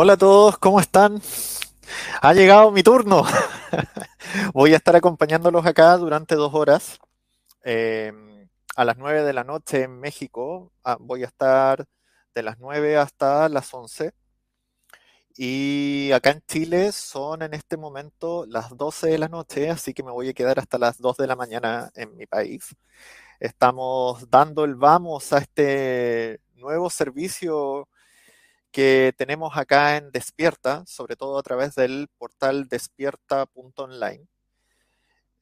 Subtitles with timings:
[0.00, 1.20] Hola a todos, ¿cómo están?
[2.22, 3.24] Ha llegado mi turno.
[4.54, 7.00] Voy a estar acompañándolos acá durante dos horas.
[7.64, 8.12] Eh,
[8.76, 10.70] a las nueve de la noche en México.
[10.84, 11.84] Ah, voy a estar
[12.32, 14.12] de las nueve hasta las once.
[15.36, 20.04] Y acá en Chile son en este momento las doce de la noche, así que
[20.04, 22.68] me voy a quedar hasta las dos de la mañana en mi país.
[23.40, 27.88] Estamos dando el vamos a este nuevo servicio
[28.72, 34.26] que tenemos acá en Despierta, sobre todo a través del portal despierta.online,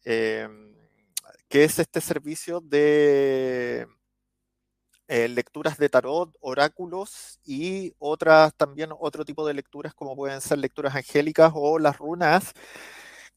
[0.05, 0.75] em,
[1.49, 3.87] que es este servicio de
[5.09, 10.59] eh, lecturas de tarot, oráculos y otras también otro tipo de lecturas como pueden ser
[10.59, 12.53] lecturas angélicas o las runas,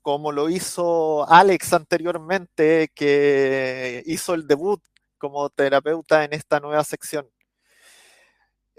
[0.02, 4.82] como lo hizo Alex anteriormente, que hizo el debut
[5.20, 7.30] como terapeuta en esta nueva sección.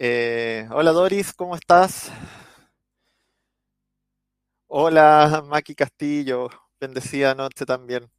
[0.02, 2.10] Eh, hola Doris, ¿cómo estás?
[4.68, 6.48] Hola Maki Castillo,
[6.80, 8.10] bendecida noche también.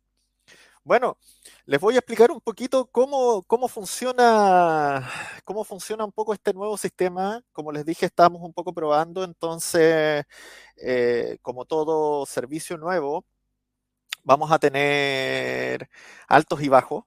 [0.83, 1.17] Bueno,
[1.65, 5.09] les voy a explicar un poquito cómo, cómo, funciona,
[5.43, 7.41] cómo funciona un poco este nuevo sistema.
[7.51, 10.25] Como les dije, estamos un poco probando, entonces,
[10.77, 13.25] eh, como todo servicio nuevo,
[14.23, 15.89] vamos a tener
[16.27, 17.05] altos y bajos.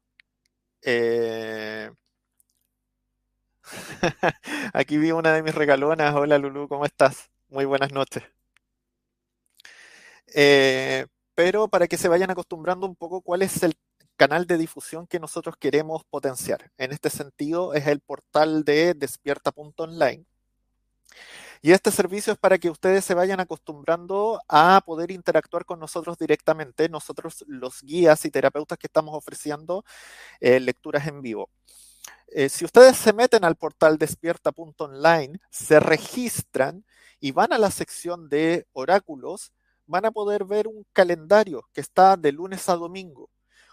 [0.83, 1.91] Eh,
[4.73, 6.15] Aquí vi una de mis regalonas.
[6.15, 7.31] Hola Lulu, ¿cómo estás?
[7.49, 8.23] Muy buenas noches.
[10.35, 13.75] Eh, pero para que se vayan acostumbrando un poco cuál es el
[14.17, 16.71] canal de difusión que nosotros queremos potenciar.
[16.79, 20.25] En este sentido es el portal de despierta.online.
[21.63, 26.19] Y este servicio es para que ustedes se vayan acostumbrando a poder interactuar con nosotros
[26.19, 29.85] directamente, nosotros los guías y terapeutas que estamos ofreciendo
[30.41, 31.49] eh, lecturas en vivo.
[32.29, 36.85] Eh, si ustedes se meten al portal despierta.online, se registran
[37.21, 39.53] y van a la sección de oráculos,
[39.87, 43.31] van a poder ver un calendario que está de lunes a domingo.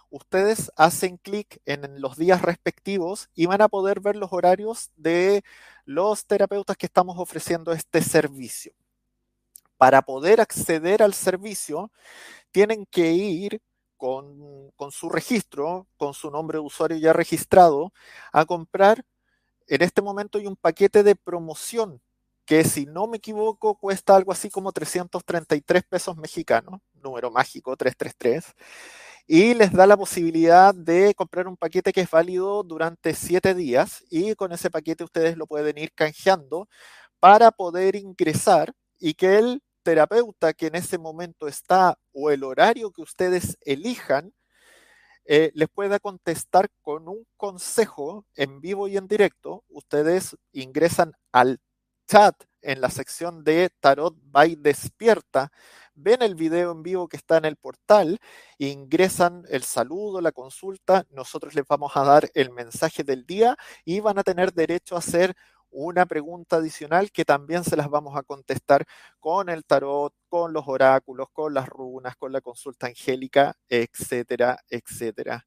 [0.09, 5.44] Ustedes hacen clic en los días respectivos y van a poder ver los horarios de
[5.86, 8.74] los terapeutas que estamos ofreciendo este servicio.
[9.77, 11.92] Para poder acceder al servicio,
[12.51, 13.62] tienen que ir
[14.01, 17.94] con, su registro, con su nombre de usuario ya registrado,
[18.33, 19.06] a comprar.
[19.68, 22.01] En este momento hay un paquete de promoción
[22.45, 28.56] que si no me equivoco cuesta algo así como 333 pesos mexicanos, número mágico 333,
[29.27, 34.03] y les da la posibilidad de comprar un paquete que es válido durante 7 días
[34.09, 36.68] y con ese paquete ustedes lo pueden ir canjeando
[37.19, 42.92] para poder ingresar y que el terapeuta que en ese momento está o el horario
[42.92, 44.33] que ustedes elijan,
[45.25, 49.63] eh, les pueda contestar con un consejo en vivo y en directo.
[49.69, 51.60] Ustedes ingresan al
[52.07, 55.51] chat en la sección de Tarot by Despierta,
[55.94, 58.19] ven el video en vivo que está en el portal,
[58.57, 64.00] ingresan el saludo, la consulta, nosotros les vamos a dar el mensaje del día y
[64.00, 65.36] van a tener derecho a hacer
[65.72, 68.86] una pregunta adicional que también se las vamos a contestar
[69.20, 75.46] con el tarot, con los oráculos, con las runas, con la consulta angélica, etcétera, etcétera.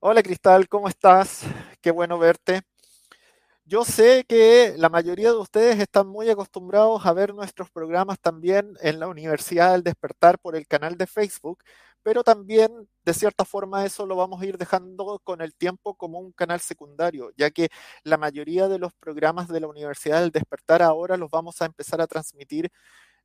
[0.00, 1.42] Hola Cristal, ¿cómo estás?
[1.80, 2.62] Qué bueno verte.
[3.64, 8.76] Yo sé que la mayoría de ustedes están muy acostumbrados a ver nuestros programas también
[8.80, 11.62] en la Universidad del Despertar por el canal de Facebook,
[12.02, 16.18] pero también de cierta forma eso lo vamos a ir dejando con el tiempo como
[16.20, 17.68] un canal secundario, ya que
[18.04, 22.00] la mayoría de los programas de la Universidad del Despertar ahora los vamos a empezar
[22.00, 22.70] a transmitir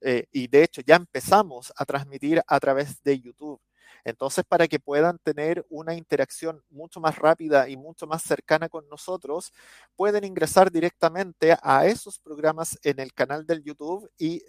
[0.02, 3.62] eh, y de hecho ya empezamos a transmitir a través de YouTube.
[4.04, 8.88] Entonces, para que puedan tener una interacción mucho más rápida y mucho más cercana con
[8.90, 9.52] nosotros,
[9.96, 14.44] pueden ingresar directamente a esos programas en el canal del YouTube y,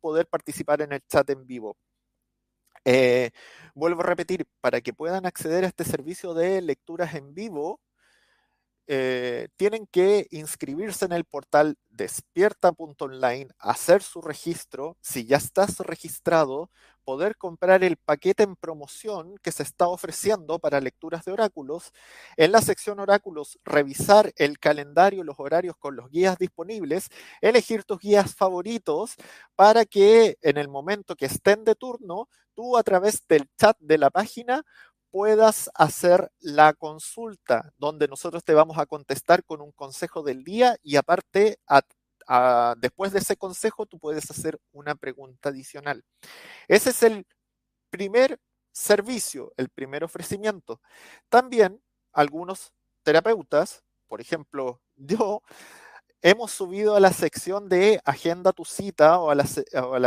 [0.00, 1.76] poder participar en el chat en vivo.
[2.84, 3.30] Eh,
[3.74, 7.80] vuelvo a repetir, para que puedan acceder a este servicio de lecturas en vivo,
[8.86, 14.96] eh, tienen que inscribirse en el portal despierta.online, hacer su registro.
[15.00, 16.70] Si ya estás registrado,
[17.04, 21.92] poder comprar el paquete en promoción que se está ofreciendo para lecturas de oráculos.
[22.36, 27.08] En la sección oráculos, revisar el calendario, los horarios con los guías disponibles,
[27.40, 29.14] elegir tus guías favoritos
[29.54, 33.98] para que en el momento que estén de turno, tú a través del chat de
[33.98, 34.64] la página
[35.14, 40.76] puedas hacer la consulta, donde nosotros te vamos a contestar con un consejo del día
[40.82, 41.60] y aparte
[42.78, 46.02] después de ese consejo, tú puedes hacer una pregunta adicional.
[46.66, 47.28] Ese es el
[47.90, 48.40] primer
[48.72, 50.80] servicio, el primer ofrecimiento.
[51.28, 51.80] También
[52.12, 52.72] algunos
[53.04, 55.42] terapeutas, por ejemplo, yo
[56.24, 59.44] hemos subido a la sección de Agenda tu cita o a, la,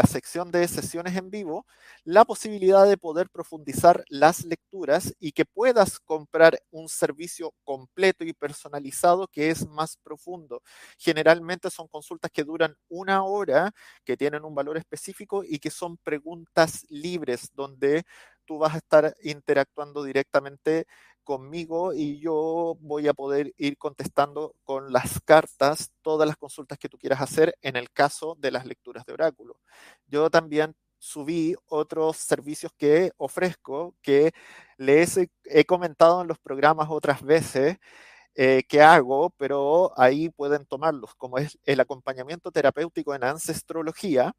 [0.03, 1.67] sección de sesiones en vivo
[2.05, 8.33] la posibilidad de poder profundizar las lecturas y que puedas comprar un servicio completo y
[8.33, 10.63] personalizado que es más profundo.
[10.97, 13.71] Generalmente son consultas que duran una hora,
[14.03, 18.05] que tienen un valor específico y que son preguntas libres donde
[18.45, 20.87] tú vas a estar interactuando directamente
[21.27, 26.87] conmigo y yo voy a poder ir contestando con las cartas todas las consultas que
[26.87, 29.59] tú quieras hacer en el caso de las lecturas de oráculo.
[30.07, 34.31] Yo también subí otros servicios que ofrezco, que
[34.77, 37.77] les he, comentado en los programas otras veces
[38.35, 44.33] eh, que hago, pero ahí pueden tomarlos, como es el acompañamiento terapéutico en ancestrología,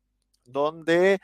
[0.46, 1.20] donde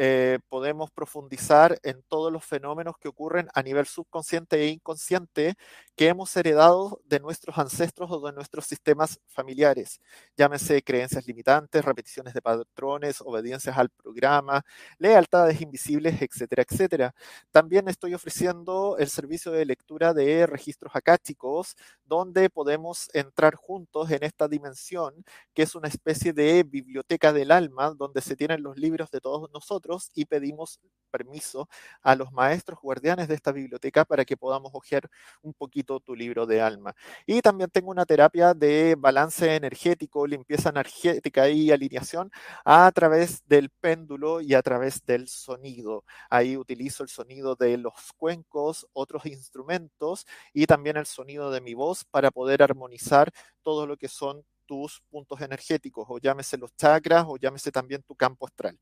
[0.00, 5.56] eh, podemos profundizar en todos los fenómenos que ocurren a nivel subconsciente e inconsciente
[5.96, 10.00] que hemos heredado de nuestros ancestros o de nuestros sistemas familiares.
[10.36, 14.64] Llámese creencias limitantes, repeticiones de patrones, obediencias al programa,
[14.98, 17.14] lealtades invisibles, etcétera, etcétera.
[17.50, 21.74] También estoy ofreciendo el servicio de lectura de registros acáchicos,
[22.04, 25.24] donde podemos entrar juntos en esta dimensión,
[25.54, 29.50] que es una especie de biblioteca del alma, donde se tienen los libros de todos
[29.52, 31.68] nosotros y pedimos permiso
[32.02, 35.08] a los maestros guardianes de esta biblioteca para que podamos hojear
[35.42, 36.94] un poquito tu libro de alma.
[37.26, 42.30] Y también tengo una terapia de balance energético, limpieza energética y alineación
[42.64, 46.04] a través del péndulo y a través del sonido.
[46.28, 51.74] Ahí utilizo el sonido de los cuencos, otros instrumentos y también el sonido de mi
[51.74, 57.24] voz para poder armonizar todo lo que son tus puntos energéticos, o llámese los chakras,
[57.26, 58.78] o llámese también tu campo astral.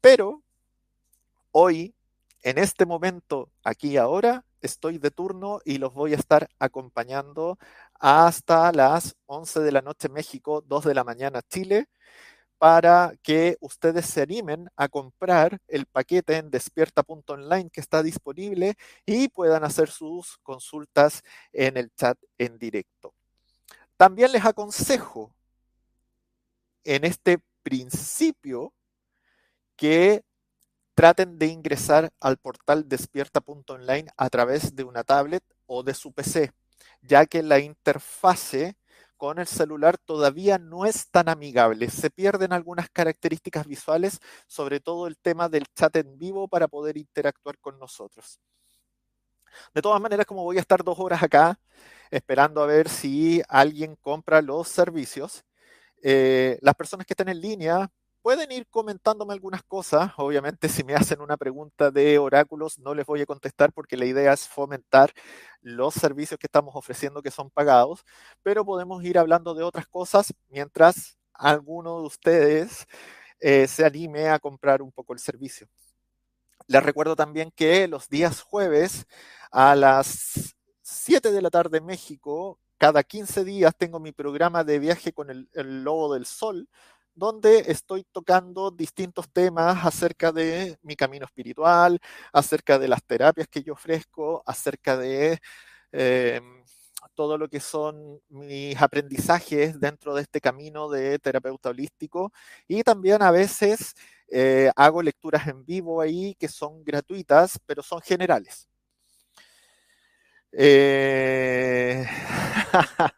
[0.00, 0.42] Pero
[1.50, 1.94] hoy,
[2.42, 7.58] en este momento, aquí y ahora, estoy de turno y los voy a estar acompañando
[7.94, 11.88] hasta las 11 de la noche México, 2 de la mañana Chile,
[12.58, 18.74] para que ustedes se animen a comprar el paquete en despierta.online que está disponible
[19.06, 23.14] y puedan hacer sus consultas en el chat en directo.
[23.96, 25.34] También les aconsejo
[26.84, 28.72] en este principio
[29.78, 30.24] que
[30.94, 36.52] traten de ingresar al portal despierta.online a través de una tablet o de su PC,
[37.00, 38.76] ya que la interfase
[39.16, 41.88] con el celular todavía no es tan amigable.
[41.88, 44.18] Se pierden algunas características visuales,
[44.48, 48.40] sobre todo el tema del chat en vivo para poder interactuar con nosotros.
[49.72, 51.58] De todas maneras, como voy a estar dos horas acá
[52.10, 55.44] esperando a ver si alguien compra los servicios,
[56.02, 57.90] eh, las personas que estén en línea
[58.28, 60.12] pueden ir comentándome algunas cosas.
[60.18, 64.04] Obviamente, si me hacen una pregunta de oráculos, no les voy a contestar porque la
[64.04, 65.14] idea es fomentar
[65.62, 68.04] los servicios que estamos ofreciendo que son pagados,
[68.42, 72.86] pero podemos ir hablando de otras cosas mientras alguno de ustedes
[73.40, 75.66] eh, se anime a comprar un poco el servicio.
[76.66, 79.06] Les recuerdo también que los días jueves
[79.50, 84.78] a las 7 de la tarde en México, cada 15 días tengo mi programa de
[84.80, 86.68] viaje con el, el Lobo del Sol,
[87.18, 91.98] donde estoy tocando distintos temas acerca de mi camino espiritual,
[92.32, 95.40] acerca de las terapias que yo ofrezco, acerca de
[95.92, 96.40] eh,
[97.14, 102.32] todo lo que son mis aprendizajes dentro de este camino de terapeuta holístico
[102.68, 103.94] y también a veces
[104.30, 108.68] eh, hago lecturas en vivo ahí que son gratuitas, pero son generales.
[110.52, 112.06] Eh...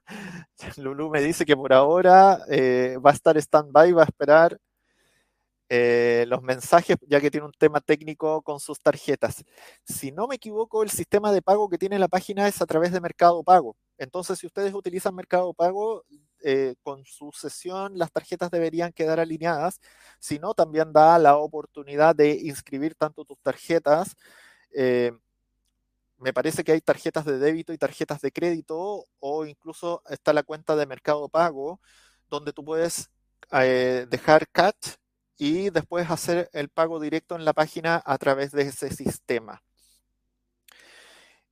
[0.77, 4.59] Lulu me dice que por ahora eh, va a estar stand-by, va a esperar
[5.69, 9.45] eh, los mensajes, ya que tiene un tema técnico con sus tarjetas.
[9.85, 12.93] Si no me equivoco, el sistema de pago que tiene la página es a través
[12.93, 13.77] de Mercado Pago.
[13.97, 16.05] Entonces, si ustedes utilizan Mercado Pago,
[16.83, 19.79] con su sesión las tarjetas deberían quedar alineadas.
[20.19, 24.17] Si no, también da la oportunidad de inscribir tanto tus tarjetas
[26.21, 30.43] me parece que hay tarjetas de débito y tarjetas de crédito o incluso está la
[30.43, 31.81] cuenta de mercado pago
[32.29, 33.11] donde tú puedes
[33.53, 34.77] eh, dejar CAT
[35.37, 39.62] y después hacer el pago directo en la página a través de ese sistema.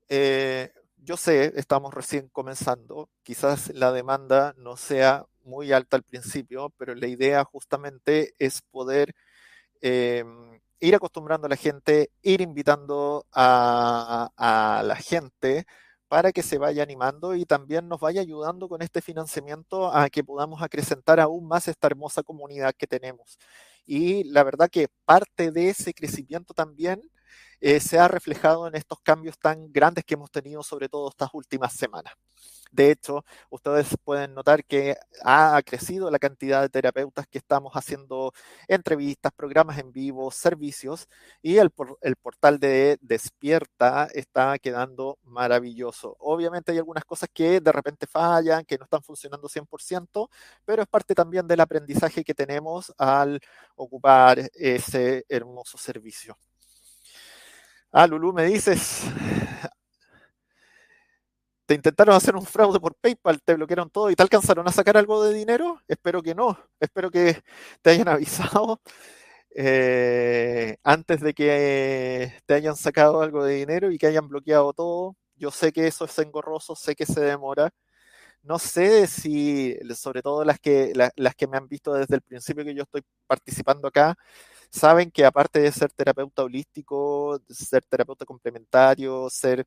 [0.09, 6.71] Eh, yo sé, estamos recién comenzando, quizás la demanda no sea muy alta al principio,
[6.77, 9.15] pero la idea justamente es poder
[9.81, 14.31] em, ir acostumbrando a la gente, ir invitando a,
[14.85, 15.67] la gente
[16.09, 20.25] para que se vaya animando y también nos vaya ayudando con este financiamiento a que
[20.25, 23.39] podamos acrecentar aún más esta hermosa comunidad que tenemos.
[23.87, 27.03] Y la verdad que parte de ese crecimiento también
[27.61, 31.31] eh, se ha reflejado en estos cambios tan grandes que hemos tenido, sobre todo estas
[31.33, 32.15] últimas semanas.
[32.71, 38.33] De hecho, ustedes pueden notar que ha crecido la cantidad de terapeutas que estamos haciendo
[38.69, 41.09] entrevistas, programas en vivo, servicios
[41.41, 41.71] y el,
[42.03, 46.17] el, portal de Despierta está quedando maravilloso.
[46.21, 50.29] Obviamente hay algunas cosas que de repente fallan, que no están funcionando 100%,
[50.65, 53.41] pero es parte también del aprendizaje que tenemos al
[53.77, 56.37] ocupar ese hermoso servicio.
[57.93, 59.05] Ah, Lulu, me dices,
[61.67, 64.97] te intentaron hacer un fraude por PayPal, te bloquearon todo y te alcanzaron a sacar
[64.97, 65.81] algo de dinero.
[65.87, 67.43] Espero que no, espero que
[67.83, 68.81] te hayan avisado
[69.57, 75.17] eh, antes de que te hayan sacado algo de dinero y que hayan bloqueado todo.
[75.37, 77.71] Yo sé que eso es engorroso, sé que se demora.
[78.43, 82.65] No sé si, sobre todo las que, las que me han visto desde el principio
[82.65, 84.17] que yo estoy participando acá,
[84.71, 89.67] saben que aparte de ser terapeuta holístico, ser terapeuta complementario, ser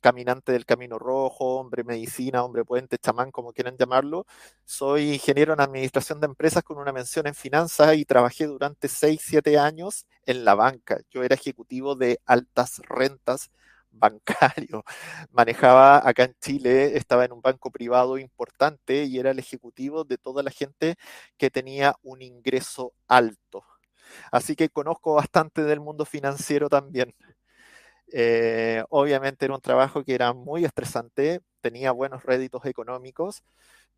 [0.00, 4.26] caminante del camino rojo, hombre medicina, hombre puente, chamán, como quieran llamarlo.
[4.64, 9.20] Soy ingeniero en administración de empresas con una mención en finanzas y trabajé durante 6,
[9.24, 11.00] 7 años en la banca.
[11.10, 13.50] Yo era ejecutivo de altas rentas
[13.92, 14.84] bancario.
[15.30, 20.18] Manejaba acá en Chile, estaba en un banco privado importante y era el ejecutivo de
[20.18, 20.96] toda la gente
[21.38, 23.64] que tenía un ingreso alto.
[24.32, 27.14] Así que conozco bastante del mundo financiero también.
[28.12, 33.42] Eh, obviamente era un trabajo que era muy estresante, tenía buenos réditos económicos,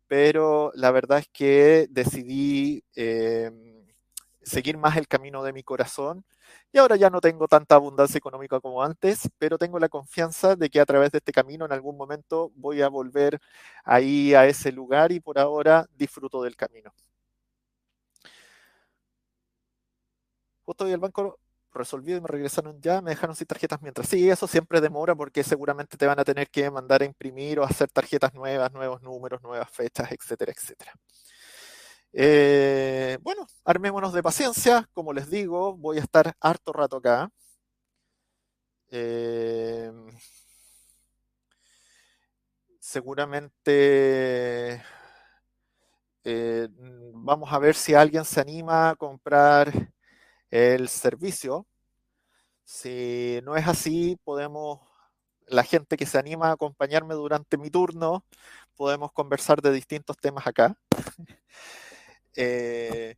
[0.07, 3.51] pero la verdad es que decidí eh,
[4.43, 6.25] seguir más el camino de mi corazón
[6.71, 10.69] y ahora ya no tengo tanta abundancia económica como antes, pero tengo la confianza de
[10.69, 13.39] que a través de este camino en algún momento voy a volver
[13.85, 16.93] ahí a ese lugar y por ahora disfruto del camino.
[20.65, 21.39] Justo hoy el banco
[21.73, 24.07] resolvido y me regresaron ya, me dejaron sin tarjetas mientras.
[24.07, 27.63] Sí, eso siempre demora porque seguramente te van a tener que mandar a imprimir o
[27.63, 30.93] hacer tarjetas nuevas, nuevos números, nuevas fechas, etcétera, etcétera.
[32.13, 34.87] Eh, bueno, armémonos de paciencia.
[34.93, 37.29] Como les digo, voy a estar harto rato acá.
[38.89, 39.91] Eh,
[42.79, 44.81] seguramente
[46.23, 46.67] eh,
[47.13, 49.71] vamos a ver si alguien se anima a comprar
[50.55, 51.67] el servicio.
[52.63, 54.79] Si no es así, podemos,
[55.47, 58.25] la gente que se anima a acompañarme durante mi turno,
[58.77, 60.77] podemos conversar de distintos temas acá.
[62.37, 63.15] Eh,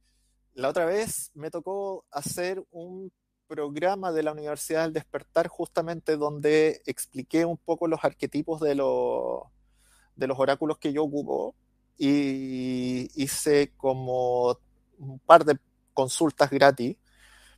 [0.53, 3.11] la otra vez me tocó hacer un
[3.47, 10.27] programa de la Universidad del Despertar justamente donde expliqué un poco los arquetipos de, de
[10.27, 11.55] los oráculos que yo ocupo
[11.97, 14.59] y hice como
[14.99, 15.57] un par de
[15.95, 16.95] consultas gratis,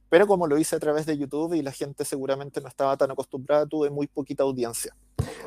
[0.10, 3.12] pero como lo hice a través de YouTube y la gente seguramente no estaba tan
[3.12, 4.96] acostumbrada, tuve muy poquita audiencia.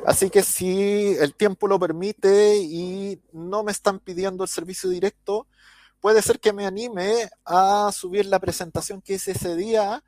[0.05, 5.47] Así que si el tiempo lo permite y no me están pidiendo el servicio directo,
[5.99, 10.03] puede ser que me anime a subir la presentación que hice ese día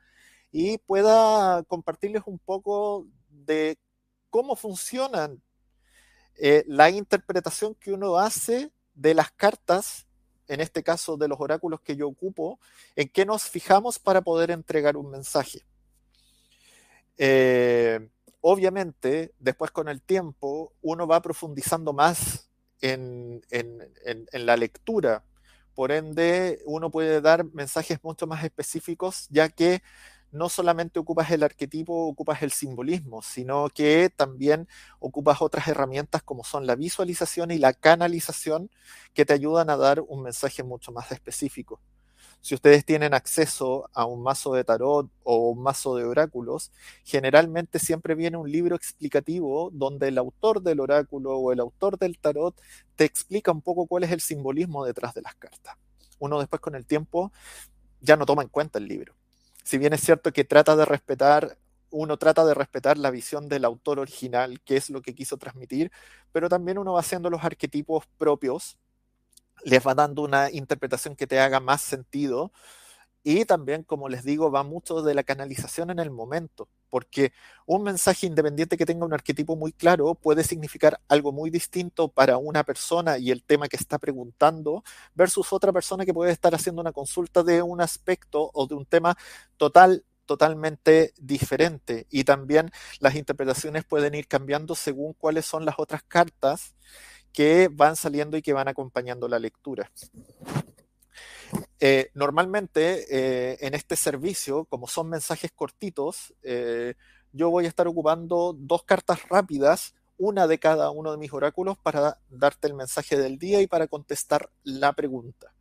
[0.51, 3.77] y pueda compartirles un poco de
[4.29, 5.41] cómo funcionan
[6.38, 10.04] eh, la interpretación que uno hace de las cartas,
[10.48, 12.60] en este caso de los oráculos que yo ocupo,
[12.96, 15.66] en qué nos fijamos para poder entregar un mensaje.
[17.18, 18.10] Eh,
[18.42, 22.50] obviamente, después con el tiempo, uno va profundizando más
[22.82, 25.24] en, en la lectura.
[25.74, 29.82] Por ende, uno puede dar mensajes mucho más específicos, ya que
[30.36, 34.68] no solamente ocupas el arquetipo, ocupas el simbolismo, sino que también
[35.00, 38.70] ocupas otras herramientas como son la visualización y la canalización
[39.13, 41.80] que te ayudan a dar un mensaje mucho más específico.
[42.42, 46.72] Si ustedes tienen acceso a un mazo de tarot o un mazo de oráculos,
[47.04, 52.20] generalmente siempre viene un libro explicativo donde el autor del oráculo o el autor del
[52.20, 52.56] tarot
[52.96, 55.75] te explica un poco cuál es el simbolismo detrás de las cartas.
[56.20, 57.32] Uno después con el tiempo
[58.01, 59.15] ya no toma en cuenta el libro
[59.65, 61.57] si bien es cierto que trata de respetar,
[61.89, 65.91] uno trata de respetar la visión del autor original, que es lo que quiso transmitir,
[66.31, 68.77] pero también uno va haciendo los arquetipos propios,
[69.63, 72.51] les va dando una interpretación que te haga más sentido
[73.24, 77.34] y también, como les digo, va mucho de la canalización en el momento, porque
[77.65, 82.38] un mensaje independiente que tenga un arquetipo muy claro puede significar algo muy distinto para
[82.38, 86.82] una persona y el tema que está preguntando versus otra persona que puede estar haciendo
[86.82, 89.18] una consulta de un aspecto o de un tema
[89.58, 96.04] total totalmente diferente y también las interpretaciones pueden ir cambiando según cuáles son las otras
[96.04, 96.75] cartas
[97.31, 99.92] que van saliendo y que van acompañando la lectura.
[101.79, 106.96] Eh, normalmente eh, en este servicio, como son mensajes cortitos, eh,
[107.33, 111.77] yo voy a estar ocupando dos cartas rápidas, una de cada uno de mis oráculos
[111.77, 115.51] para darte el mensaje del día y para contestar la pregunta.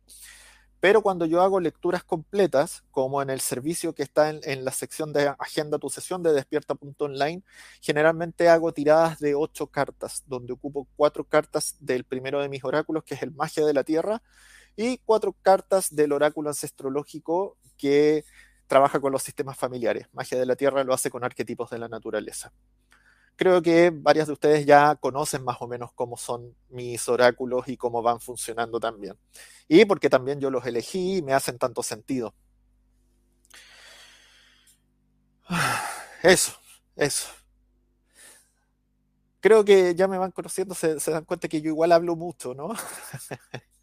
[0.79, 4.71] Pero cuando yo hago lecturas completas, como en el servicio que está en, en la
[4.71, 7.43] sección de Agenda tu sesión de despierta.online,
[7.81, 13.03] generalmente hago tiradas de ocho cartas, donde ocupo cuatro cartas del primero de mis oráculos,
[13.03, 14.21] que es el Magia de la Tierra,
[14.75, 18.25] y cuatro cartas del oráculo ancestrológico que
[18.67, 20.07] trabaja con los sistemas familiares.
[20.13, 22.51] Magia de la Tierra lo hace con arquetipos de la naturaleza.
[23.37, 27.75] Creo que varias de ustedes ya conocen más o menos cómo son mis oráculos y
[27.77, 29.17] cómo van funcionando también.
[29.67, 32.33] Y porque también yo los elegí y me hacen tanto sentido.
[36.23, 36.53] Eso,
[36.95, 37.29] eso.
[39.39, 42.55] Creo que ya me van conociendo, se, se dan cuenta que yo igual hablo mucho,
[42.55, 42.69] ¿no?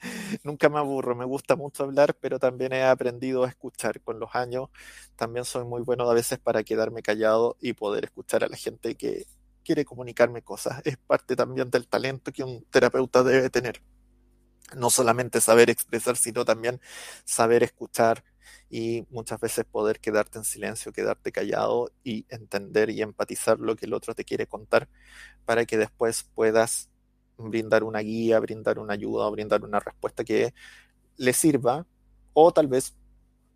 [0.44, 4.34] Nunca me aburro, me gusta mucho hablar, pero también he aprendido a escuchar con los
[4.34, 4.68] años.
[5.16, 8.94] También soy muy bueno a veces para quedarme callado y poder escuchar a la gente
[8.96, 9.26] que
[9.64, 10.82] quiere comunicarme cosas.
[10.84, 13.82] Es parte también del talento que un terapeuta debe tener.
[14.76, 16.80] No solamente saber expresar, sino también
[17.24, 18.24] saber escuchar
[18.68, 23.86] y muchas veces poder quedarte en silencio, quedarte callado y entender y empatizar lo que
[23.86, 24.88] el otro te quiere contar
[25.44, 26.90] para que después puedas
[27.38, 30.54] brindar una guía, brindar una ayuda, brindar una respuesta que
[31.16, 31.86] le sirva
[32.32, 32.94] o tal vez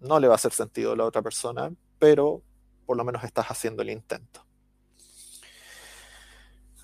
[0.00, 2.42] no le va a hacer sentido a la otra persona, pero
[2.86, 4.44] por lo menos estás haciendo el intento.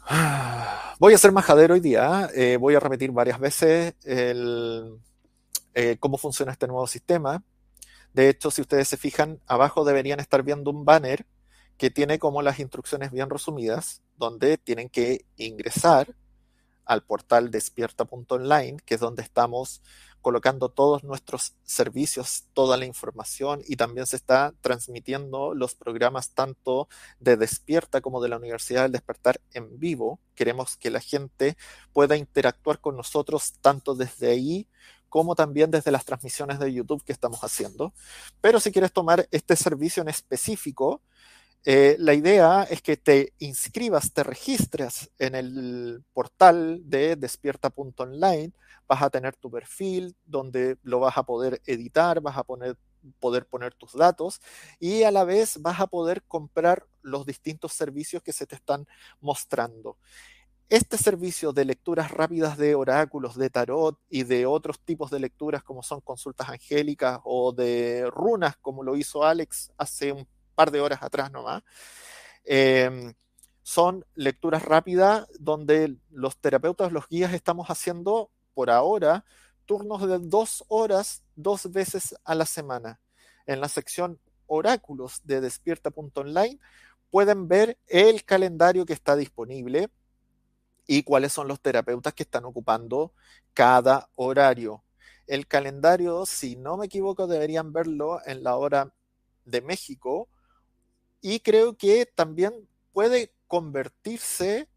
[0.98, 6.52] Voy a ser majadero hoy día, eh, voy a repetir varias veces eh, cómo funciona
[6.52, 7.42] este nuevo sistema.
[8.14, 11.26] De hecho, si ustedes se fijan, abajo deberían estar viendo un banner
[11.76, 16.14] que tiene como las instrucciones bien resumidas, donde tienen que ingresar
[16.86, 19.82] al portal despierta.online, que es donde estamos
[20.26, 26.88] colocando todos nuestros servicios, toda la información y también se está transmitiendo los programas tanto
[27.20, 30.18] de Despierta como de la Universidad del Despertar en vivo.
[30.34, 31.56] Queremos que la gente
[31.92, 34.66] pueda interactuar con nosotros tanto desde ahí
[35.08, 37.94] como también desde las transmisiones de YouTube que estamos haciendo.
[38.40, 41.02] Pero si quieres tomar este servicio en específico,
[41.64, 48.52] eh, la idea es que te inscribas, te registres en el portal de despierta.online,
[48.86, 52.76] vas a tener tu perfil donde lo vas a poder editar, vas a poner,
[53.18, 54.40] poder poner tus datos
[54.78, 58.86] y a la vez vas a poder comprar los distintos servicios que se te están
[59.20, 59.96] mostrando.
[60.68, 65.62] Este servicio de lecturas rápidas de oráculos, de tarot y de otros tipos de lecturas
[65.62, 70.80] como son consultas angélicas o de runas, como lo hizo Alex hace un par de
[70.80, 71.62] horas atrás nomás.
[72.44, 73.14] Em,
[73.62, 79.24] son lecturas rápidas donde los terapeutas, los guías estamos haciendo por ahora
[79.66, 83.00] turnos de dos horas dos veces a la semana.
[83.46, 86.58] En la sección oráculos de despierta.online
[87.10, 89.90] pueden ver el calendario que está disponible
[90.86, 93.12] y cuáles son los terapeutas que están ocupando
[93.52, 94.84] cada horario.
[95.26, 98.94] El calendario, si no me equivoco, deberían verlo en la hora
[99.44, 100.28] de México
[101.28, 104.68] y creo que también puede convertirse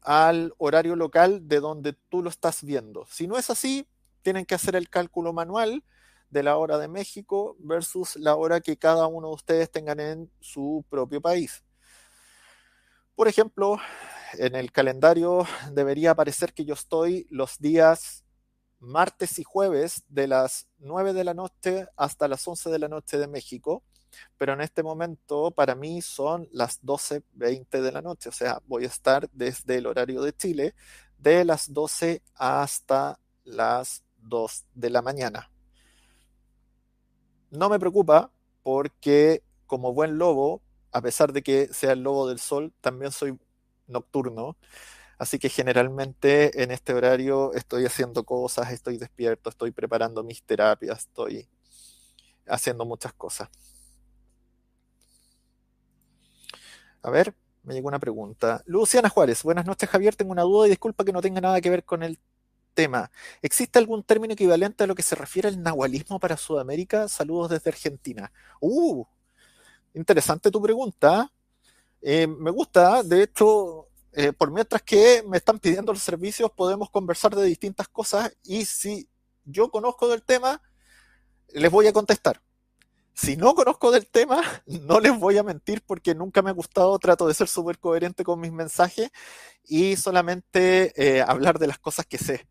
[0.00, 3.06] al horario local de donde tú lo estás viendo.
[3.08, 3.86] Si no es así,
[4.22, 5.84] tienen que hacer el cálculo manual
[6.28, 10.28] de la hora de México versus la hora que cada uno de ustedes tengan en
[10.40, 11.62] su propio país.
[13.14, 13.78] Por ejemplo,
[14.38, 18.24] en el calendario debería aparecer que yo estoy los días
[18.80, 23.18] martes y jueves de las 9 de la noche hasta las 11 de la noche
[23.18, 23.84] de México,
[24.38, 28.84] pero en este momento para mí son las 12.20 de la noche, o sea, voy
[28.84, 30.74] a estar desde el horario de Chile
[31.18, 35.50] de las 12 hasta las 2 de la mañana.
[37.50, 38.30] No me preocupa
[38.62, 43.38] porque como buen lobo, a pesar de que sea el lobo del sol, también soy
[43.86, 44.56] nocturno.
[45.18, 51.00] Así que generalmente en este horario estoy haciendo cosas, estoy despierto, estoy preparando mis terapias,
[51.00, 51.48] estoy
[52.46, 53.48] haciendo muchas cosas.
[57.02, 57.34] A ver,
[57.64, 58.62] me llegó una pregunta.
[58.64, 61.70] Luciana Juárez, buenas noches Javier, tengo una duda y disculpa que no tenga nada que
[61.70, 62.18] ver con el
[62.74, 63.10] tema.
[63.42, 67.08] ¿Existe algún término equivalente a lo que se refiere al nahualismo para Sudamérica?
[67.08, 68.32] Saludos desde Argentina.
[68.60, 69.04] Uh,
[69.94, 71.30] interesante tu pregunta.
[72.00, 76.88] Eh, me gusta, de hecho, eh, por mientras que me están pidiendo los servicios, podemos
[76.88, 79.08] conversar de distintas cosas y si
[79.44, 80.62] yo conozco del tema,
[81.52, 82.40] les voy a contestar.
[83.14, 86.98] Si no conozco del tema, no les voy a mentir porque nunca me ha gustado,
[86.98, 89.10] trato de ser súper coherente con mis mensajes
[89.64, 92.46] y solamente eh, hablar de las cosas que sé.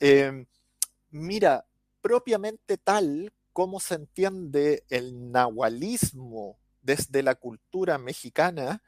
[0.00, 0.46] Em,
[1.10, 1.66] mira,
[2.00, 8.82] propiamente tal como se entiende el nahualismo desde la cultura mexicana,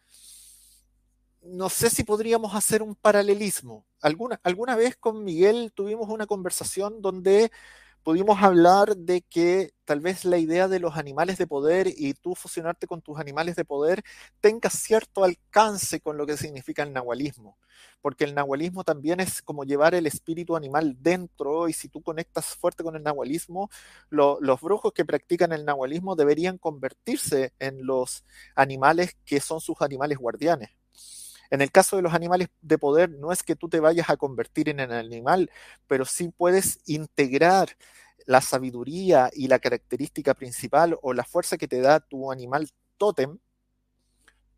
[1.43, 3.87] no sé si podríamos hacer un paralelismo.
[4.01, 7.53] Alguna, alguna vez con Miguel tuvimos una conversación donde
[8.05, 12.35] pudimos hablar de que tal vez la idea de los animales de poder y tú
[12.35, 14.03] fusionarte con tus animales de poder
[14.41, 17.59] tenga cierto alcance con lo que significa el nahualismo,
[18.03, 22.47] porque el nahualismo también es como llevar el espíritu animal dentro y si tú conectas
[22.57, 23.71] fuerte con el nahualismo,
[24.11, 30.19] los brujos que practican el nahualismo deberían convertirse en los animales que son sus animales
[30.19, 30.71] guardianes.
[31.55, 34.17] En el caso de los animales de poder, no es que tú te vayas a
[34.17, 35.53] convertir en el animal,
[35.87, 37.77] pero sí puedes integrar
[38.27, 43.39] la sabiduría y la característica principal o la fuerza que te da tu animal tótem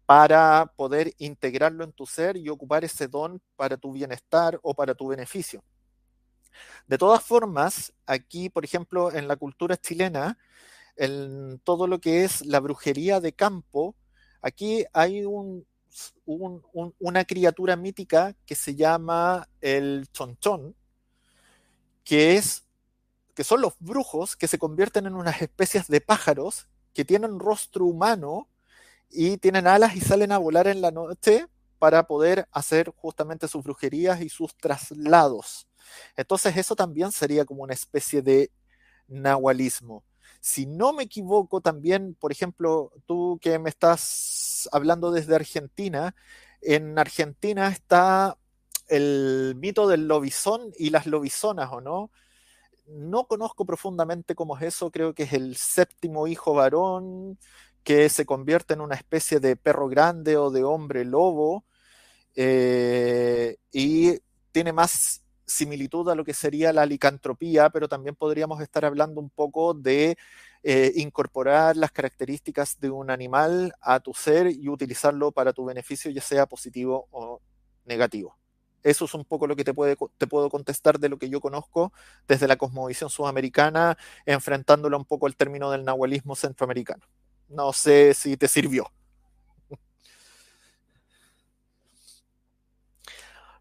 [0.06, 4.94] para poder integrarlo en tu ser y ocupar ese don para tu bienestar o para
[4.94, 5.62] tu beneficio.
[6.86, 10.38] De todas formas, aquí, por ejemplo, en la cultura chilena,
[10.96, 13.94] en todo lo que es la brujería de campo,
[14.40, 15.66] aquí hay un,
[16.24, 20.74] una criatura mítica que se llama el chonchón,
[22.04, 22.64] que, es,
[23.34, 27.84] que son los brujos que se convierten en unas especies de pájaros que tienen rostro
[27.84, 28.48] humano
[29.10, 31.46] y tienen alas y salen a volar en la noche
[31.78, 35.68] para poder hacer justamente sus brujerías y sus traslados.
[36.16, 38.50] Entonces eso también sería como una especie de
[39.08, 40.04] nahualismo.
[40.40, 44.00] Si no me equivoco, también, por ejemplo, tú que me estás
[44.72, 46.14] hablando desde Argentina,
[46.60, 48.36] en Argentina está
[48.88, 52.10] el mito del lobizón y las lobizonas, ¿o no?
[52.86, 57.38] No conozco profundamente cómo es eso, creo que es el séptimo hijo varón
[57.82, 61.64] que se convierte en una especie de perro grande o de hombre lobo
[62.34, 64.18] eh, y
[64.52, 69.30] tiene más similitud a lo que sería la licantropía, pero también podríamos estar hablando un
[69.30, 70.18] poco de
[70.68, 76.10] eh, incorporar las características de un animal a tu ser y utilizarlo para tu beneficio,
[76.10, 77.40] ya sea positivo o
[77.84, 78.36] negativo.
[78.82, 81.92] Eso es un poco lo que te, te puedo contestar de lo que yo conozco
[82.26, 87.04] desde la cosmovisión sudamericana, enfrentándolo un poco al término del nahualismo centroamericano.
[87.48, 88.90] No sé si te sirvió.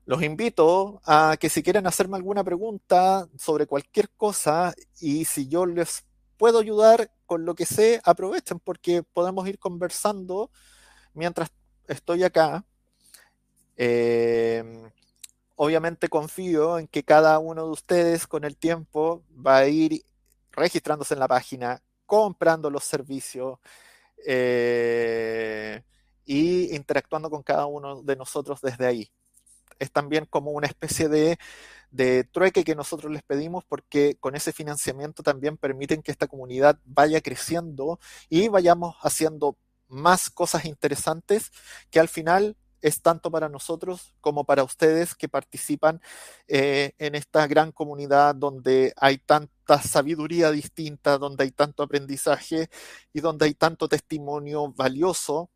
[0.05, 5.67] Los invito a que si quieren hacerme alguna pregunta sobre cualquier cosa y si yo
[5.67, 6.04] les
[6.37, 10.51] puedo ayudar con lo que sé, aprovechen porque podemos ir conversando
[11.13, 11.51] mientras
[11.87, 12.65] estoy acá.
[13.77, 14.89] Em,
[15.55, 20.03] obviamente confío en que cada uno de ustedes con el tiempo va a ir
[20.51, 23.59] registrándose en la página, comprando los servicios
[24.25, 25.83] eh,
[26.25, 29.11] y interactuando con cada uno de nosotros desde ahí.
[29.79, 31.37] es también como una especie de,
[31.91, 36.79] de trueque que nosotros les pedimos porque con ese financiamiento también permiten que esta comunidad
[36.85, 41.51] vaya creciendo y vayamos haciendo más cosas interesantes
[41.91, 46.01] que al final es tanto para nosotros como para ustedes que participan
[46.47, 52.69] eh, en esta gran comunidad donde hay tanta sabiduría distinta, donde hay tanto aprendizaje
[53.11, 55.49] y donde hay tanto testimonio valioso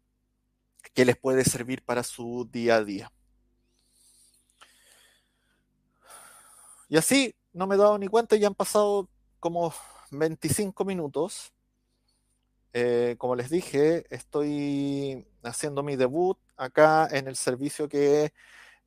[0.94, 3.12] que les puede servir para su día a día.
[6.90, 9.08] Y así, no me he dado ni cuenta, ya han pasado
[9.40, 9.72] como
[10.10, 11.54] 25 minutos.
[12.74, 18.34] Eh, como les dije, estoy haciendo mi debut acá en el servicio que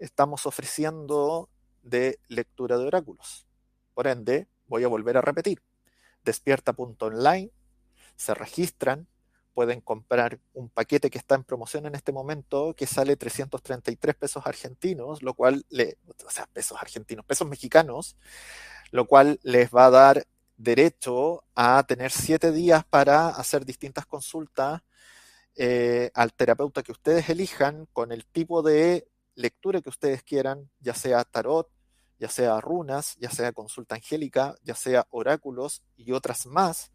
[0.00, 1.48] estamos ofreciendo
[1.82, 3.46] de lectura de oráculos.
[3.94, 5.62] Por ende, voy a volver a repetir.
[6.24, 7.52] Despierta.online,
[8.16, 9.06] se registran,
[9.54, 14.46] pueden comprar un paquete que está en promoción en este momento que sale 333 pesos
[14.46, 18.16] argentinos, lo cual le, o sea, pesos argentinos, pesos mexicanos,
[18.90, 24.82] lo cual les va a dar derecho a tener siete días para hacer distintas consultas
[25.56, 30.94] eh, al terapeuta que ustedes elijan con el tipo de lectura que ustedes quieran, ya
[30.94, 31.68] sea tarot,
[32.18, 36.92] ya sea runas, ya sea consulta angélica, ya sea oráculos y otras más,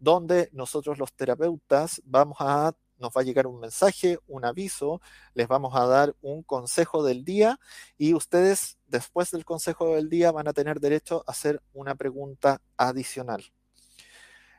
[0.00, 5.00] donde nosotros los terapeutas vamos a nos va a llegar un mensaje, un aviso,
[5.34, 7.58] les vamos a dar un consejo del día
[7.96, 12.60] y ustedes después del consejo del día van a tener derecho a hacer una pregunta
[12.76, 13.42] adicional.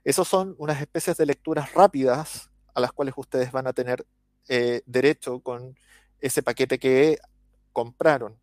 [0.03, 4.05] Esos son unas especies de lecturas rápidas a las cuales ustedes van a tener
[4.47, 5.77] eh, derecho con
[6.19, 7.19] ese paquete que
[7.71, 8.39] compraron.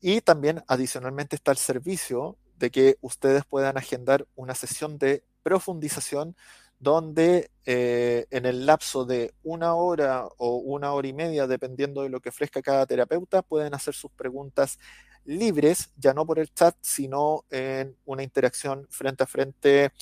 [0.00, 6.34] Y también adicionalmente está el servicio de que ustedes puedan agendar una sesión de profundización
[6.80, 12.08] donde eh, en el lapso de una hora o una hora y media, dependiendo de
[12.08, 14.78] lo que ofrezca cada terapeuta, pueden hacer sus preguntas
[15.24, 19.92] libres, ya no por el chat, sino en una interacción frente a frente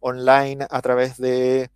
[0.00, 1.70] online a través de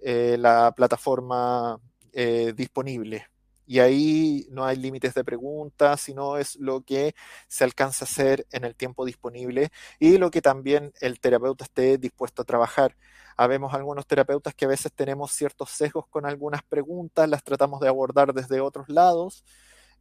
[0.00, 1.78] eh, la plataforma
[2.12, 3.26] eh, disponible
[3.70, 7.14] y ahí no hay límites de preguntas, sino es lo que
[7.46, 11.96] se alcanza a hacer en el tiempo disponible y lo que también el terapeuta esté
[11.96, 12.96] dispuesto a trabajar.
[13.36, 17.86] Habemos algunos terapeutas que a veces tenemos ciertos sesgos con algunas preguntas, las tratamos de
[17.86, 19.44] abordar desde otros lados.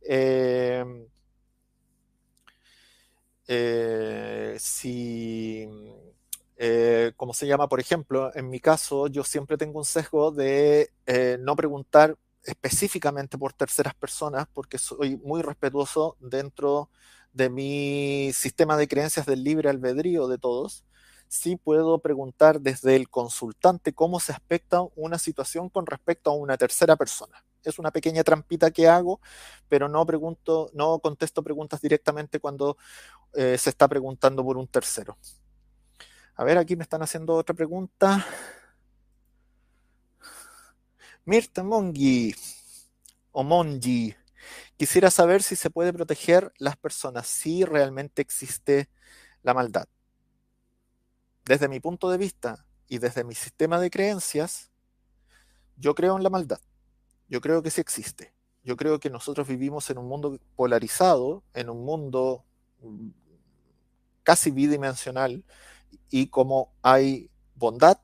[0.02, 1.06] Em,
[3.48, 5.68] eh, si,
[6.58, 10.90] eh, como se llama, por ejemplo, en mi caso, yo siempre tengo un sesgo de
[11.06, 12.18] eh, no preguntar
[12.50, 16.90] específicamente por terceras personas porque soy muy respetuoso dentro
[17.34, 20.84] de mi sistema de creencias del libre albedrío de todos.
[21.28, 26.58] Sí puedo preguntar desde el consultante cómo se aspecta una situación con respecto a una
[26.58, 27.44] tercera persona.
[27.64, 29.20] Es una pequeña trampita que hago,
[29.68, 32.78] pero no pregunto, no contesto preguntas directamente cuando
[33.34, 35.18] eh, se está preguntando por un tercero.
[36.36, 38.26] A ver, aquí me están haciendo otra pregunta.
[41.26, 42.34] Mirta Mongi
[43.32, 44.16] o Mongi.
[44.78, 48.90] Quisiera saber si se puede proteger las personas, si realmente existe
[49.44, 49.88] la maldad.
[51.46, 54.72] Desde mi punto de vista y desde mi sistema de creencias,
[55.78, 56.60] yo creo en la maldad.
[57.28, 58.34] Yo creo que sí existe.
[58.64, 62.44] Yo creo que nosotros vivimos en un mundo polarizado, en un mundo
[62.82, 63.10] mm,
[64.24, 65.44] casi bidimensional,
[66.10, 68.00] y como hay bondad,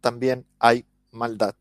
[0.00, 1.54] también hay maldad.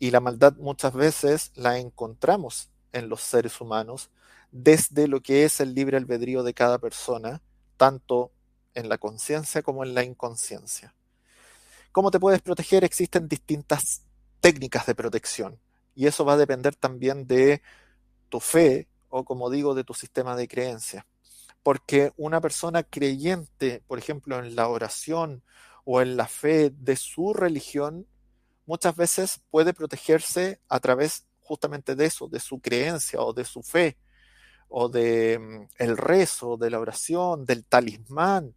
[0.00, 4.10] Y la maldad muchas veces la encontramos en los seres humanos
[4.50, 7.42] desde lo que es el libre albedrío de cada persona,
[7.76, 8.32] tanto
[8.74, 10.94] en la conciencia como en la inconsciencia.
[11.92, 12.82] ¿Cómo te puedes proteger?
[12.82, 14.02] Existen distintas
[14.40, 15.60] técnicas de protección
[15.94, 17.62] y eso va a depender también de
[18.30, 21.06] tu fe o, como digo, de tu sistema de creencia.
[21.62, 25.42] Porque una persona creyente, por ejemplo, en la oración
[25.84, 28.06] o en la fe de su religión,
[28.70, 33.64] muchas veces puede protegerse a través justamente de eso, de su creencia o de su
[33.64, 33.98] fe,
[34.68, 38.54] o de mm, el rezo, de la oración, del talismán,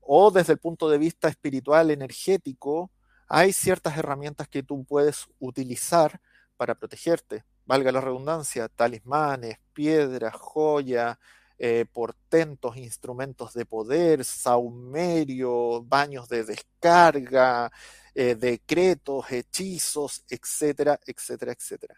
[0.00, 2.92] o desde el punto de vista espiritual, energético,
[3.26, 6.20] hay ciertas herramientas que tú puedes utilizar
[6.56, 7.42] para protegerte.
[7.66, 11.18] Valga la redundancia, talismanes, piedras, joyas,
[11.58, 17.70] eh, portentos, instrumentos de poder, saumerio, baños de descarga,
[18.14, 21.94] eh, decretos, hechizos, etcétera, etcétera, etcétera.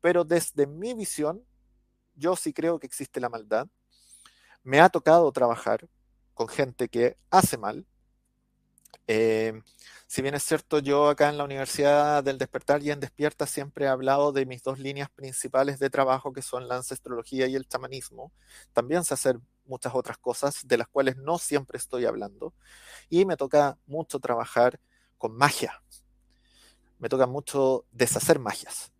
[0.00, 1.44] Pero desde mi visión,
[2.14, 3.66] yo sí creo que existe la maldad.
[4.62, 5.88] Me ha tocado trabajar
[6.34, 7.86] con gente que hace mal.
[9.12, 9.60] Eh,
[10.06, 13.86] si bien es cierto, yo acá en la Universidad del Despertar y en Despierta siempre
[13.86, 17.66] he hablado de mis dos líneas principales de trabajo, que son la ancestrología y el
[17.66, 18.30] chamanismo,
[18.72, 22.54] también sé hacer muchas otras cosas de las cuales no siempre estoy hablando.
[23.08, 24.78] Y me toca mucho trabajar
[25.18, 25.82] con magia.
[27.00, 28.92] Me toca mucho deshacer magias.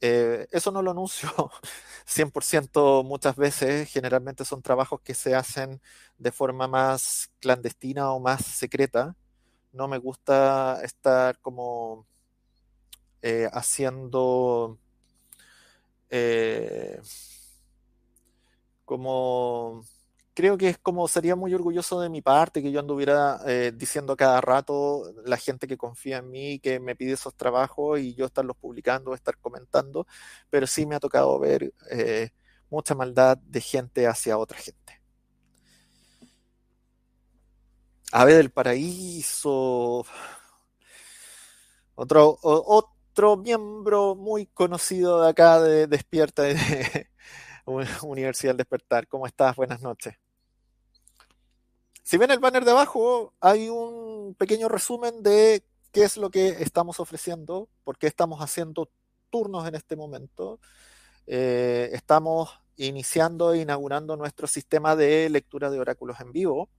[0.00, 1.28] Eh, eso no lo anuncio
[2.06, 5.80] 100% muchas veces, generalmente son trabajos que se hacen
[6.18, 9.16] de forma más clandestina o más secreta.
[9.76, 12.06] No me gusta estar como
[13.22, 14.78] eh, haciendo
[16.10, 17.00] eh,
[18.84, 19.82] como
[20.34, 24.16] creo que es como sería muy orgulloso de mi parte que yo anduviera eh, diciendo
[24.16, 28.26] cada rato la gente que confía en mí, que me pide esos trabajos y yo
[28.26, 30.06] estarlos publicando, estar comentando,
[30.50, 32.30] pero sí me ha tocado ver eh,
[32.70, 34.95] mucha maldad de gente hacia otra gente.
[38.12, 40.06] Ave del Paraíso,
[41.96, 47.10] otro, otro miembro muy conocido de acá de Despierta de
[48.02, 49.08] Universidad del Despertar.
[49.08, 49.56] ¿Cómo estás?
[49.56, 50.14] Buenas noches.
[52.04, 56.50] Si ven el banner de abajo, hay un pequeño resumen de qué es lo que
[56.62, 58.88] estamos ofreciendo, por qué estamos haciendo
[59.30, 60.60] turnos en este momento.
[61.26, 66.70] Eh, estamos iniciando e inaugurando nuestro sistema de lectura de oráculos en vivo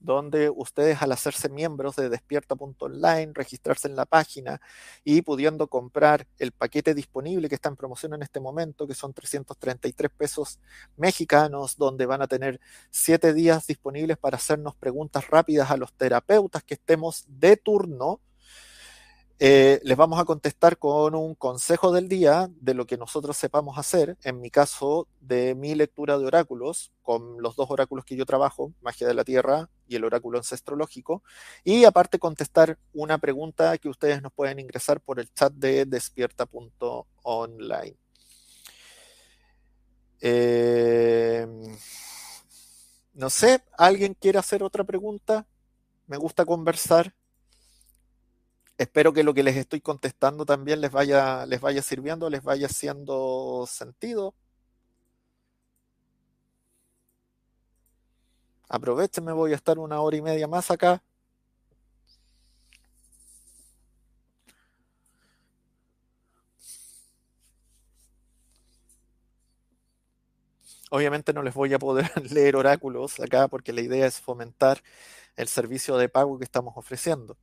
[0.00, 4.60] donde ustedes al hacerse miembros de despierta.online, registrarse en la página
[5.04, 9.12] y pudiendo comprar el paquete disponible que está en promoción en este momento, que son
[9.12, 10.58] 333 pesos
[10.96, 16.62] mexicanos, donde van a tener siete días disponibles para hacernos preguntas rápidas a los terapeutas
[16.62, 18.20] que estemos de turno
[19.40, 23.78] eh, les vamos a contestar con un consejo del día de lo que nosotros sepamos
[23.78, 24.16] hacer.
[24.24, 28.72] En mi caso, de mi lectura de oráculos, con los dos oráculos que yo trabajo,
[28.80, 31.22] Magia de la Tierra y el oráculo ancestrológico.
[31.62, 37.96] Y aparte contestar una pregunta que ustedes nos pueden ingresar por el chat de despierta.online.
[40.20, 41.46] Eh,
[43.14, 45.46] no sé, ¿alguien quiere hacer otra pregunta?
[46.08, 47.14] Me gusta conversar
[48.78, 52.66] espero que lo que les estoy contestando también les vaya, les vaya sirviendo, les vaya
[52.66, 54.34] haciendo sentido.
[58.70, 61.02] Aprovechenme, voy a estar una hora y media más acá.
[70.90, 74.82] Obviamente no les voy a poder leer oráculos acá porque la idea es fomentar
[75.36, 77.36] el servicio de pago que estamos ofreciendo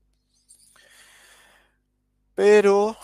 [2.35, 2.95] pero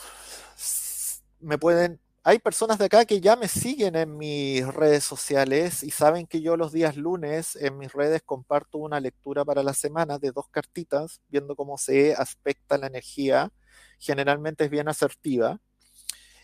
[1.40, 2.00] me pueden...
[2.24, 6.42] Hay personas de acá que ya me siguen en mis redes sociales y saben que
[6.42, 10.48] yo los días lunes en mis redes comparto una lectura para la semana de dos
[10.50, 13.52] cartitas, viendo cómo se aspecta la energía.
[13.98, 15.60] Generalmente es bien asertiva.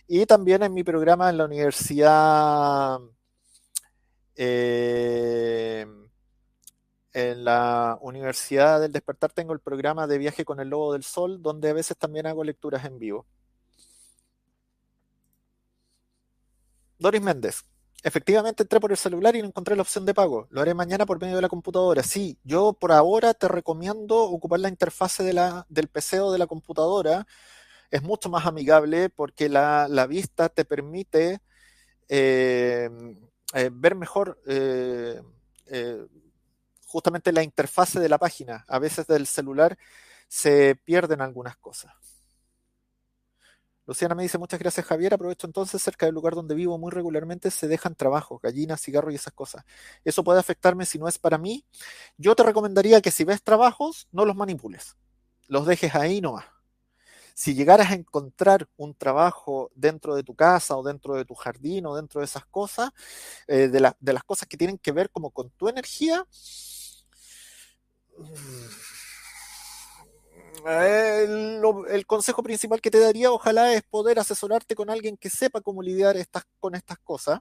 [0.08, 3.00] Y también en mi programa en la universidad
[4.36, 5.86] eh,
[7.18, 11.42] en la Universidad del Despertar tengo el programa de viaje con el Lobo del Sol,
[11.42, 13.26] donde a veces también hago lecturas en vivo.
[17.00, 17.64] Doris Méndez.
[18.04, 20.48] Efectivamente entré por el celular y no encontré la opción de pago.
[20.52, 22.04] Lo haré mañana por medio de la computadora.
[22.04, 27.26] Sí, yo por ahora te recomiendo ocupar la interfase del PC o de la computadora.
[27.90, 31.40] Es mucho más amigable porque la, vista te permite
[32.10, 32.90] eh,
[33.56, 35.20] eh, ver mejor eh,
[36.88, 38.66] justamente la interfase de la página.
[38.68, 39.78] A veces del celular
[40.28, 41.94] se pierden algunas cosas.
[43.86, 47.50] Luciana me dice, muchas gracias Javier, aprovecho entonces, cerca del lugar donde vivo muy regularmente
[47.50, 49.64] se dejan trabajos, gallinas, cigarros y esas cosas.
[50.04, 51.66] Eso puede afectarme si no es para mí.
[52.18, 54.98] Yo te recomendaría que si ves trabajos, no los manipules,
[55.48, 56.44] los dejes ahí nomás.
[57.34, 61.86] Si llegaras a encontrar un trabajo dentro de tu casa o dentro de tu jardín
[61.86, 62.90] o dentro de esas cosas,
[63.48, 66.26] eh, de, de las cosas que tienen que ver como con tu energía,
[70.66, 75.82] el, consejo principal que te daría, ojalá, es poder asesorarte con alguien que sepa cómo
[75.82, 76.16] lidiar
[76.60, 77.40] con estas cosas.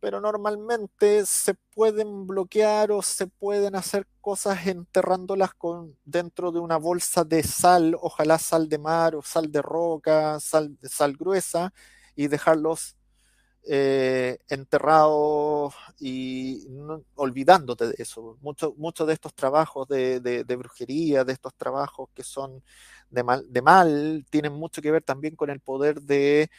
[0.00, 6.76] Pero normalmente se pueden bloquear o se pueden hacer cosas enterrándolas con, dentro de una
[6.76, 11.72] bolsa de sal, ojalá sal de mar o sal de roca, sal, sal gruesa,
[12.16, 12.96] y dejarlos
[13.64, 16.66] eh, enterrado y
[17.14, 18.38] olvidándote de eso.
[18.40, 22.62] Muchos mucho de estos trabajos de, brujería, de estos trabajos que son
[23.10, 26.50] de mal, de mal, tienen mucho que ver también con el poder de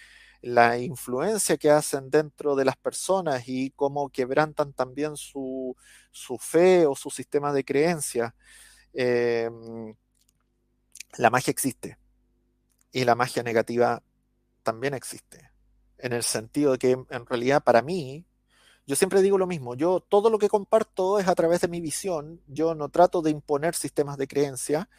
[0.42, 5.76] la influencia que hacen dentro de las personas y cómo quebrantan también su,
[6.40, 8.34] fe o su sistema de creencias.
[8.94, 9.96] em,
[11.18, 11.98] la magia existe
[12.92, 14.02] y la magia negativa
[14.64, 15.53] también existe,
[16.04, 18.26] en el sentido de que en realidad para mí,
[18.86, 21.80] yo siempre digo lo mismo, yo todo lo que comparto es a través de mi
[21.80, 24.90] visión, yo no trato de imponer sistemas de creencia,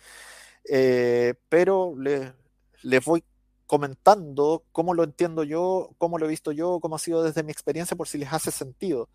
[0.66, 3.22] eh, pero les voy
[3.66, 7.52] comentando cómo lo entiendo yo, cómo lo he visto yo, cómo ha sido desde mi
[7.52, 9.10] experiencia, por si les hace sentido.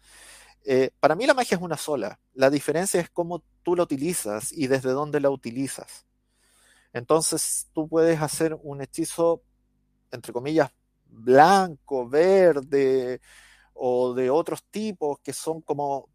[0.66, 4.52] Eh, para mí la magia es una sola, la diferencia es cómo tú la utilizas
[4.52, 6.06] y desde dónde la utilizas.
[6.94, 9.42] Entonces tú puedes hacer un hechizo,
[10.12, 10.72] entre comillas,
[11.10, 13.22] blanco, verde
[13.74, 16.10] o de otros tipos que son como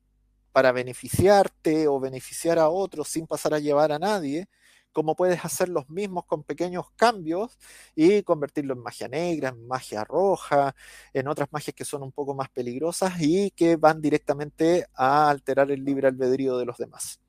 [0.53, 4.49] para beneficiarte o beneficiar a otros sin pasar a llevar a nadie,
[4.92, 7.59] como puedes hacer los mismos con pequeños cambios
[7.97, 10.74] y convertirlo en magia negra, en magia roja,
[11.12, 15.70] en otras magias que son un poco más peligrosas y que van directamente a alterar
[15.72, 17.24] el libre albedrío de los demás.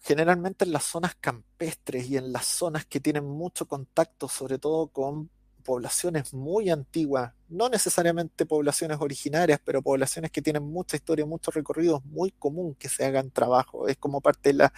[0.00, 4.88] Generalmente en las zonas campestres y en las zonas que tienen mucho contacto, sobre todo
[4.88, 5.30] con
[5.62, 11.98] poblaciones muy antiguas, no necesariamente poblaciones originarias, pero poblaciones que tienen mucha historia, mucho recorrido,
[11.98, 14.72] es muy común que se hagan trabajo, es como parte de la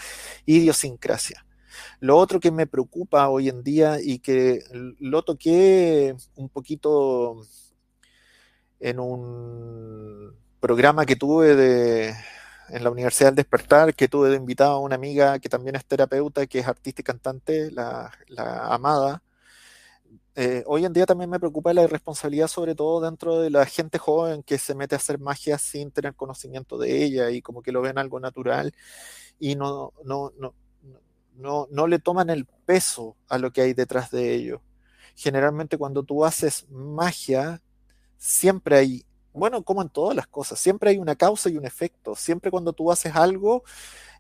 [0.45, 1.47] idiosincrasia.
[2.01, 4.63] Lo otro que me preocupa hoy en día y que
[4.99, 7.47] lo toqué un poquito
[8.81, 12.15] en un programa que tuve de,
[12.73, 15.85] en la Universidad del Despertar, que tuve de invitado a una amiga que también es
[15.85, 18.11] terapeuta, que es artista y cantante, la,
[18.71, 19.23] Amada.
[20.35, 23.99] Eh, hoy en día también me preocupa la irresponsabilidad, sobre todo dentro de la gente
[23.99, 27.73] joven que se mete a hacer magia sin tener conocimiento de ella y como que
[27.73, 28.73] lo ven algo natural
[29.39, 30.55] y no, no, no,
[31.35, 34.63] no, no le toman el peso a lo que hay detrás de ello.
[35.15, 37.61] Generalmente cuando tú haces magia,
[38.17, 42.15] siempre hay bueno, como en todas las cosas, siempre hay una causa y un efecto.
[42.15, 43.65] Siempre cuando tú haces algo,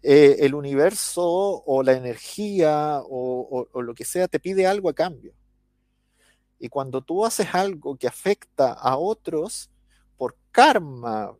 [0.02, 5.34] eh, el universo o la energía o, lo que sea te pide algo a cambio.
[6.58, 9.70] Y cuando tú haces algo que afecta a otros
[10.16, 11.36] por karma,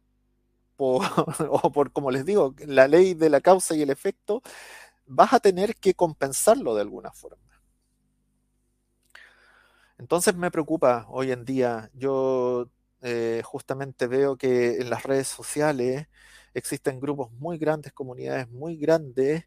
[0.77, 4.43] o por, como les digo, la ley de la causa y el efecto,
[5.07, 7.39] vas a tener que compensarlo de alguna forma.
[9.99, 11.89] Entonces me preocupa hoy en día.
[11.95, 12.69] Yo
[13.03, 16.07] eh, justamente veo que en las redes sociales
[16.55, 19.45] existen grupos muy grandes, comunidades muy grandes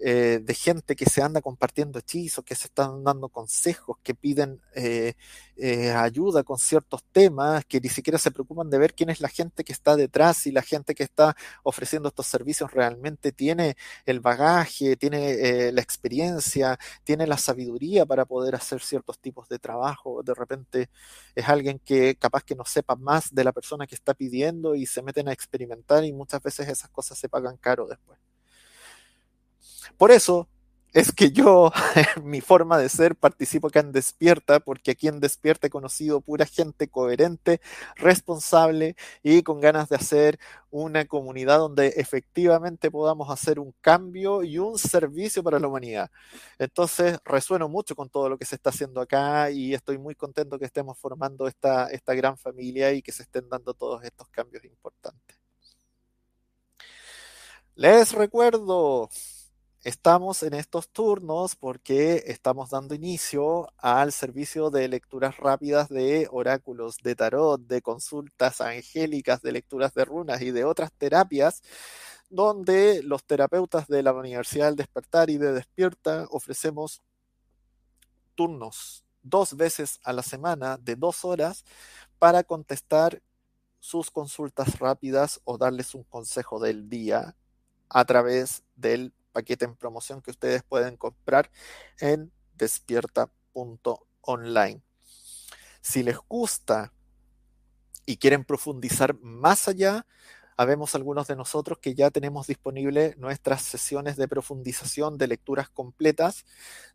[0.00, 4.60] eh, de gente que se anda compartiendo hechizos, que se están dando consejos, que piden
[4.74, 5.14] eh,
[5.56, 9.28] eh, ayuda con ciertos temas, que ni siquiera se preocupan de ver quién es la
[9.28, 13.76] gente que está detrás y la gente que está ofreciendo estos servicios realmente tiene
[14.06, 20.22] el bagaje, tiene la experiencia, tiene la sabiduría para poder hacer ciertos tipos de trabajo.
[20.22, 20.90] De repente
[21.34, 24.86] es alguien que capaz que no sepa más de la persona que está pidiendo y
[24.86, 28.27] se meten a experimentar y muchas veces esas cosas se pagan caro después.
[29.96, 30.48] Por eso
[30.94, 31.70] es que yo,
[32.24, 36.46] mi forma de ser, participo acá en Despierta, porque aquí en Despierta he conocido pura
[36.46, 37.60] gente coherente,
[37.96, 40.38] responsable y con ganas de hacer
[40.70, 46.10] una comunidad donde efectivamente podamos hacer un cambio y un servicio para la humanidad.
[46.58, 50.58] Entonces, resueno mucho con todo lo que se está haciendo acá y estoy muy contento
[50.58, 54.64] que estemos formando esta, esta gran familia y que se estén dando todos estos cambios
[54.64, 55.36] importantes.
[57.76, 59.08] Les recuerdo
[59.88, 66.98] Estamos en estos turnos porque estamos dando inicio al servicio de lecturas rápidas de oráculos,
[66.98, 71.62] de tarot, de consultas angélicas, de lecturas de runas y de otras terapias,
[72.28, 77.00] donde los terapeutas de la Universidad del Despertar y de Despierta ofrecemos
[78.34, 81.64] turnos dos veces a la semana de dos horas
[82.18, 83.22] para contestar
[83.80, 87.34] sus consultas rápidas o darles un consejo del día
[87.88, 91.48] a través del paquete en promoción que ustedes pueden comprar
[92.00, 94.82] en despierta.online.
[95.80, 96.92] Si les gusta
[98.04, 100.04] y quieren profundizar más allá,
[100.56, 106.44] habemos algunos de nosotros que ya tenemos disponibles nuestras sesiones de profundización de lecturas completas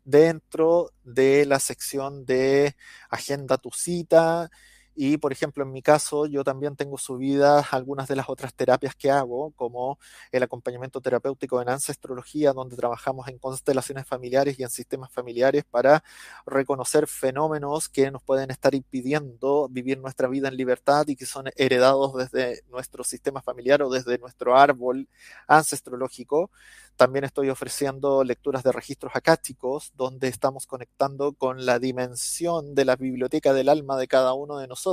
[0.04, 2.76] dentro de la sección de
[3.08, 4.50] Agenda tu cita
[4.96, 8.94] y, por ejemplo, en mi caso, yo también tengo subidas algunas de las otras terapias
[8.94, 9.98] que hago, como
[10.30, 16.04] el acompañamiento terapéutico en ancestrología, donde trabajamos en constelaciones familiares y en sistemas familiares para
[16.46, 21.46] reconocer fenómenos que nos pueden estar impidiendo vivir nuestra vida en libertad y que son
[21.56, 25.08] heredados desde nuestro sistema familiar o desde nuestro árbol
[25.48, 26.50] ancestrológico.
[26.96, 32.94] También estoy ofreciendo lecturas de registros acásticos, donde estamos conectando con la dimensión de la
[32.94, 34.83] biblioteca del alma de cada uno de nosotros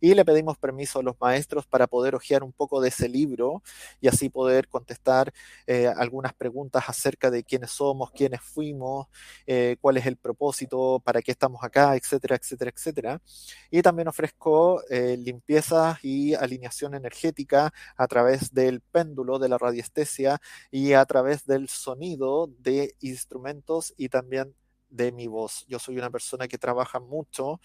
[0.00, 3.62] y le pedimos permiso a los maestros para poder hojear un poco de ese libro
[4.00, 5.32] y así poder contestar
[5.66, 9.06] eh, algunas preguntas acerca de quiénes somos, quiénes fuimos,
[9.46, 13.22] eh, cuál es el propósito, para qué estamos acá, etcétera, etcétera, etcétera.
[13.70, 20.40] Y también ofrezco eh, limpiezas y alineación energética a través del péndulo de la radiestesia
[20.70, 24.54] y a través del sonido de instrumentos y también
[24.94, 25.64] de mi voz.
[25.66, 27.60] Yo soy una persona que trabaja mucho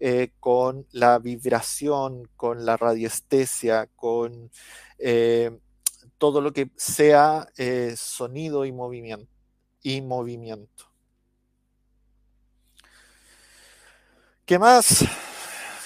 [0.00, 4.50] eh, con la vibración, con la radiestesia, con
[4.98, 5.58] eh,
[6.18, 9.30] todo lo que sea eh, sonido y movimiento.
[9.82, 10.92] Y movimiento.
[14.44, 15.04] ¿Qué más?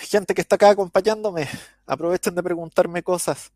[0.01, 1.49] Gente que está acá acompañándome,
[1.87, 3.53] aprovechen de preguntarme cosas.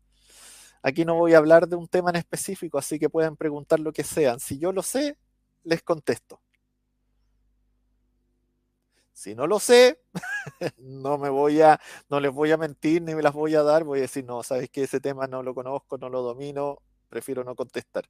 [0.83, 3.93] Aquí no voy a hablar de un tema en específico, así que pueden preguntar lo
[3.93, 4.39] que sean.
[4.39, 5.17] Si yo lo sé,
[5.63, 6.41] les contesto.
[9.21, 9.99] Si no lo sé,
[10.79, 13.83] no me voy a, no les voy a mentir ni me las voy a dar,
[13.83, 17.43] voy a decir, no, sabes que ese tema no lo conozco, no lo domino, prefiero
[17.43, 18.05] no contestar.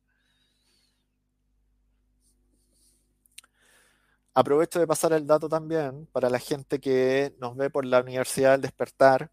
[4.34, 8.52] Aprovecho de pasar el dato también para la gente que nos ve por la Universidad
[8.52, 9.30] del Despertar.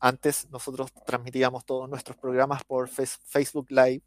[0.00, 4.02] Antes nosotros transmitíamos todos nuestros programas por Facebook Live.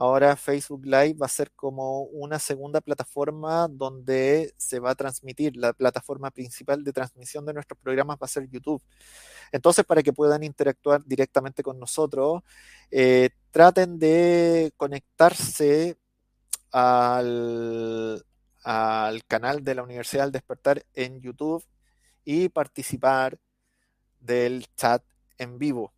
[0.00, 5.58] Ahora Facebook Live va a ser como una segunda plataforma donde se va a transmitir.
[5.58, 8.82] La plataforma principal de transmisión de nuestros programas va a ser YouTube.
[9.52, 12.40] Entonces, para que puedan interactuar directamente con nosotros,
[12.90, 15.98] eh, traten de conectarse
[16.72, 18.24] al,
[18.64, 21.62] al canal de la Universidad del Despertar en YouTube
[22.24, 23.38] y participar
[24.18, 25.02] del chat
[25.36, 25.92] en vivo.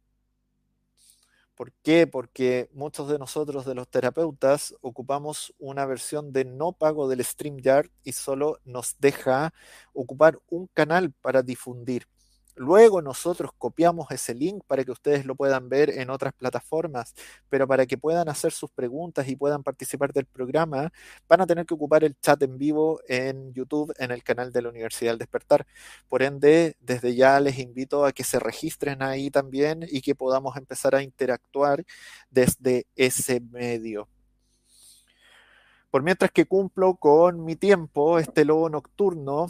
[1.55, 2.07] ¿Por qué?
[2.07, 7.89] Porque muchos de nosotros, de los terapeutas, ocupamos una versión de no pago del StreamYard
[8.05, 9.53] y solo nos deja
[9.93, 12.07] ocupar un canal para difundir.
[12.55, 17.15] Luego nosotros copiamos ese link para que ustedes lo puedan ver en otras plataformas,
[17.49, 20.93] pero para que puedan hacer sus preguntas y puedan participar del programa,
[21.29, 24.63] van a tener que ocupar el chat en vivo en YouTube, en el canal de
[24.63, 25.67] la Universidad del Despertar.
[26.09, 30.57] Por ende, desde ya les invito a que se registren ahí también y que podamos
[30.57, 31.85] empezar a interactuar
[32.31, 34.09] desde ese medio.
[35.91, 39.49] Por mientras que cumplo con mi tiempo, este lobo nocturno,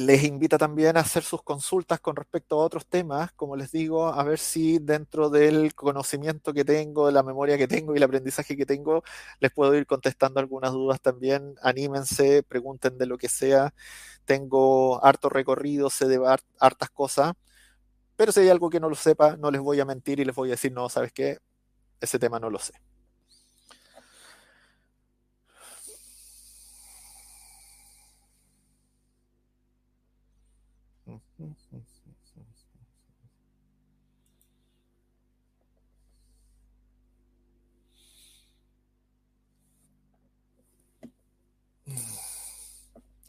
[0.00, 4.06] les invita también a hacer sus consultas con respecto a otros temas, como les digo,
[4.08, 8.02] a ver si dentro del conocimiento que tengo, de la memoria que tengo y el
[8.04, 9.02] aprendizaje que tengo,
[9.40, 11.54] les puedo ir contestando algunas dudas también.
[11.62, 13.74] Anímense, pregunten de lo que sea.
[14.24, 16.18] Tengo harto recorrido, sé de
[16.58, 17.34] hartas cosas,
[18.16, 20.34] pero si hay algo que no lo sepa, no les voy a mentir y les
[20.34, 21.38] voy a decir, no, ¿sabes qué?
[22.00, 22.72] Ese tema no lo sé.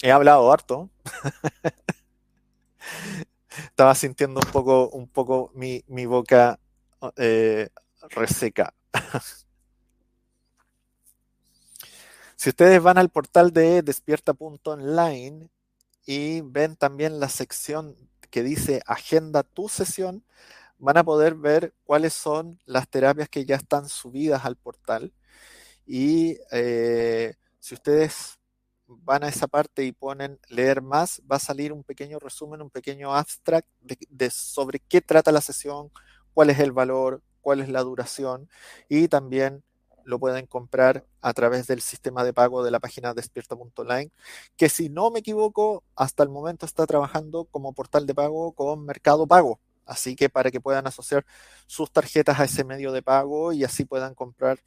[0.01, 0.89] He hablado harto.
[3.65, 6.59] Estaba sintiendo un poco, un poco mi, boca
[7.17, 7.69] eh,
[8.09, 8.73] reseca.
[12.35, 15.49] si ustedes van al portal de despierta.online
[16.05, 17.95] y ven también la sección
[18.31, 20.25] que dice Agenda tu sesión,
[20.79, 25.13] van a poder ver cuáles son las terapias que ya están subidas al portal.
[25.85, 28.39] Y eh, si ustedes
[29.03, 32.69] van a esa parte y ponen leer más, va a salir un pequeño resumen, un
[32.69, 35.91] pequeño abstract de, sobre qué trata la sesión,
[36.33, 38.49] cuál es el valor, cuál es la duración
[38.89, 39.63] y también
[40.03, 44.11] lo pueden comprar a través del sistema de pago de la página despierta.online,
[44.57, 48.85] que si no me equivoco, hasta el momento está trabajando como portal de pago con
[48.85, 49.59] Mercado Pago.
[49.85, 51.25] Así que para que puedan asociar
[51.67, 54.59] sus tarjetas a ese medio de pago y así puedan comprar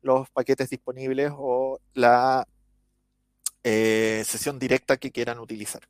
[0.00, 2.46] los paquetes disponibles o la
[3.64, 5.82] eh, sesión directa que quieran utilizar.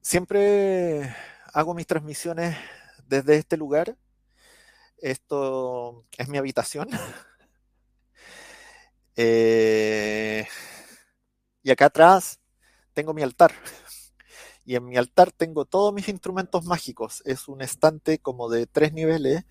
[0.00, 1.14] Siempre
[1.52, 2.56] hago mis transmisiones
[3.08, 3.96] desde este lugar.
[4.98, 6.88] Esto es mi habitación.
[9.16, 10.44] Eh,
[11.62, 12.38] y acá atrás
[12.94, 13.52] tengo mi altar.
[14.64, 17.22] Y en mi altar tengo todos mis instrumentos mágicos.
[17.26, 19.44] Es un estante como de tres niveles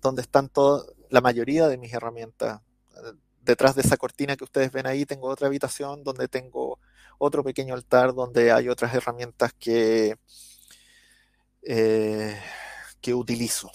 [0.00, 2.62] donde están todo, la mayoría de mis herramientas.
[3.42, 6.78] Detrás de esa cortina que ustedes ven ahí tengo otra habitación donde tengo
[7.18, 10.16] otro pequeño altar donde hay otras herramientas que,
[11.62, 12.40] eh,
[13.00, 13.70] que utilizo.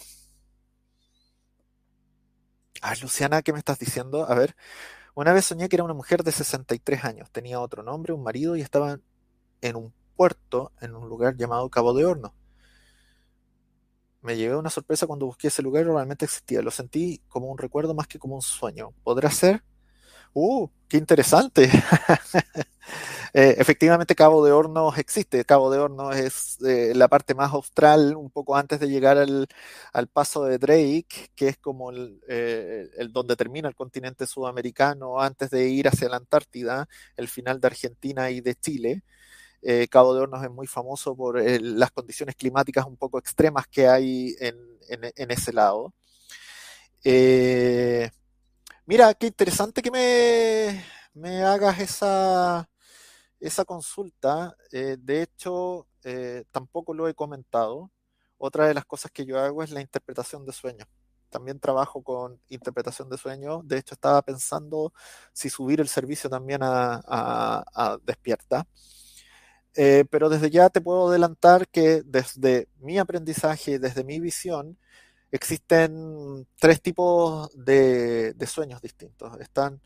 [2.81, 4.25] Ah, Luciana, ¿qué me estás diciendo?
[4.29, 4.55] A ver,
[5.19, 8.55] una vez soñé que era una mujer de 63 años, tenía otro nombre, un marido
[8.55, 8.99] y estaba
[9.61, 12.33] en un puerto, en un lugar llamado Cabo de Horno.
[14.21, 16.61] Me llevé una sorpresa cuando busqué ese lugar, realmente existía.
[16.61, 18.91] Lo sentí como un recuerdo más que como un sueño.
[19.03, 19.63] ¿Podrá ser?
[20.33, 20.67] ¡Uh!
[20.87, 21.69] ¡Qué interesante!
[23.33, 25.45] Eh, efectivamente, Cabo de Hornos existe.
[25.45, 29.47] Cabo de Hornos es eh, la parte más austral, un poco antes de llegar al,
[30.11, 35.69] paso de Drake, que es como eh, el, donde termina el continente sudamericano, antes de
[35.69, 39.03] ir hacia la Antártida, el final de Argentina y de Chile.
[39.91, 44.35] Cabo de Hornos es muy famoso por las condiciones climáticas un poco extremas que hay
[44.39, 45.93] en ese lado.
[48.89, 49.91] Mira, qué interesante que
[51.13, 52.67] me, hagas esa,
[53.39, 54.55] esa consulta.
[54.71, 57.91] Eh, de hecho, eh, tampoco lo he comentado.
[58.39, 60.87] Otra de las cosas que yo hago es la interpretación de sueños.
[61.29, 63.61] También trabajo con interpretación de sueños.
[63.67, 64.91] De hecho, estaba pensando
[65.33, 68.65] si subir el servicio también a, Despierta.
[69.75, 74.79] Eh, pero desde ya te puedo adelantar que desde mi aprendizaje, desde mi visión,
[75.31, 79.39] existen tres tipos de, sueños distintos.
[79.39, 79.81] Están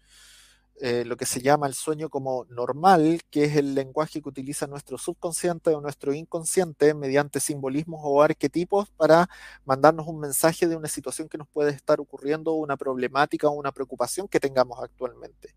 [0.82, 4.68] eh, lo que se llama el sueño como normal, que es el lenguaje que utiliza
[4.68, 9.30] nuestro subconsciente o nuestro inconsciente mediante simbolismos o arquetipos para
[9.66, 13.72] mandarnos un mensaje de una situación que nos puede estar ocurriendo, una problemática o una
[13.72, 15.56] preocupación que tengamos actualmente.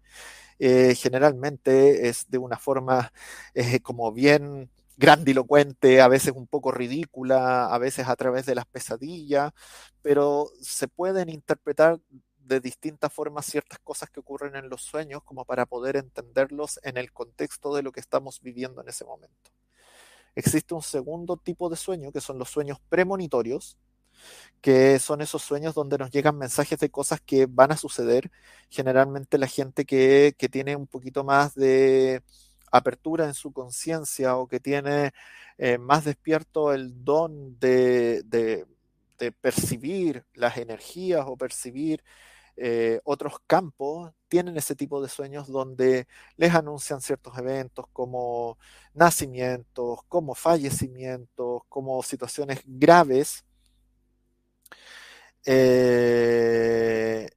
[0.59, 3.13] Eh, generalmente es de una forma
[3.55, 8.67] eh, como bien grandilocuente, a veces un poco ridícula, a veces a través de las
[8.67, 9.53] pesadillas,
[10.03, 12.01] pero se pueden interpretar
[12.39, 16.97] de distintas formas ciertas cosas que ocurren en los sueños como para poder entenderlos en
[16.97, 19.51] el contexto de lo que estamos viviendo en ese momento.
[20.35, 23.79] Existe un segundo tipo de sueño que son los sueños premonitorios,
[24.61, 28.31] que son esos sueños donde nos llegan mensajes de cosas que van a suceder.
[28.71, 32.23] Generalmente la gente que, que tiene un poquito más de,
[32.71, 35.13] apertura en su conciencia o que tiene
[35.59, 38.67] eh, más despierto el don de,
[39.41, 42.03] percibir las energías o percibir
[42.57, 46.07] eh, otros campos, tienen ese tipo de sueños donde
[46.37, 48.59] les anuncian ciertos eventos como
[48.95, 53.45] nacimientos, como fallecimientos, como situaciones graves.
[55.49, 57.29] Eh,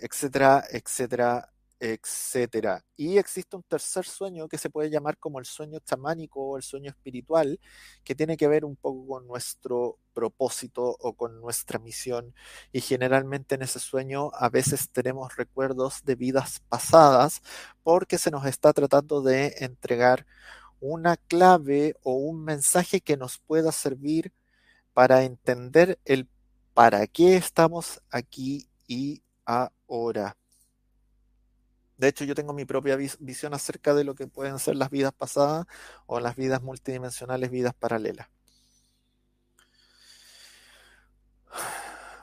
[0.00, 1.53] etcétera, etcétera,
[1.84, 2.82] etcétera.
[2.96, 6.62] Y existe un tercer sueño que se puede llamar como el sueño chamánico o el
[6.62, 7.60] sueño espiritual,
[8.04, 12.34] que tiene que ver un poco con nuestro propósito o con nuestra misión.
[12.72, 17.42] Y generalmente en ese sueño a veces tenemos recuerdos de vidas pasadas
[17.82, 20.26] porque se nos está tratando de entregar
[20.80, 24.32] una clave o un mensaje que nos pueda servir
[24.94, 26.28] para entender el
[26.72, 30.36] para qué estamos aquí y ahora.
[31.96, 35.12] De hecho, yo tengo mi propia visión acerca de lo que pueden ser las vidas
[35.12, 35.66] pasadas
[36.06, 38.28] o las vidas multidimensionales, vidas paralelas.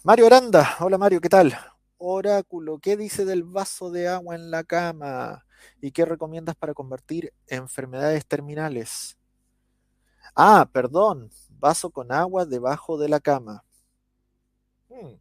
[0.03, 1.55] Mario Aranda, hola Mario, ¿qué tal?
[1.97, 5.45] Oráculo, ¿qué dice del vaso de agua en la cama?
[5.79, 9.17] ¿Y qué recomiendas para convertir enfermedades terminales?
[10.35, 13.63] Ah, perdón, vaso con agua debajo de la cama.
[14.89, 15.15] Hmm.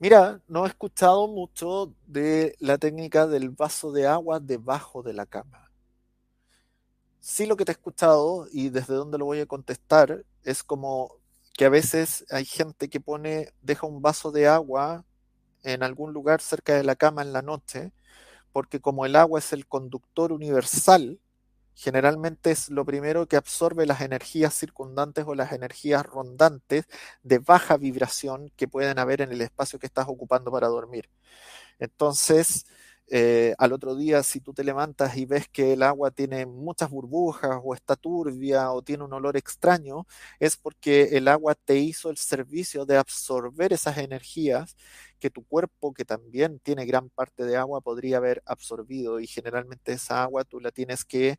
[0.00, 5.26] Mira, no he escuchado mucho de la técnica del vaso de agua debajo de la
[5.26, 5.72] cama.
[7.20, 11.16] Sí lo que te he escuchado y desde donde lo voy a contestar es como
[11.54, 15.04] que a veces hay gente que pone, deja un vaso de agua
[15.64, 17.92] en algún lugar cerca de la cama en la noche,
[18.52, 21.18] porque como el agua es el conductor universal,
[21.78, 26.86] generalmente es lo primero que absorbe las energías circundantes o las energías rondantes
[27.22, 31.08] de baja vibración que pueden haber en el espacio que estás ocupando para dormir.
[31.78, 32.66] Entonces,
[33.10, 36.90] eh, al otro día, si tú te levantas y ves que el agua tiene muchas
[36.90, 40.06] burbujas o está turbia o tiene un olor extraño,
[40.40, 44.76] es porque el agua te hizo el servicio de absorber esas energías
[45.18, 49.92] que tu cuerpo, que también tiene gran parte de agua, podría haber absorbido y generalmente
[49.92, 51.38] esa agua tú la tienes que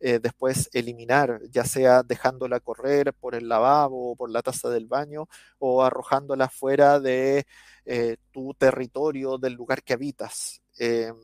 [0.00, 4.86] eh, después eliminar, ya sea dejándola correr por el lavabo o por la taza del
[4.86, 7.46] baño o arrojándola fuera de
[7.86, 10.63] eh, tu territorio, del lugar que habitas.
[10.78, 11.16] Em,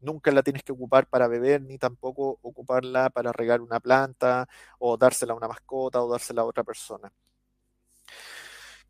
[0.00, 4.46] Nunca la tienes que ocupar para beber, ni tampoco ocuparla para regar una planta,
[4.78, 7.10] o dársela a una mascota, o dársela a otra persona.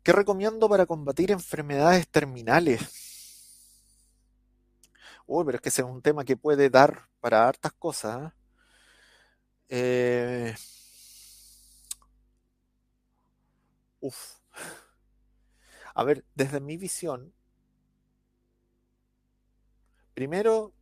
[0.03, 2.81] ¿Qué recomiendo para combatir enfermedades terminales?
[5.27, 8.33] Uy, pero es que ese es un tema que puede dar para hartas cosas.
[8.33, 8.35] ¿eh?
[9.69, 10.55] Eh,
[14.01, 14.39] uf.
[15.95, 17.33] A ver, desde mi visión,
[20.17, 20.73] primero,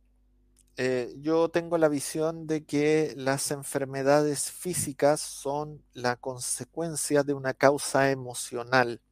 [0.78, 7.52] eh, yo tengo la visión de que las enfermedades físicas son la consecuencia de una
[7.52, 9.02] causa emocional.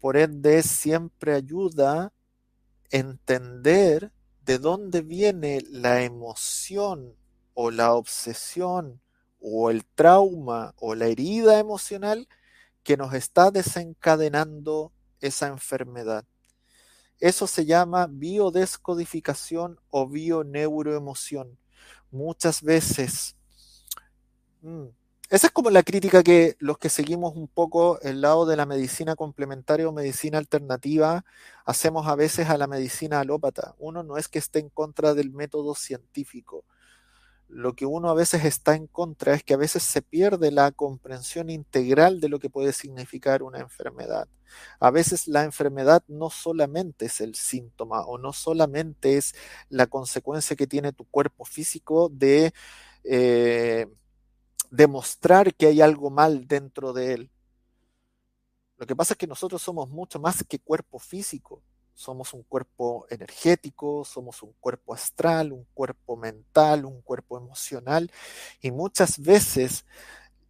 [0.00, 2.12] Por ende, siempre ayuda
[2.90, 4.10] entender
[4.44, 7.14] de dónde viene la emoción
[7.54, 9.00] o la obsesión
[9.40, 12.26] o el trauma o la herida emocional
[12.82, 14.90] que nos está desencadenando
[15.20, 16.24] esa enfermedad.
[17.20, 21.58] Eso se llama biodescodificación o bioneuroemoción.
[22.10, 23.36] Muchas veces.
[24.62, 24.86] Mm,
[25.28, 28.64] esa es como la crítica que los que seguimos un poco el lado de la
[28.64, 31.24] medicina complementaria o medicina alternativa
[31.64, 33.74] hacemos a veces a la medicina alópata.
[33.78, 36.64] Uno no es que esté en contra del método científico,
[37.48, 40.72] lo que uno a veces está en contra es que a veces se pierde la
[40.72, 44.28] comprensión integral de lo que puede significar una enfermedad.
[44.80, 49.34] A veces la enfermedad no solamente es el síntoma o no solamente es
[49.68, 52.52] la consecuencia que tiene tu cuerpo físico de
[53.04, 53.86] eh,
[54.70, 57.30] demostrar que hay algo mal dentro de él.
[58.76, 61.62] Lo que pasa es que nosotros somos mucho más que cuerpo físico
[61.96, 68.12] somos un cuerpo energético, somos un cuerpo astral, un cuerpo mental, un cuerpo emocional
[68.60, 69.86] y muchas veces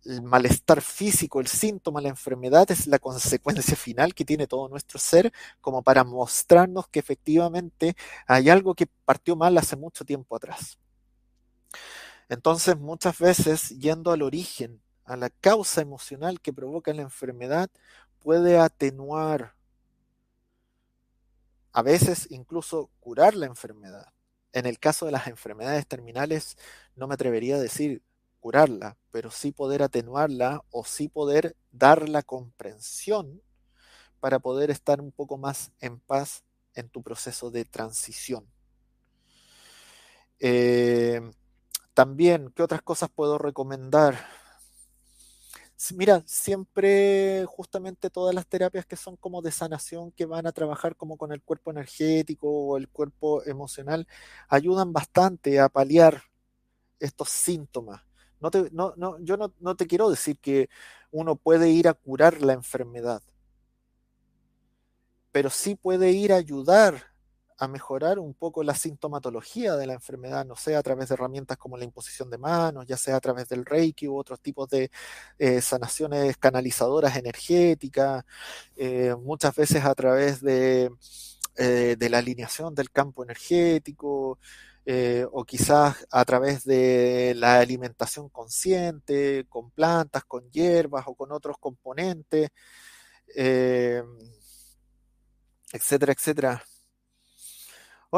[0.04, 4.98] el malestar físico, el síntoma, la enfermedad es la consecuencia final que tiene todo nuestro
[4.98, 10.78] ser como para mostrarnos que efectivamente hay algo que partió mal hace mucho tiempo atrás.
[12.28, 17.70] Entonces muchas veces yendo al origen, a la causa emocional que provoca la enfermedad,
[18.18, 19.55] puede atenuar
[21.76, 24.06] a veces incluso curar la enfermedad.
[24.54, 26.56] En el caso de las enfermedades terminales,
[26.94, 28.02] no me atrevería a decir
[28.40, 33.42] curarla, pero sí poder atenuarla o sí poder dar la comprensión
[34.20, 38.46] para poder estar un poco más en paz en tu proceso de transición.
[40.38, 41.20] Eh,
[41.92, 44.16] también, ¿qué otras cosas puedo recomendar?
[45.94, 50.96] Mira, siempre justamente todas las terapias que son como de sanación, que van a trabajar
[50.96, 54.06] como con el cuerpo energético o el cuerpo emocional,
[54.48, 56.22] ayudan bastante a paliar
[57.00, 58.02] estos síntomas.
[58.40, 60.68] No te, no, no, yo no, no te quiero decir que
[61.12, 63.22] uno puede ir a curar la enfermedad,
[65.32, 67.05] pero sí puede ir a ayudar
[67.58, 71.56] a mejorar un poco la sintomatología de la enfermedad, no sea a través de herramientas
[71.56, 74.90] como la imposición de manos, ya sea a través del Reiki u otros tipos de
[75.38, 78.24] eh, sanaciones canalizadoras energéticas,
[78.76, 80.90] eh, muchas veces a través de,
[81.56, 84.38] eh, de, la alineación del campo energético.
[85.32, 91.58] o quizás a través de la alimentación consciente, con plantas, con hierbas o con otros
[91.58, 92.50] componentes,
[95.72, 96.62] etcétera, etcétera.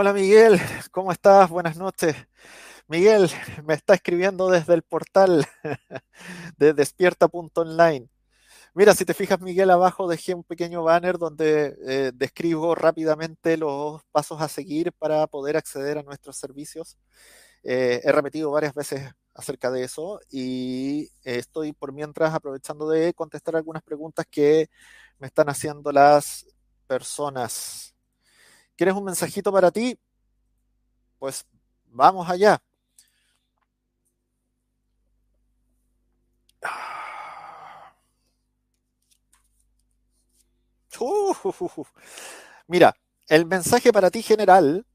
[0.00, 0.60] Hola Miguel,
[0.92, 1.50] ¿cómo estás?
[1.50, 2.14] Buenas noches.
[2.86, 3.28] Miguel
[3.64, 5.44] me está escribiendo desde el portal
[6.56, 8.08] de despierta.online.
[8.74, 14.04] Mira, si te fijas, Miguel, abajo dejé un pequeño banner donde eh, describo rápidamente los
[14.12, 16.96] pasos a seguir para poder acceder a nuestros servicios.
[17.64, 23.56] Eh, he repetido varias veces acerca de eso y estoy por mientras aprovechando de contestar
[23.56, 24.70] algunas preguntas que
[25.18, 26.46] me están haciendo las
[26.86, 27.97] personas.
[28.78, 29.98] ¿Quieres un mensajito para ti?
[31.18, 31.44] Pues
[31.86, 32.62] vamos allá.
[42.68, 42.94] Mira,
[43.28, 44.86] el mensaje para ti general,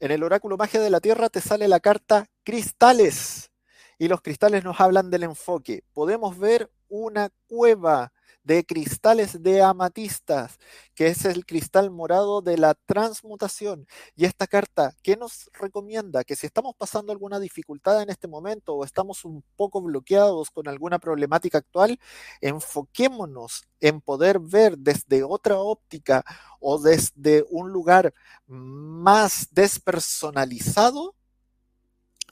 [0.00, 3.52] en el oráculo magia de la Tierra te sale la carta cristales
[3.98, 5.84] y los cristales nos hablan del enfoque.
[5.92, 8.12] Podemos ver una cueva
[8.42, 10.58] de cristales de amatistas,
[10.94, 13.86] que es el cristal morado de la transmutación.
[14.16, 16.24] Y esta carta, ¿qué nos recomienda?
[16.24, 20.68] Que si estamos pasando alguna dificultad en este momento o estamos un poco bloqueados con
[20.68, 21.98] alguna problemática actual,
[22.40, 26.24] enfoquémonos en poder ver desde otra óptica
[26.60, 28.14] o desde un lugar
[28.46, 31.14] más despersonalizado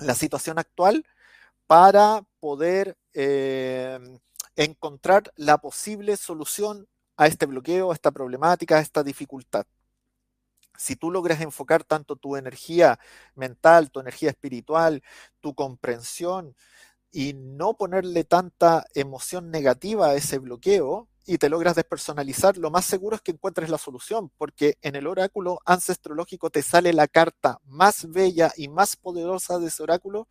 [0.00, 1.04] la situación actual
[1.66, 3.98] para poder eh,
[4.56, 9.66] encontrar la posible solución a este bloqueo, a esta problemática, a esta dificultad.
[10.76, 12.98] Si tú logras enfocar tanto tu energía
[13.34, 15.02] mental, tu energía espiritual,
[15.40, 16.54] tu comprensión
[17.10, 22.84] y no ponerle tanta emoción negativa a ese bloqueo, y te logras despersonalizar, lo más
[22.84, 27.58] seguro es que encuentres la solución, porque en el oráculo ancestrológico te sale la carta
[27.64, 30.28] más bella y más poderosa de ese oráculo,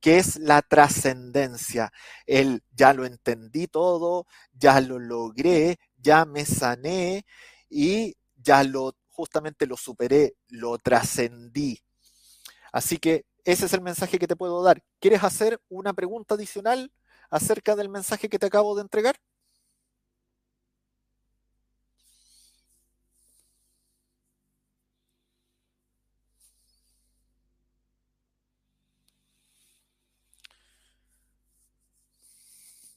[0.00, 1.92] que es la trascendencia.
[2.26, 7.26] El ya lo entendí todo, ya lo logré, ya me sané
[7.68, 11.80] y ya lo justamente lo superé, lo trascendí.
[12.72, 14.82] Así que ese es el mensaje que te puedo dar.
[15.00, 16.92] ¿Quieres hacer una pregunta adicional
[17.30, 19.16] acerca del mensaje que te acabo de entregar?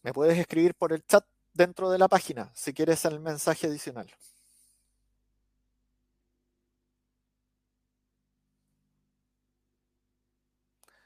[0.04, 4.12] Me puedes escribir por el chat dentro de la página si quieres el mensaje adicional.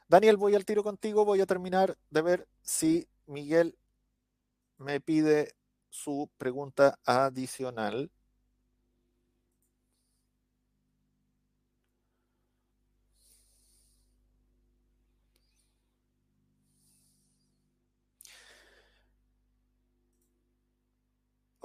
[0.10, 1.26] Daniel, voy al tiro contigo.
[1.26, 3.78] Voy a terminar de ver si Miguel
[4.78, 5.54] me pide
[5.90, 8.10] su pregunta adicional.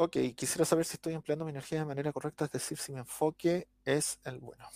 [0.05, 2.99] Ok, quisiera saber si estoy empleando mi energía de manera correcta, es decir, si mi
[2.99, 4.67] enfoque es el bueno.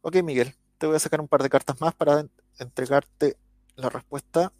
[0.00, 2.24] Ok, Miguel, te voy a sacar un par de cartas más para
[2.58, 3.36] entregarte
[3.74, 4.50] la respuesta.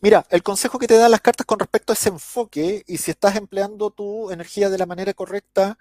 [0.00, 3.10] Mira, el consejo que te dan las cartas con respecto a ese enfoque y si
[3.10, 5.78] estás empleando tu energía de la manera correcta,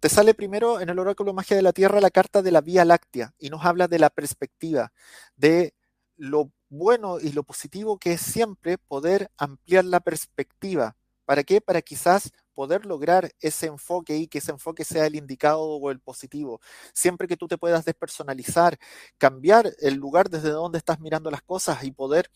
[0.00, 2.86] te sale primero en el oráculo magia de la Tierra la carta de la Vía
[2.86, 4.92] Láctea y nos habla de la perspectiva,
[5.36, 5.74] de
[6.16, 10.96] lo bueno y lo positivo que es siempre poder ampliar la perspectiva.
[11.26, 11.60] ¿Para qué?
[11.60, 16.00] Para quizás poder lograr ese enfoque y que ese enfoque sea el indicado o el
[16.00, 16.60] positivo.
[16.94, 18.78] Siempre que tú te puedas despersonalizar,
[19.18, 22.30] cambiar el lugar desde donde estás mirando las cosas y poder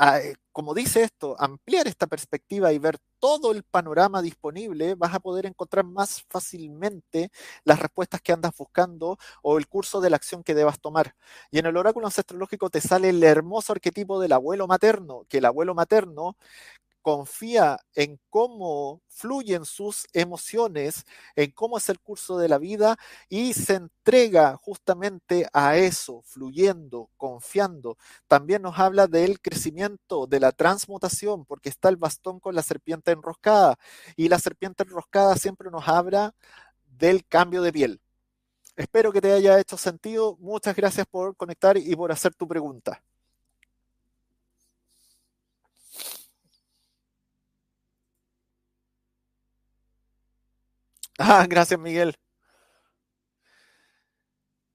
[0.00, 5.20] eh, como dice esto, ampliar esta perspectiva y ver todo el panorama disponible, vas a
[5.20, 7.30] poder encontrar más fácilmente
[7.64, 11.14] las respuestas que andas buscando o el curso de la acción que debas tomar.
[11.50, 15.44] Y en el oráculo ancestrológico te sale el hermoso arquetipo del abuelo materno, que el
[15.44, 16.36] abuelo materno
[17.02, 21.04] confía en cómo fluyen sus emociones,
[21.36, 22.96] en cómo es el curso de la vida
[23.28, 27.98] y se entrega justamente a eso, fluyendo, confiando.
[28.28, 33.10] También nos habla del crecimiento, de la transmutación, porque está el bastón con la serpiente
[33.12, 33.76] enroscada
[34.16, 36.34] y la serpiente enroscada siempre nos habla
[36.86, 38.00] del cambio de piel.
[38.76, 40.36] Espero que te haya hecho sentido.
[40.40, 43.02] Muchas gracias por conectar y por hacer tu pregunta.
[51.24, 52.14] Ah, gracias, Miguel.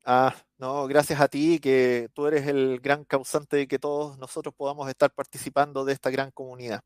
[0.06, 4.54] Ah, no, gracias a ti, que tú eres el gran causante de que todos nosotros
[4.56, 6.82] podamos estar participando de esta gran comunidad.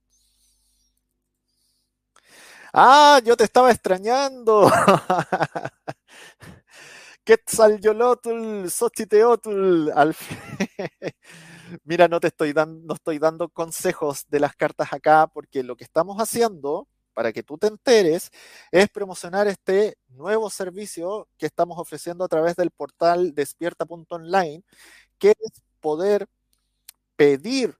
[2.73, 4.69] Ah, yo te estaba extrañando.
[7.25, 10.15] Quetzalcóatl, Xochiteotl, al
[11.85, 15.75] Mira, no te estoy dando, no estoy dando consejos de las cartas acá, porque lo
[15.75, 16.87] que estamos haciendo
[17.21, 18.31] para que tú te enteres,
[18.71, 24.63] es promocionar este nuevo servicio que estamos ofreciendo a través del portal despierta.online,
[25.19, 26.25] que es poder
[27.15, 27.77] pedir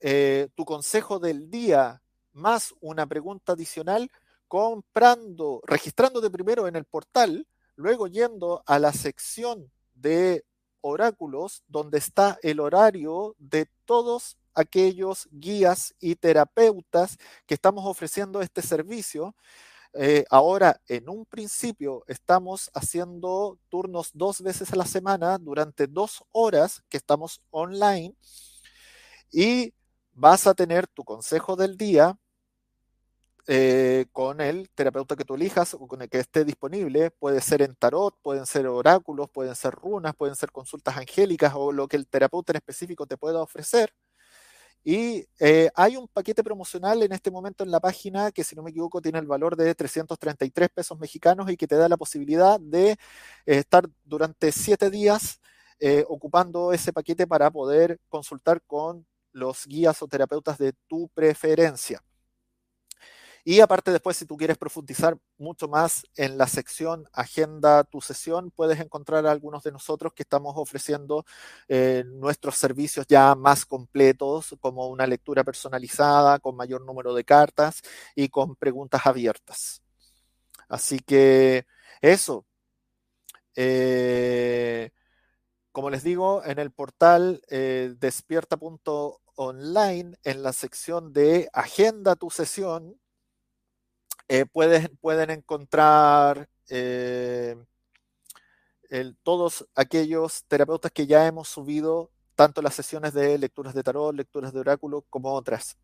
[0.00, 4.10] eh, tu consejo del día más una pregunta adicional
[4.48, 7.46] comprando, registrándote primero en el portal,
[7.76, 10.44] luego yendo a la sección de
[10.80, 18.62] oráculos donde está el horario de todos aquellos guías y terapeutas que estamos ofreciendo este
[18.62, 19.34] servicio.
[19.94, 26.22] Eh, ahora, en un principio, estamos haciendo turnos dos veces a la semana durante dos
[26.32, 28.14] horas que estamos online
[29.32, 29.74] y
[30.12, 32.16] vas a tener tu consejo del día
[33.46, 37.10] eh, con el terapeuta que tú elijas o con el que esté disponible.
[37.10, 41.72] Puede ser en tarot, pueden ser oráculos, pueden ser runas, pueden ser consultas angélicas o
[41.72, 43.92] lo que el terapeuta en específico te pueda ofrecer.
[44.82, 48.62] Y eh, hay un paquete promocional en este momento en la página que, si no
[48.62, 52.58] me equivoco, tiene el valor de 333 pesos mexicanos y que te da la posibilidad
[52.58, 52.96] de eh,
[53.46, 55.40] estar durante siete días
[55.80, 62.02] eh, ocupando ese paquete para poder consultar con los guías o terapeutas de tu preferencia.
[63.44, 68.50] Y aparte después, si tú quieres profundizar mucho más en la sección Agenda tu sesión,
[68.50, 71.24] puedes encontrar a algunos de nosotros que estamos ofreciendo
[71.68, 77.80] eh, nuestros servicios ya más completos, como una lectura personalizada, con mayor número de cartas
[78.14, 79.82] y con preguntas abiertas.
[80.68, 81.66] Así que
[82.00, 82.46] eso.
[83.56, 84.90] Eh,
[85.72, 93.00] como les digo, en el portal eh, despierta.online, en la sección de Agenda tu sesión,
[94.30, 97.56] eh, pueden encontrar eh,
[99.24, 104.52] todos aquellos terapeutas que ya hemos subido, tanto las sesiones de lecturas de tarot, lecturas
[104.52, 105.76] de oráculo, como otras.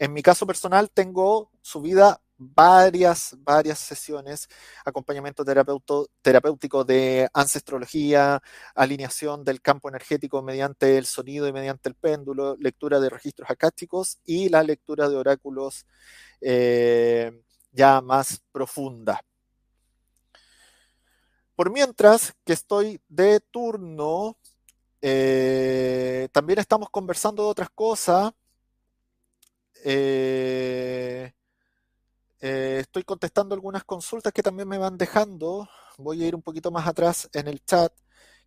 [0.00, 4.48] En mi caso personal tengo subida varias, varias sesiones,
[4.84, 8.42] acompañamiento terapéutico de ancestrología,
[8.74, 14.18] alineación del campo energético mediante el sonido y mediante el péndulo, lectura de registros acásticos
[14.24, 15.86] y la lectura de oráculos
[16.40, 17.44] eh,
[17.74, 19.20] ya más profunda.
[21.54, 24.38] Por mientras que estoy de turno,
[25.02, 28.32] eh, también estamos conversando de otras cosas.
[29.84, 31.32] Eh,
[32.40, 35.68] eh, estoy contestando algunas consultas que también me van dejando.
[35.98, 37.92] Voy a ir un poquito más atrás en el chat.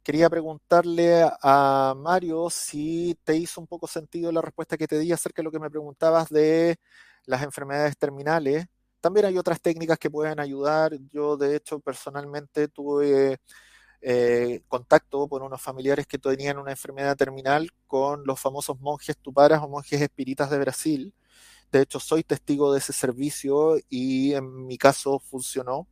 [0.04, 5.12] Quería preguntarle a Mario si te hizo un poco sentido la respuesta que te di
[5.12, 6.78] acerca de lo que me preguntabas de
[7.26, 8.68] las enfermedades terminales.
[9.08, 10.92] También hay otras técnicas que pueden ayudar.
[11.14, 13.38] Yo, de hecho, personalmente tuve
[14.02, 19.64] eh, contacto con unos familiares que tenían una enfermedad terminal con los famosos monjes tuparas
[19.64, 21.14] o monjes espíritas de Brasil.
[21.72, 25.88] De hecho, soy testigo de ese servicio y en mi caso funcionó.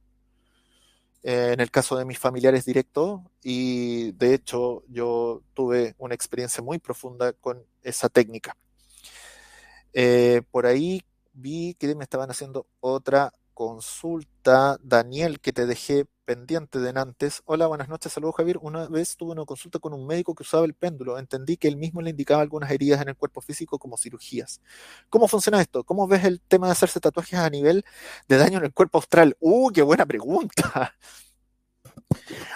[1.23, 6.61] Eh, en el caso de mis familiares directos y de hecho yo tuve una experiencia
[6.61, 8.57] muy profunda con esa técnica.
[9.93, 11.01] Eh, por ahí
[11.35, 14.77] vi que me estaban haciendo otra consulta.
[14.81, 17.41] Daniel, que te dejé pendiente de antes.
[17.45, 18.57] Hola, buenas noches, saludos Javier.
[18.61, 21.19] Una vez tuve una consulta con un médico que usaba el péndulo.
[21.19, 24.61] Entendí que él mismo le indicaba algunas heridas en el cuerpo físico como cirugías.
[25.09, 25.83] ¿Cómo funciona esto?
[25.83, 27.85] ¿Cómo ves el tema de hacerse tatuajes a nivel
[28.27, 29.37] de daño en el cuerpo austral?
[29.39, 30.95] ¡Uh, qué buena pregunta!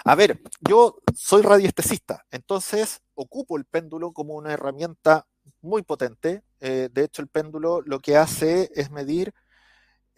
[0.06, 5.28] A ver, yo soy radiestesista, entonces ocupo el péndulo como una herramienta
[5.62, 6.44] muy potente.
[6.60, 9.34] Eh, de hecho, el péndulo lo que hace es medir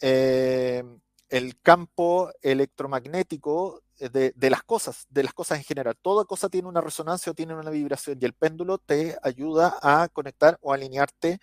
[0.01, 0.83] eh,
[1.29, 5.95] el campo electromagnético de, de, las cosas, de las cosas en general.
[6.01, 10.09] Toda cosa tiene una resonancia o tiene una vibración y el péndulo te ayuda a
[10.09, 11.39] conectar o alinearte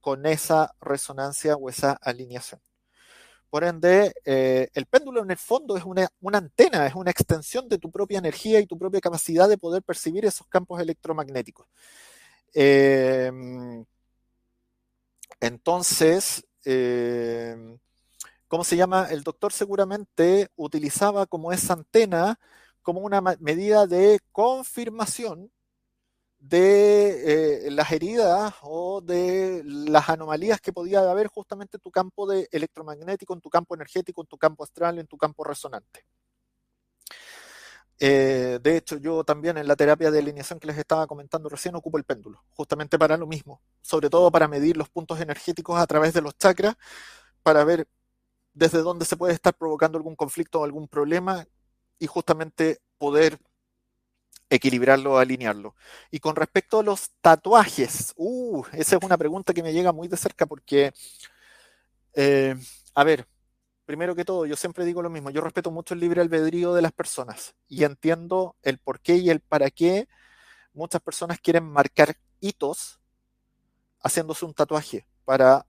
[0.00, 2.60] con esa resonancia o esa alineación.
[3.50, 7.78] Por ende, eh, el péndulo en el fondo es una, antena, es una extensión de
[7.78, 11.66] tu propia energía y tu propia capacidad de poder percibir esos campos electromagnéticos.
[12.54, 13.30] Eh,
[15.40, 17.56] entonces, eh,
[18.48, 19.08] ¿cómo se llama?
[19.10, 22.38] El doctor seguramente utilizaba como esa antena
[22.82, 25.50] como una medida de confirmación
[26.38, 32.30] de eh, las heridas o de las anomalías que podía haber justamente en tu campo
[32.32, 36.04] electromagnético, en tu campo energético, en tu campo astral, en tu campo resonante.
[38.00, 41.74] Eh, de hecho, yo también en la terapia de alineación que les estaba comentando recién
[41.74, 45.86] ocupo el péndulo, justamente para lo mismo, sobre todo para medir los puntos energéticos a
[45.86, 46.76] través de los chakras,
[47.42, 47.88] para ver
[48.54, 51.46] desde dónde se puede estar provocando algún conflicto o algún problema
[51.98, 53.38] y justamente poder
[54.50, 55.74] equilibrarlo, alinearlo.
[56.10, 60.08] Y con respecto a los tatuajes, uh, esa es una pregunta que me llega muy
[60.08, 60.92] de cerca porque,
[62.14, 62.54] eh,
[62.94, 63.26] a ver,
[63.88, 66.82] primero que todo, yo siempre digo lo mismo, yo respeto mucho el libre albedrío de
[66.82, 70.08] las personas y entiendo el por qué y el para qué
[70.74, 73.00] muchas personas quieren marcar hitos
[74.02, 75.64] haciéndose un tatuaje para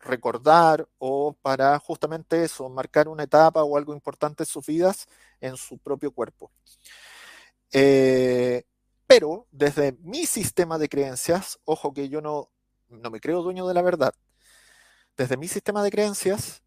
[0.00, 5.06] recordar o para justamente eso, marcar una etapa o algo importante en sus vidas
[5.40, 6.50] en su propio cuerpo.
[7.70, 8.64] Eh,
[9.06, 12.50] pero desde mi sistema de creencias, ojo que yo no,
[12.88, 14.12] no me creo dueño de la verdad,
[15.16, 16.63] desde mi sistema de creencias,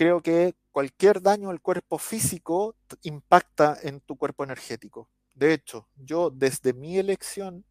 [0.00, 5.10] creo que cualquier daño al cuerpo físico impacta en tu cuerpo energético.
[5.34, 7.66] De hecho, yo desde mi elección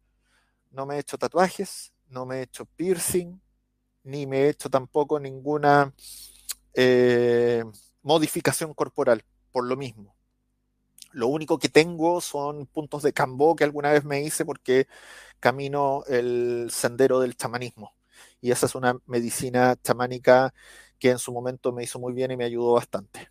[0.70, 3.40] no me he hecho tatuajes, no me he hecho piercing,
[4.04, 5.92] ni me he hecho tampoco ninguna
[6.74, 7.64] eh,
[8.00, 10.14] modificación corporal, por lo mismo.
[11.10, 14.86] Lo único que tengo son puntos de cambó que alguna vez me hice porque
[15.40, 17.96] camino el sendero del chamanismo.
[18.40, 20.54] Y esa es una medicina chamánica
[21.00, 23.28] que en su momento me hizo muy bien y me ayudó bastante.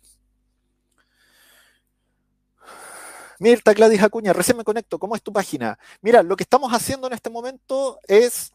[3.38, 5.78] Mirta Gladys Acuña, recién me conecto, ¿cómo es tu página?
[6.02, 8.52] Mira, lo que estamos haciendo en este momento es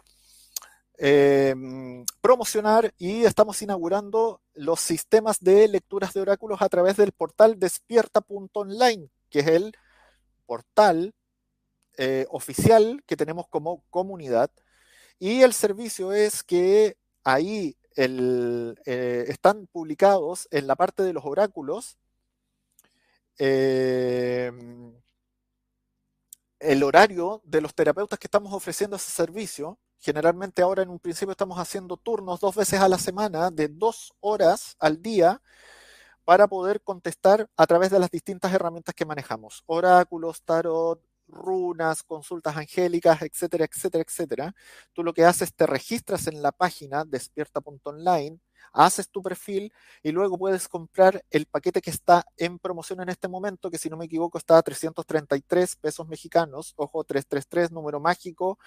[0.98, 7.58] em, promocionar y estamos inaugurando los sistemas de lecturas de oráculos a través del portal
[7.58, 9.76] despierta.online, que es el
[10.46, 11.16] portal
[11.98, 14.52] eh, oficial que tenemos como comunidad.
[15.18, 21.98] Y el servicio es que ahí eh, están publicados en la parte de los oráculos
[23.38, 24.94] em,
[26.60, 29.80] el horario de los terapeutas que estamos ofreciendo ese servicio.
[30.00, 34.14] Generalmente ahora en un principio estamos haciendo turnos dos veces a la semana de dos
[34.20, 35.42] horas al día
[36.26, 39.64] para poder contestar a través de las distintas herramientas que manejamos.
[39.68, 44.56] Oráculos, tarot, runas, consultas angélicas, etcétera, etcétera, etcétera.
[44.94, 48.40] Tú lo que haces, te registras en la página despierta.online,
[48.74, 49.72] haces tu perfil
[50.04, 53.90] y luego puedes comprar el paquete que está en promoción en este momento, que si
[53.90, 58.60] no me equivoco está a 333 pesos mexicanos, ojo, 333, número mágico.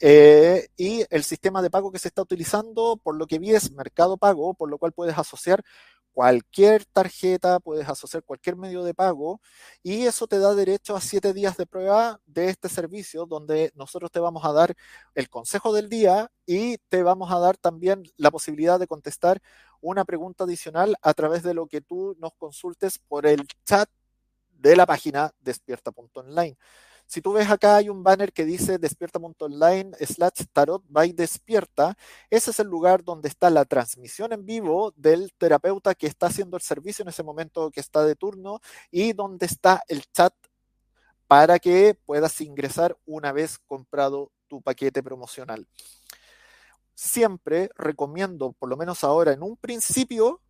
[0.00, 3.70] Eh, y el sistema de pago que se está utilizando, por lo que vi, es
[3.72, 5.62] Mercado Pago, por lo cual puedes asociar
[6.12, 9.40] cualquier tarjeta, puedes asociar cualquier medio de pago
[9.82, 14.10] y eso te da derecho a siete días de prueba de este servicio donde nosotros
[14.10, 14.74] te vamos a dar
[15.14, 19.40] el consejo del día y te vamos a dar también la posibilidad de contestar
[19.80, 23.88] una pregunta adicional a través de lo que tú nos consultes por el chat
[24.50, 26.56] de la página despierta.online.
[27.12, 31.94] Si tú ves acá hay un banner que dice despierta.online slash tarot by despierta.
[32.30, 36.56] Ese es el lugar donde está la transmisión en vivo del terapeuta que está haciendo
[36.56, 38.60] el servicio en ese momento que está de turno
[38.90, 40.32] y donde está el chat
[41.26, 45.68] para que puedas ingresar una vez comprado tu paquete promocional.
[46.94, 50.40] Siempre recomiendo, por lo menos ahora en un principio,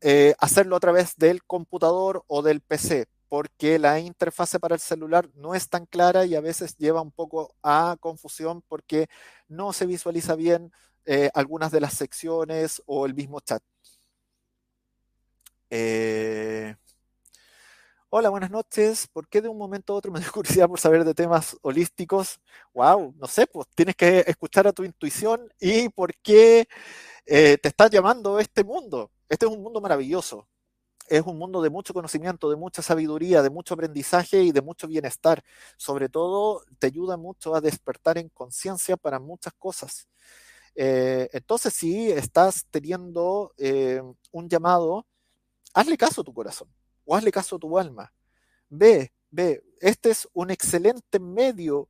[0.00, 5.28] eh, hacerlo a través del computador o del PC porque la interfase para el celular
[5.34, 9.08] no es tan clara y a veces lleva un poco a confusión porque
[9.48, 10.72] no se visualiza bien
[11.06, 13.62] eh, algunas de las secciones o el mismo chat.
[15.70, 16.76] Eh,
[18.10, 19.08] hola, buenas noches.
[19.08, 22.40] ¿Por qué de un momento a otro me dio curiosidad por saber de temas holísticos?
[22.72, 26.68] Wow, no sé, pues tienes que escuchar a tu intuición y por qué
[27.26, 29.10] eh, te está llamando este mundo.
[29.28, 30.48] Este es un mundo maravilloso
[31.08, 34.86] es un mundo de mucho conocimiento, de mucha sabiduría, de mucho aprendizaje y de mucho
[34.88, 35.42] bienestar.
[35.76, 40.08] Sobre todo, te ayuda mucho a despertar en conciencia para muchas cosas.
[40.74, 44.02] Eh, entonces, si estás teniendo eh,
[44.32, 45.06] un llamado,
[45.72, 46.68] hazle caso a tu corazón
[47.04, 48.12] o hazle caso a tu alma.
[48.68, 51.88] Ve, ve, este es un excelente medio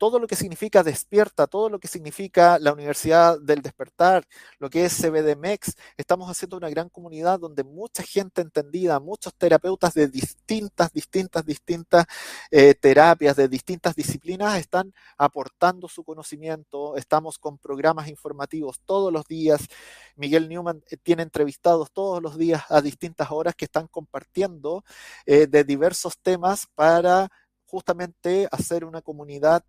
[0.00, 4.26] todo lo que significa Despierta, todo lo que significa la Universidad del Despertar,
[4.58, 9.92] lo que es CBDMEX, estamos haciendo una gran comunidad donde mucha gente entendida, muchos terapeutas
[9.92, 12.06] de distintas, distintas, distintas
[12.50, 16.96] eh, terapias, de distintas disciplinas, están aportando su conocimiento.
[16.96, 19.68] Estamos con programas informativos todos los días.
[20.16, 24.82] Miguel Newman eh, tiene entrevistados todos los días a distintas horas que están compartiendo
[25.26, 27.30] eh, de diversos temas para
[27.70, 29.64] justamente hacer una comunidad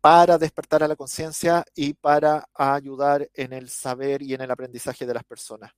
[0.00, 5.06] para despertar a la conciencia y para ayudar en el saber y en el aprendizaje
[5.06, 5.72] de las personas.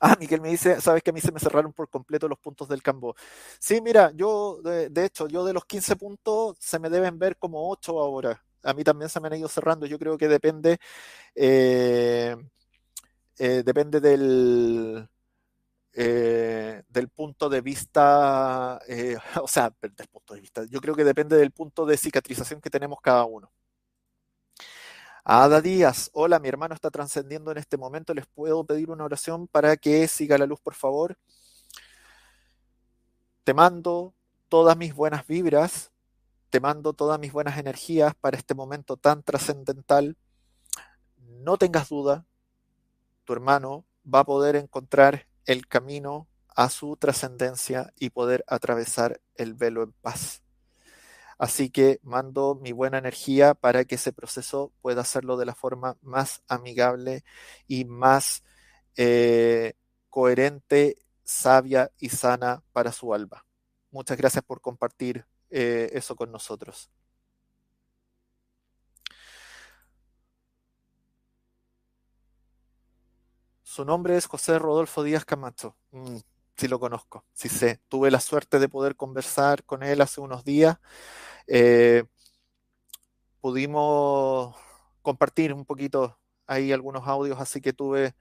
[0.00, 2.68] Ah, Miguel me dice, sabes que a mí se me cerraron por completo los puntos
[2.68, 3.16] del campo.
[3.58, 7.68] Sí, mira, yo, de, hecho, yo de los 15 puntos se me deben ver como
[7.68, 8.40] 8 ahora.
[8.62, 9.86] A mí también se me han ido cerrando.
[9.86, 10.78] Yo creo que depende,
[11.34, 12.36] eh,
[13.38, 15.08] eh, depende del,
[16.00, 21.02] eh, del punto de vista, eh, o sea, del punto de vista, yo creo que
[21.02, 23.50] depende del punto de cicatrización que tenemos cada uno.
[25.24, 29.48] Ada Díaz, hola, mi hermano está trascendiendo en este momento, ¿les puedo pedir una oración
[29.48, 31.18] para que siga la luz, por favor?
[33.42, 34.14] Te mando
[34.48, 35.90] todas mis buenas vibras,
[36.50, 40.16] te mando todas mis buenas energías para este momento tan trascendental.
[41.16, 42.24] No tengas duda,
[43.24, 49.54] tu hermano va a poder encontrar el camino a su trascendencia y poder atravesar el
[49.54, 50.42] velo en paz.
[51.38, 55.96] Así que mando mi buena energía para que ese proceso pueda hacerlo de la forma
[56.02, 57.24] más amigable
[57.66, 58.42] y más
[58.96, 59.72] eh,
[60.10, 63.46] coherente, sabia y sana para su alma.
[63.90, 66.90] Muchas gracias por compartir eh, eso con nosotros.
[73.78, 75.76] Su nombre es José Rodolfo Díaz Camacho.
[75.92, 76.16] Mm,
[76.56, 77.80] sí lo conozco, sí sé.
[77.86, 80.78] Tuve la suerte de poder conversar con él hace unos días.
[81.46, 82.02] Eh,
[83.40, 84.56] pudimos
[85.00, 86.18] compartir un poquito
[86.48, 88.16] ahí algunos audios, así que tuve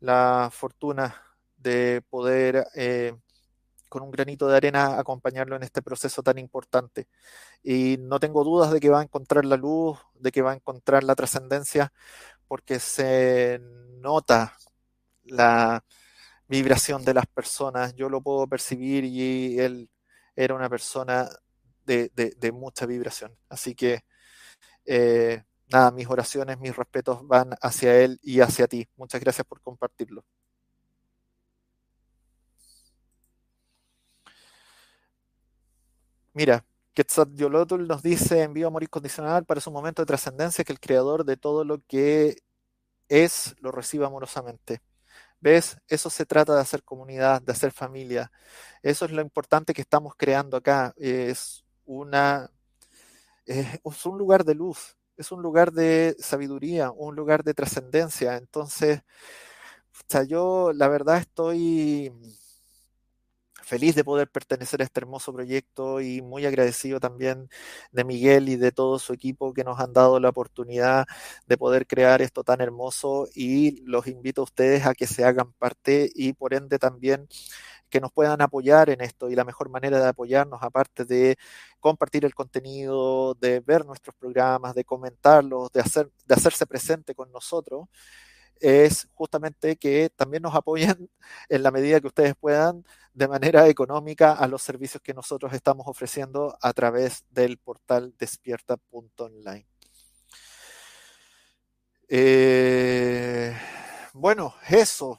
[0.00, 1.22] la fortuna
[1.58, 3.14] de poder eh,
[3.90, 7.06] con un granito de arena acompañarlo en este proceso tan importante.
[7.62, 10.56] Y no tengo dudas de que va a encontrar la luz, de que va a
[10.56, 11.92] encontrar la trascendencia,
[12.48, 13.60] porque se
[14.00, 14.56] nota
[15.26, 15.84] la
[16.48, 19.90] vibración de las personas, yo lo puedo percibir y él
[20.36, 21.28] era una persona
[21.86, 23.36] de, mucha vibración.
[23.48, 24.00] Así que,
[24.86, 28.88] eh, nada, mis oraciones, mis respetos van hacia él y hacia ti.
[28.96, 30.24] Muchas gracias por compartirlo.
[36.34, 40.80] Mira, Quetzalcoatl nos dice en vivo amor incondicional para su momento de trascendencia que el
[40.80, 42.36] creador de todo lo que
[43.08, 44.80] es lo reciba amorosamente.
[45.40, 45.76] ¿Ves?
[45.88, 48.32] Eso se trata de hacer comunidad, de hacer familia.
[48.82, 50.94] Eso es lo importante que estamos creando acá.
[50.96, 52.50] Es una
[53.46, 58.36] es un lugar de luz, es un lugar de sabiduría, un lugar de trascendencia.
[58.36, 59.02] Entonces,
[60.28, 62.12] yo la verdad estoy
[63.66, 67.48] feliz de poder pertenecer a este hermoso proyecto y muy agradecido también
[67.92, 71.06] de Miguel y de todo su equipo que nos han dado la oportunidad
[71.46, 75.52] de poder crear esto tan hermoso y los invito a ustedes a que se hagan
[75.54, 77.28] parte y por ende también
[77.90, 79.30] que nos puedan apoyar en esto.
[79.30, 81.36] Y la mejor manera de apoyarnos, aparte de
[81.80, 85.82] compartir el contenido, de ver nuestros programas, de comentarlos, de,
[86.26, 87.88] de hacerse presente con nosotros,
[88.60, 91.10] es justamente que también nos apoyen
[91.48, 92.84] en la medida que ustedes puedan
[93.14, 99.66] de manera económica a los servicios que nosotros estamos ofreciendo a través del portal despierta.online.
[102.08, 103.56] Eh,
[104.12, 105.18] bueno, eso.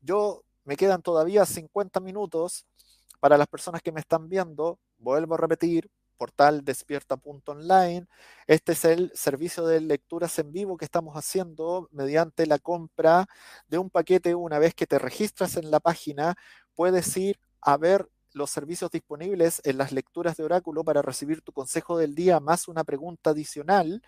[0.00, 2.66] Yo me quedan todavía 50 minutos
[3.20, 4.78] para las personas que me están viendo.
[4.98, 8.06] Vuelvo a repetir, portal despierta.online.
[8.46, 13.26] Este es el servicio de lecturas en vivo que estamos haciendo mediante la compra
[13.68, 16.34] de un paquete una vez que te registras en la página.
[16.74, 21.52] Puedes ir a ver los servicios disponibles en las lecturas de oráculo para recibir tu
[21.52, 24.02] consejo del día más una pregunta adicional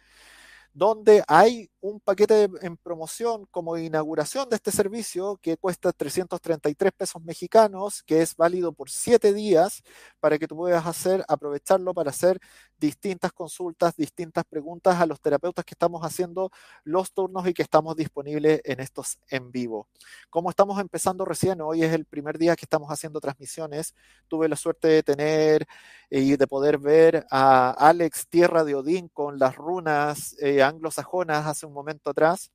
[0.75, 7.23] donde hay un paquete en promoción como inauguración de este servicio que cuesta 333 pesos
[7.23, 9.83] mexicanos, que es válido por siete días
[10.19, 12.41] para que tú puedas hacer, aprovecharlo para hacer
[12.79, 16.51] distintas consultas, distintas preguntas a los terapeutas que estamos haciendo
[16.85, 19.89] los turnos y que estamos disponibles en estos en vivo.
[20.31, 23.95] Como estamos empezando recién, hoy es el primer día que estamos haciendo transmisiones,
[24.27, 25.67] tuve la suerte de tener
[26.11, 31.68] y de poder ver a Alex Tierra de Odín con las runas eh, anglosajonas hace
[31.69, 32.51] un momento atrás.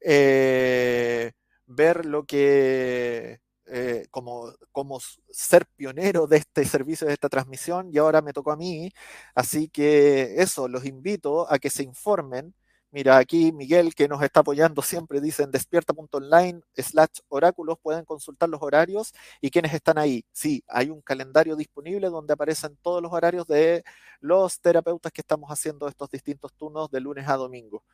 [0.00, 1.32] Eh,
[1.66, 4.98] ver lo que eh, como, como
[5.30, 8.90] ser pionero de este servicio, de esta transmisión, y ahora me tocó a mí.
[9.34, 12.54] Así que eso, los invito a que se informen
[12.92, 18.48] Mira, aquí Miguel, que nos está apoyando siempre, dice en despierta.online slash oráculos, pueden consultar
[18.48, 19.12] los horarios
[19.42, 20.24] y quienes están ahí.
[20.32, 23.84] Sí, hay un calendario disponible donde aparecen todos los horarios de
[24.20, 27.84] los terapeutas que estamos haciendo estos distintos turnos de lunes a domingo.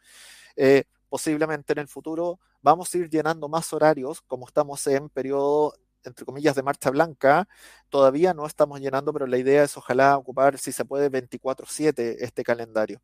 [0.57, 5.75] Eh, posiblemente en el futuro vamos a ir llenando más horarios, como estamos en periodo
[6.05, 7.49] entre comillas, de marcha blanca,
[7.89, 12.45] todavía no estamos llenando, pero la idea es ojalá ocupar, si se puede, 24/7 este
[12.45, 13.01] calendario.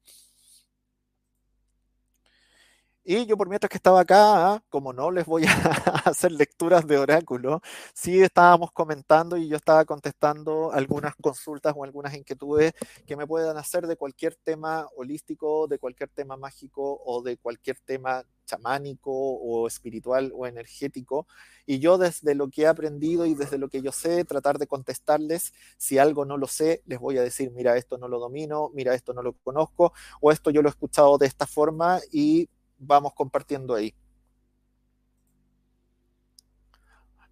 [3.13, 5.51] Y yo por mientras que estaba acá, como no les voy a
[6.05, 7.61] hacer lecturas de oráculo,
[7.93, 12.73] sí estábamos comentando y yo estaba contestando algunas consultas o algunas inquietudes
[13.09, 17.81] que me puedan hacer de cualquier tema holístico, de cualquier tema mágico o de cualquier
[17.81, 21.27] tema chamánico o espiritual o energético.
[21.67, 24.69] Y yo desde lo que he aprendido y desde lo que yo sé, tratar de
[24.69, 25.53] contestarles.
[25.79, 28.95] Si algo no lo sé, les voy a decir, mira, esto no lo domino, mira,
[28.95, 32.49] esto no lo conozco, o esto yo lo he escuchado de esta forma y
[32.81, 33.95] vamos compartiendo ahí.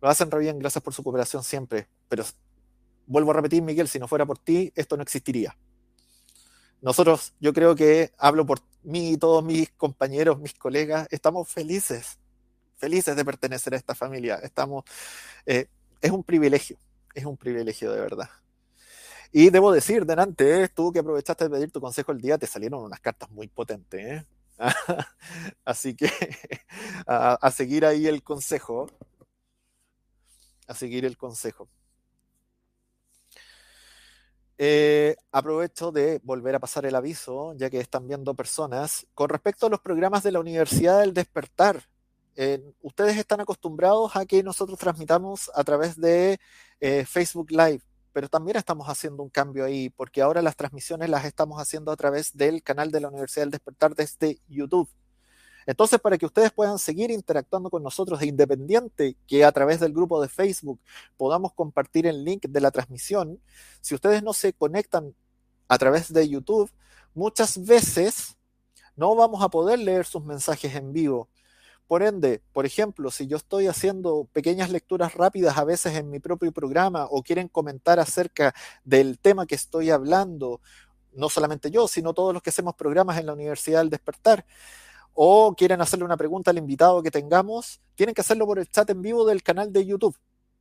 [0.01, 1.89] Lo hacen re bien, gracias por su cooperación siempre.
[2.09, 2.25] Pero
[3.07, 5.57] vuelvo a repetir, Miguel, si no fuera por ti, esto no existiría.
[6.81, 12.19] Nosotros, yo creo que hablo por mí y todos mis compañeros, mis colegas, estamos felices,
[12.77, 14.37] felices de pertenecer a esta familia.
[14.37, 14.85] Estamos,
[15.45, 15.67] eh,
[16.01, 16.79] es un privilegio,
[17.15, 18.31] es un privilegio de verdad.
[19.33, 22.47] Y debo decir, delante, eh, tú que aprovechaste de pedir tu consejo el día, te
[22.47, 24.01] salieron unas cartas muy potentes.
[24.01, 24.27] ¿eh?
[25.65, 26.11] Así que
[27.07, 28.87] a, seguir ahí el consejo.
[30.67, 31.69] A seguir el consejo.
[34.61, 39.67] Eh, aprovecho de volver a pasar el aviso, ya que están viendo personas, con respecto
[39.67, 41.85] a los programas de la Universidad del Despertar.
[42.35, 46.39] Eh, ustedes están acostumbrados a que nosotros transmitamos a través de
[46.81, 47.83] eh, Facebook Live
[48.19, 51.97] pero también estamos haciendo un cambio ahí, porque ahora las transmisiones las estamos haciendo a
[51.97, 54.89] través del canal de la Universidad del Despertar desde YouTube.
[55.67, 59.93] Entonces, para que ustedes puedan seguir interactuando con nosotros de independiente que a través del
[59.93, 60.81] grupo de Facebook
[61.17, 63.41] podamos compartir el link de la transmisión,
[63.81, 65.15] si ustedes no se conectan
[65.69, 66.73] a través de YouTube,
[67.15, 68.37] muchas veces
[68.97, 71.29] no vamos a poder leer sus mensajes en vivo
[71.89, 76.21] Por ende, por ejemplo, si yo estoy haciendo pequeñas lecturas rápidas a veces en mi
[76.21, 78.55] propio programa o quieren comentar acerca
[78.85, 80.61] del tema que estoy hablando,
[81.15, 84.45] no solamente yo, sino todos los que hacemos programas en la Universidad del Despertar,
[85.15, 88.91] o quieren hacerle una pregunta al invitado que tengamos, tienen que hacerlo por el chat
[88.91, 90.17] en vivo del canal de YouTube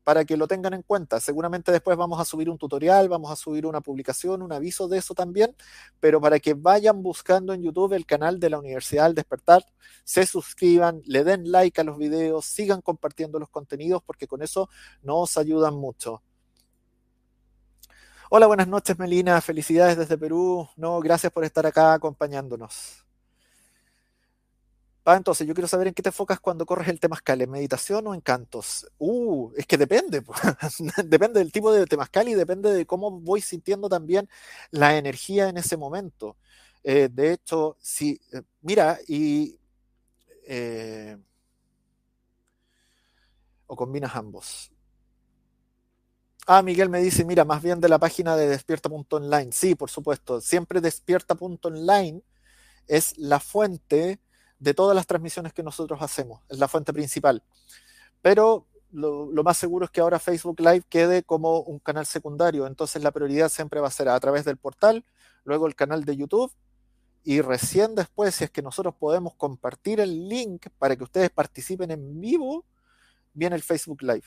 [0.07, 1.19] para que lo tengan en cuenta.
[1.19, 4.99] Seguramente después vamos a subir un tutorial, vamos a subir una publicación, un aviso de
[4.99, 5.53] eso también,
[5.99, 9.65] pero para que vayan buscando en YouTube el canal de la Universidad al Despertar,
[10.05, 14.69] se suscriban, le den like a los videos, sigan compartiendo los contenidos porque con eso
[15.03, 16.23] nos ayudan mucho.
[18.29, 20.69] Hola, buenas noches Melina, felicidades desde Perú.
[20.77, 23.06] No, gracias por estar acá acompañándonos.
[25.09, 28.05] Ah, entonces yo quiero saber en qué te enfocas cuando corres el temazcal, ¿en meditación
[28.07, 28.85] o en cantos?
[28.97, 30.21] Uh, es que depende,
[31.05, 34.27] depende del tipo de temazcal y depende de cómo voy sintiendo también
[34.69, 36.35] la energía en ese momento.
[36.83, 39.57] Eh, de hecho, si, eh, mira, y...
[40.45, 41.17] Eh,
[43.67, 44.71] o combinas ambos.
[46.47, 49.51] Ah, Miguel me dice, mira, más bien de la página de despierta.online.
[49.53, 52.23] Sí, por supuesto, siempre despierta.online
[52.87, 54.19] es la fuente
[54.59, 57.43] de todas las transmisiones que nosotros hacemos, es la fuente principal.
[58.21, 63.03] Pero lo, más seguro es que ahora Facebook Live quede como un canal secundario, entonces
[63.03, 65.05] la prioridad siempre va a ser a través del portal,
[65.43, 66.51] luego el canal de YouTube
[67.23, 71.91] y recién después, si es que nosotros podemos compartir el link para que ustedes participen
[71.91, 72.63] en vivo,
[73.33, 74.23] viene el Facebook Live.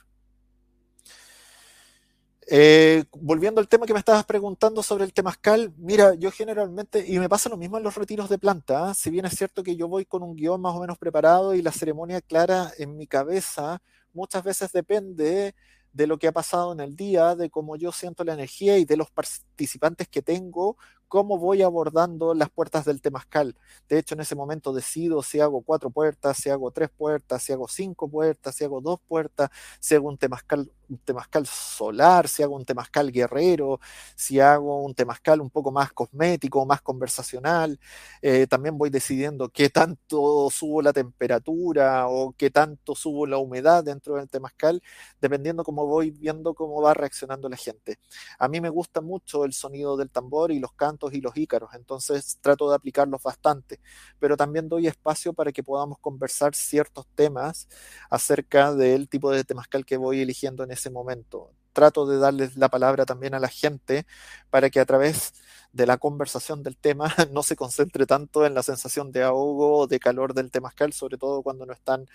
[2.53, 7.21] Eh, volviendo al tema que me estabas preguntando sobre el temazcal, mira, yo generalmente, y
[7.21, 8.95] me pasa lo mismo en los retiros de planta, ¿ah?
[8.95, 11.63] si bien es cierto que yo voy con un guion más o menos preparado y
[11.63, 13.81] la ceremonia clara en mi cabeza,
[14.13, 15.55] muchas veces depende
[15.93, 18.85] de lo que ha pasado en el día, de cómo yo siento la energía y
[18.85, 20.77] de los participantes que tengo,
[21.11, 23.57] cómo voy abordando las puertas del temazcal.
[23.89, 27.53] De hecho, en ese momento decido si hago cuatro puertas, si hago tres puertas, si
[27.53, 29.51] hago cinco puertas, si hago dos puertas,
[29.81, 33.81] si hago un temazcal, un temazcal solar, si hago un temazcal guerrero,
[34.15, 37.81] si hago un temazcal un poco más cosmético, más conversacional.
[38.23, 43.83] Eh, también voy decidiendo qué tanto subo la temperatura o qué tanto subo la humedad
[43.83, 44.81] dentro del temazcal,
[45.21, 47.99] dependiendo cómo voy viendo cómo va reaccionando la gente.
[48.39, 51.71] A mí me gusta mucho el sonido del tambor y los cantos y los ícaros,
[51.75, 53.81] entonces trato de aplicarlos bastante,
[54.19, 57.69] pero también doy espacio para que podamos conversar ciertos temas
[58.11, 61.53] acerca del tipo de temazcal que voy eligiendo en ese momento.
[61.73, 64.07] Trato de darles la palabra también a la gente
[64.51, 65.33] para que a través
[65.73, 69.87] de la conversación del tema no se concentre tanto en la sensación de ahogo o
[69.87, 72.07] de calor del temazcal, sobre todo cuando no están...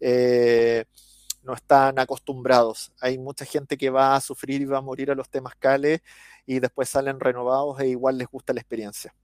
[0.00, 0.86] Eh,
[1.42, 2.92] no están acostumbrados.
[3.00, 6.00] Hay mucha gente que va a sufrir y va a morir a los temazcales
[6.46, 9.14] y después salen renovados e igual les gusta la experiencia.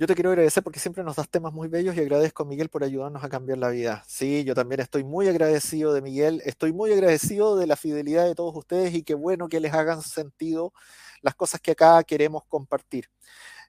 [0.00, 2.70] Yo te quiero agradecer porque siempre nos das temas muy bellos y agradezco a Miguel
[2.70, 4.02] por ayudarnos a cambiar la vida.
[4.06, 8.34] Sí, yo también estoy muy agradecido de Miguel, estoy muy agradecido de la fidelidad de
[8.34, 10.72] todos ustedes y qué bueno que les hagan sentido
[11.20, 13.10] las cosas que acá queremos compartir.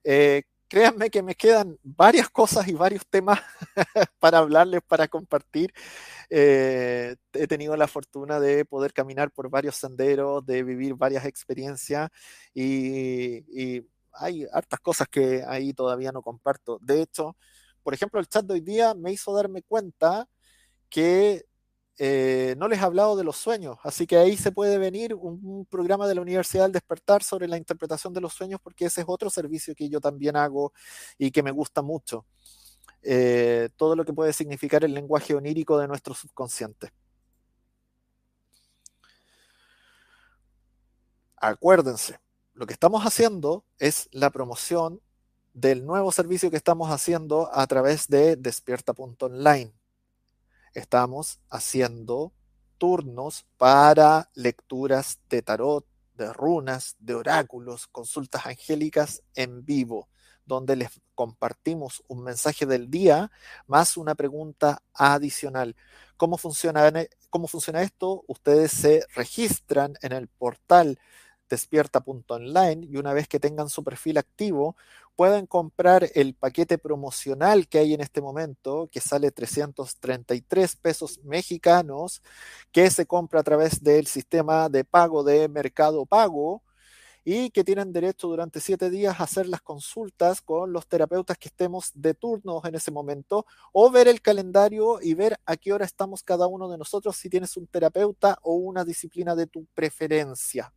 [0.06, 3.42] Eh, créanme que me quedan varias cosas y varios temas
[4.20, 5.74] para hablarles, para compartir.
[6.30, 12.10] Eh, he tenido la fortuna de poder caminar por varios senderos, de vivir varias experiencias
[12.54, 16.80] y, hay hartas cosas que ahí todavía no comparto.
[16.82, 17.36] De hecho,
[17.84, 20.28] por ejemplo, el chat de hoy día me hizo darme cuenta
[20.90, 21.46] que
[22.04, 25.68] eh, no les he hablado de los sueños, así que ahí se puede venir un,
[25.70, 29.08] programa de la Universidad del Despertar sobre la interpretación de los sueños, porque ese es
[29.08, 30.74] otro servicio que yo también hago
[31.20, 32.26] y que me gusta mucho.
[33.04, 36.92] Eh, todo lo que puede significar el lenguaje onírico de nuestro subconsciente.
[41.36, 42.20] Acuérdense,
[42.56, 45.02] lo que estamos haciendo es la promoción
[45.54, 49.72] del nuevo servicio que estamos haciendo a través de despierta.online
[50.74, 52.34] estamos haciendo
[52.78, 55.86] turnos para lecturas de tarot,
[56.16, 60.10] de runas, de oráculos, consultas angélicas en vivo,
[60.46, 63.32] donde les compartimos un mensaje del día
[63.68, 65.76] más una pregunta adicional.
[66.18, 66.92] ¿Cómo funciona,
[67.30, 68.24] cómo funciona esto?
[68.28, 71.00] Ustedes se registran en el portal
[71.52, 74.76] despierta.online y una vez que tengan su perfil activo,
[75.16, 82.22] pueden comprar el paquete promocional que hay en este momento, que sale 333 pesos mexicanos,
[82.72, 86.64] que se compra a través del sistema de pago de Mercado Pago
[87.24, 91.50] y que tienen derecho durante siete días a hacer las consultas con los terapeutas que
[91.50, 95.86] estemos de turnos en ese momento o ver el calendario y ver a qué hora
[95.86, 100.74] estamos cada uno de nosotros si tienes un terapeuta o una disciplina de tu preferencia.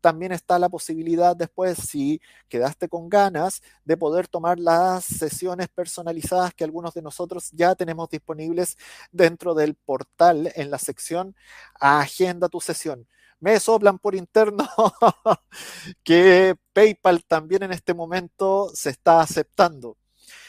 [0.00, 6.54] También está la posibilidad después, si quedaste con ganas, de poder tomar las sesiones personalizadas
[6.54, 8.76] que algunos de nosotros ya tenemos disponibles
[9.12, 11.34] dentro del portal en la sección
[11.80, 13.06] Agenda tu sesión.
[13.40, 14.68] Me soplan por interno
[16.02, 19.96] que PayPal también en este momento se está aceptando.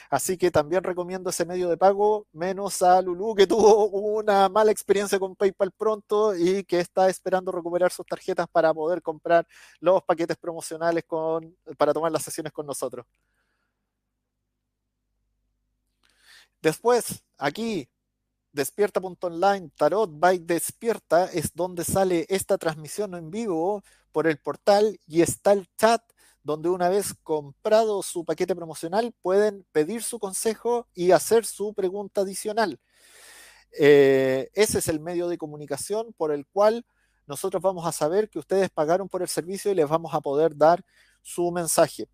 [0.09, 4.71] Así que también recomiendo ese medio de pago, menos a Lulu, que tuvo una mala
[4.71, 9.47] experiencia con PayPal pronto y que está esperando recuperar sus tarjetas para poder comprar
[9.79, 13.05] los paquetes promocionales con, para tomar las sesiones con nosotros.
[16.59, 17.87] Después, aquí,
[18.51, 25.21] despierta.online, Tarot by Despierta, es donde sale esta transmisión en vivo por el portal y
[25.21, 26.01] está el chat
[26.49, 32.21] donde una vez comprado su paquete promocional pueden pedir su consejo y hacer su pregunta
[32.21, 32.79] adicional.
[33.77, 36.87] Eh, ese es el medio de comunicación por el cual
[37.27, 40.57] nosotros vamos a saber que ustedes pagaron por el servicio y les vamos a poder
[40.57, 40.83] dar
[41.21, 42.09] su mensaje.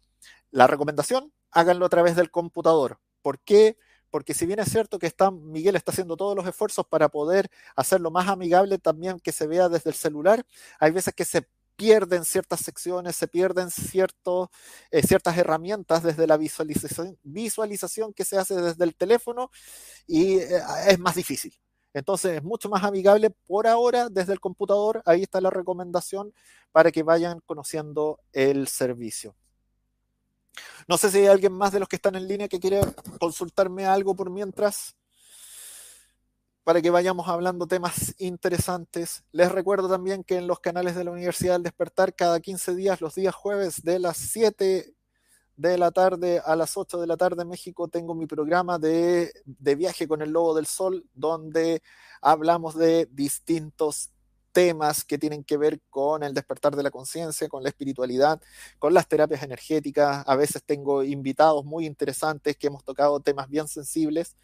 [0.51, 2.99] La recomendación, háganlo a través del computador.
[3.21, 3.77] ¿Por qué?
[4.09, 7.49] Porque si bien es cierto que está, Miguel está haciendo todos los esfuerzos para poder
[7.77, 10.45] hacerlo más amigable también que se vea desde el celular,
[10.77, 17.17] hay veces que se pierden ciertas secciones, se pierden eh, ciertas herramientas desde la visualización,
[17.23, 19.51] visualización que se hace desde el teléfono
[20.07, 21.53] y eh, es más difícil.
[21.93, 25.01] Entonces es mucho más amigable por ahora desde el computador.
[25.05, 26.33] Ahí está la recomendación
[26.71, 29.35] para que vayan conociendo el servicio.
[30.87, 32.81] No sé si hay alguien más de los que están en línea que quiere
[33.19, 34.95] consultarme algo por mientras
[36.65, 39.23] para que vayamos hablando temas interesantes.
[39.31, 43.01] Les recuerdo también que en los canales de la Universidad del Despertar, cada 15 días,
[43.01, 44.95] los días jueves de las 7
[45.57, 49.31] de la tarde a las 8 de la tarde en México, tengo mi programa de,
[49.45, 51.83] de viaje con el Lobo del Sol, donde
[52.19, 54.09] hablamos de distintos
[54.51, 58.41] temas que tienen que ver con el despertar de la conciencia, con la espiritualidad,
[58.79, 60.23] con las terapias energéticas.
[60.25, 64.35] A veces tengo invitados muy interesantes que hemos tocado temas bien sensibles.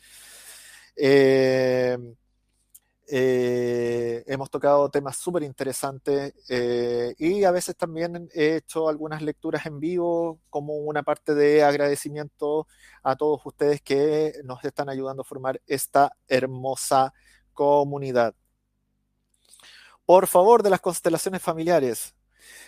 [0.95, 1.97] Eh,
[3.13, 9.65] eh, hemos tocado temas súper interesantes eh, y a veces también he hecho algunas lecturas
[9.65, 12.67] en vivo como una parte de agradecimiento
[13.03, 17.13] a todos ustedes que nos están ayudando a formar esta hermosa
[17.53, 18.33] comunidad.
[20.05, 22.15] Por favor, de las constelaciones familiares.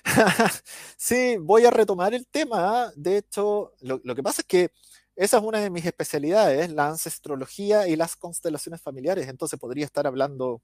[0.97, 2.87] sí, voy a retomar el tema.
[2.87, 2.91] ¿ah?
[2.97, 4.71] De hecho, lo que pasa es que
[5.15, 9.27] esa es una de mis especialidades, la ancestrología y las constelaciones familiares.
[9.27, 10.61] Entonces podría estar hablando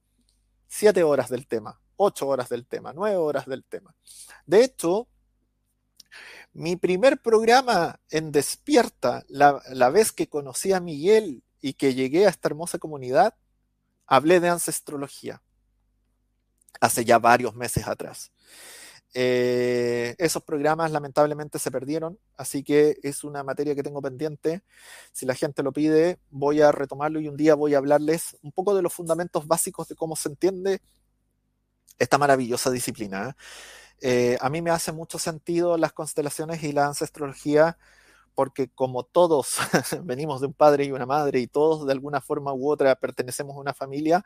[0.68, 3.96] siete horas del tema, ocho horas del tema, nueve horas del tema.
[4.46, 5.08] De hecho,
[6.54, 12.30] mi primer programa en Despierta, la, vez que conocí a Miguel y que llegué a
[12.30, 13.36] esta hermosa comunidad,
[14.08, 15.44] hablé de ancestrología
[16.82, 18.32] hace ya varios meses atrás.
[19.14, 24.64] Eh, esos programas lamentablemente se perdieron, así que es una materia que tengo pendiente.
[25.12, 28.52] Si la gente lo pide, voy a retomarlo y un día voy a hablarles un
[28.52, 30.82] poco de los fundamentos básicos de cómo se entiende
[31.98, 33.36] esta maravillosa disciplina.
[34.02, 37.78] Eh, a mí me hace mucho sentido las constelaciones y la ancestrología
[38.36, 39.58] porque como todos
[40.04, 43.58] venimos de un padre y una madre y todos de alguna forma u otra pertenecemos
[43.58, 44.24] a una familia,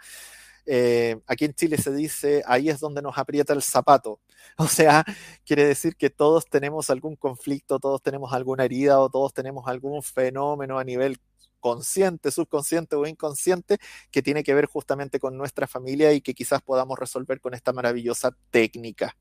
[0.66, 4.20] eh, aquí en Chile se dice, ahí es donde nos aprieta el zapato.
[4.58, 5.06] O sea,
[5.46, 10.04] quiere decir que todos tenemos algún conflicto, todos tenemos alguna herida o todos tenemos algún
[10.04, 11.18] fenómeno a nivel
[11.60, 13.78] consciente, subconsciente o inconsciente
[14.12, 17.72] que tiene que ver justamente con nuestra familia y que quizás podamos resolver con esta
[17.72, 19.16] maravillosa técnica.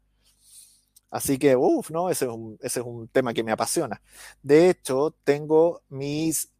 [1.12, 2.10] Así que, uff, ¿no?
[2.10, 4.02] Ese es, un, ese es un tema que me apasiona.
[4.42, 6.51] De hecho, tengo mis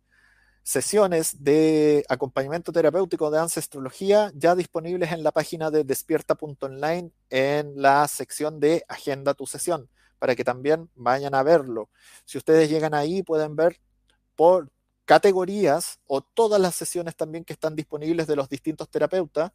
[0.62, 8.06] sesiones de acompañamiento terapéutico de ancestrología ya disponibles en la página de despierta.online en la
[8.08, 11.90] sección de Agenda tu sesión, para que también vayan a verlo.
[12.24, 13.80] Si ustedes llegan ahí, pueden ver
[14.36, 14.70] por
[15.04, 19.52] categorías o todas las sesiones también que están disponibles de los distintos terapeutas.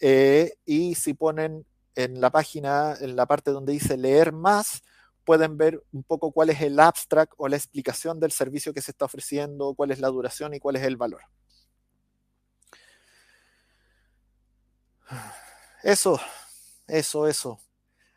[0.00, 4.82] Eh, y si ponen en la página, en la parte donde dice leer más,
[5.26, 8.92] pueden ver un poco cuál es el abstract o la explicación del servicio que se
[8.92, 11.22] está ofreciendo, cuál es la duración y cuál es el valor.
[15.82, 16.18] Eso,
[16.88, 17.58] eso, eso.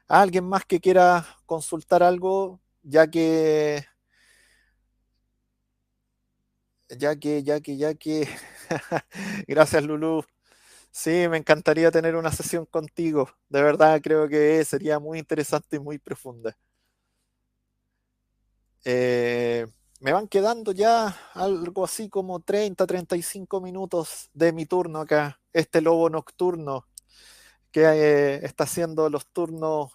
[0.07, 2.61] ¿Alguien más que quiera consultar algo?
[2.83, 3.85] Ya que,
[6.99, 8.27] ya que, ya que, ya que.
[9.47, 10.23] Gracias, Lulu.
[10.91, 13.29] Sí, me encantaría tener una sesión contigo.
[13.49, 16.57] De verdad, creo que sería muy interesante y muy profunda.
[18.85, 19.67] Eh,
[19.99, 25.81] me van quedando ya algo así como 30, 35 minutos de mi turno acá, este
[25.81, 26.85] lobo nocturno
[27.71, 29.91] que eh, está haciendo los turnos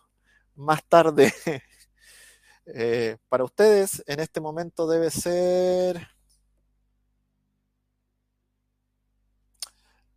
[0.55, 1.33] más tarde.
[2.67, 6.09] Eh, para ustedes en este momento debe ser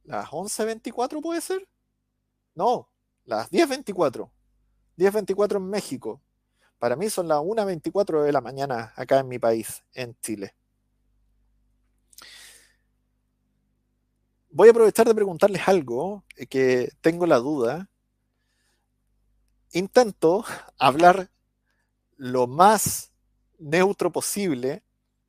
[0.05, 1.67] las 11.24 puede ser.
[2.55, 2.89] No,
[3.25, 4.31] las 10.24.
[4.97, 6.21] 10.24 en México.
[6.79, 10.53] Para mí son las 1.24 de la mañana acá en mi país, en Chile.
[14.49, 17.89] Voy a aprovechar de preguntarles algo eh, que tengo la duda.
[19.71, 20.45] Intento
[20.79, 21.29] hablar
[22.15, 23.11] lo más
[23.59, 24.83] neutro posible.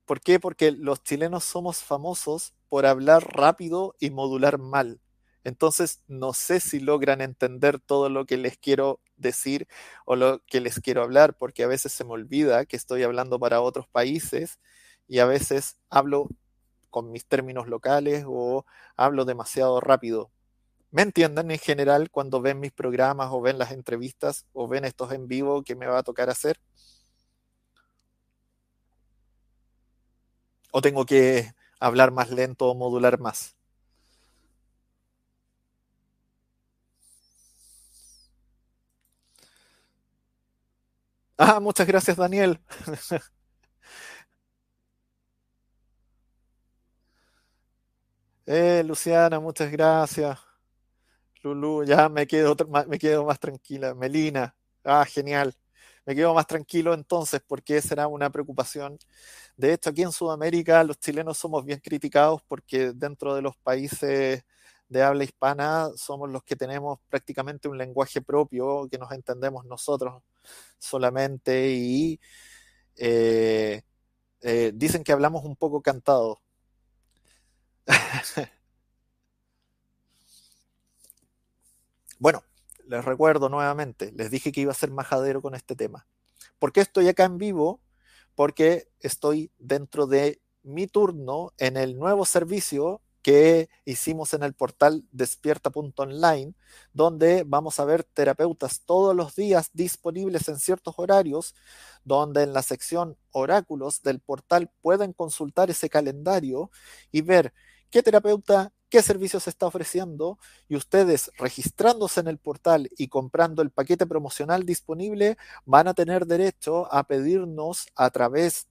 [0.04, 0.40] ¿Por qué?
[0.40, 5.00] Porque los chilenos somos famosos por hablar rápido y modular mal.
[5.44, 9.68] Entonces, no sé si logran entender todo lo que les quiero decir
[10.06, 13.38] o lo que les quiero hablar, porque a veces se me olvida que estoy hablando
[13.38, 14.58] para otros países
[15.06, 16.28] y a veces hablo
[16.90, 18.64] con mis términos locales o
[18.96, 20.30] hablo demasiado rápido.
[20.90, 25.12] ¿Me entienden en general cuando ven mis programas o ven las entrevistas o ven estos
[25.12, 26.58] en vivo que me va a tocar hacer?
[30.72, 33.57] ¿O tengo que hablar más lento o modular más?
[41.38, 42.60] Ah, muchas gracias, Daniel.
[48.46, 50.38] eh, Luciana, muchas gracias.
[51.42, 52.56] Lulu, ya me quedo,
[52.88, 53.94] me quedo más tranquila.
[53.94, 54.54] Melina,
[54.84, 55.54] ah, genial.
[56.06, 58.98] Me quedo más tranquilo entonces porque esa era una preocupación.
[59.56, 64.42] De hecho, aquí en Sudamérica los chilenos somos bien criticados porque dentro de los países
[64.88, 70.22] de habla hispana somos los que tenemos prácticamente un lenguaje propio que nos entendemos nosotros
[70.78, 72.20] solamente y
[72.96, 73.82] eh,
[74.40, 76.40] eh, dicen que hablamos un poco cantado.
[82.18, 82.42] bueno,
[82.86, 86.06] les recuerdo nuevamente, les dije que iba a ser majadero con este tema.
[86.58, 87.80] ¿Por qué estoy acá en vivo?
[88.34, 95.04] Porque estoy dentro de mi turno en el nuevo servicio que hicimos en el portal
[95.12, 96.54] despierta.online,
[96.94, 101.54] donde vamos a ver terapeutas todos los días disponibles en ciertos horarios,
[102.04, 106.70] donde en la sección oráculos del portal pueden consultar ese calendario
[107.12, 107.52] y ver
[107.90, 113.70] qué terapeuta, qué servicios está ofreciendo y ustedes registrándose en el portal y comprando el
[113.70, 115.36] paquete promocional disponible
[115.66, 118.68] van a tener derecho a pedirnos a través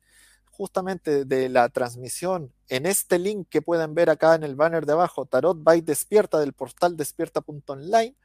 [0.58, 4.94] justamente de la transmisión en este link que pueden ver acá en el banner de
[4.94, 8.16] abajo, Tarot by Despierta del portal despierta.online,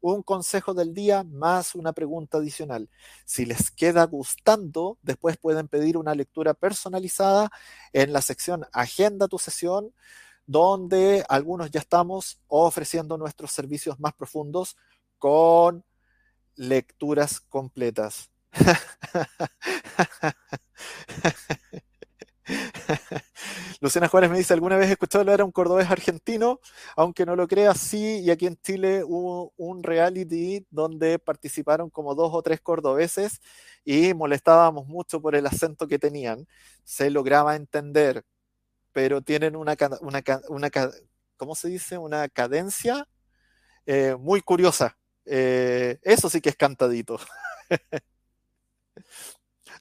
[0.00, 2.88] un consejo del día más una pregunta adicional.
[3.24, 7.50] Si les queda gustando, después pueden pedir una lectura personalizada
[7.92, 9.92] en la sección Agenda tu sesión,
[10.46, 14.76] donde algunos ya estamos ofreciendo nuestros servicios más profundos
[15.18, 15.84] con
[16.54, 18.30] lecturas completas.
[23.80, 26.60] Luciana Juárez me dice, ¿alguna vez he escuchado hablar a un cordobés argentino?
[26.96, 32.14] Aunque no lo crea, sí, y aquí en Chile hubo un reality donde participaron como
[32.14, 33.40] dos o tres cordobeses
[33.84, 36.46] y molestábamos mucho por el acento que tenían.
[36.84, 38.24] Se lograba entender,
[38.92, 40.70] pero tienen una, una, una
[41.36, 41.98] ¿cómo se dice?
[41.98, 43.06] Una cadencia
[43.86, 44.96] eh, muy curiosa.
[45.26, 47.18] Eh, eso sí que es cantadito.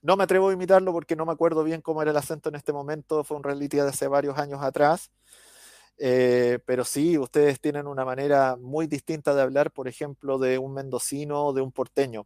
[0.02, 2.56] No me atrevo a imitarlo porque no me acuerdo bien cómo era el acento en
[2.56, 5.12] este momento, fue un reality de hace varios años atrás.
[6.00, 10.74] Eh, pero sí, ustedes tienen una manera muy distinta de hablar, por ejemplo, de un
[10.74, 12.26] mendocino o de un porteño.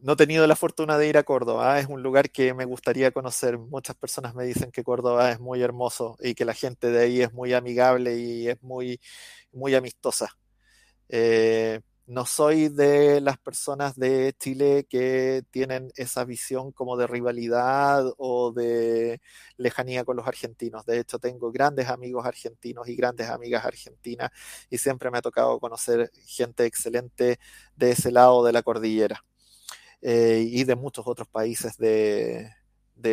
[0.01, 3.11] no he tenido la fortuna de ir a Córdoba, es un lugar que me gustaría
[3.11, 3.57] conocer.
[3.57, 7.21] Muchas personas me dicen que Córdoba es muy hermoso y que la gente de ahí
[7.21, 8.99] es muy amigable y es muy,
[9.51, 10.37] muy amistosa.
[11.09, 18.03] Eh, no soy de las personas de Chile que tienen esa visión como de rivalidad
[18.17, 19.21] o de
[19.57, 20.85] lejanía con los argentinos.
[20.85, 24.31] De hecho, tengo grandes amigos argentinos y grandes amigas argentinas
[24.71, 27.39] y siempre me ha tocado conocer gente excelente
[27.75, 29.23] de ese lado de la cordillera.
[30.01, 32.51] Eh, y de muchos otros países de,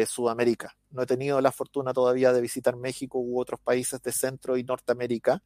[0.07, 0.77] Sudamérica.
[0.91, 4.65] No he tenido la fortuna todavía de visitar México u otros países de Centro y
[4.65, 5.43] Norteamérica,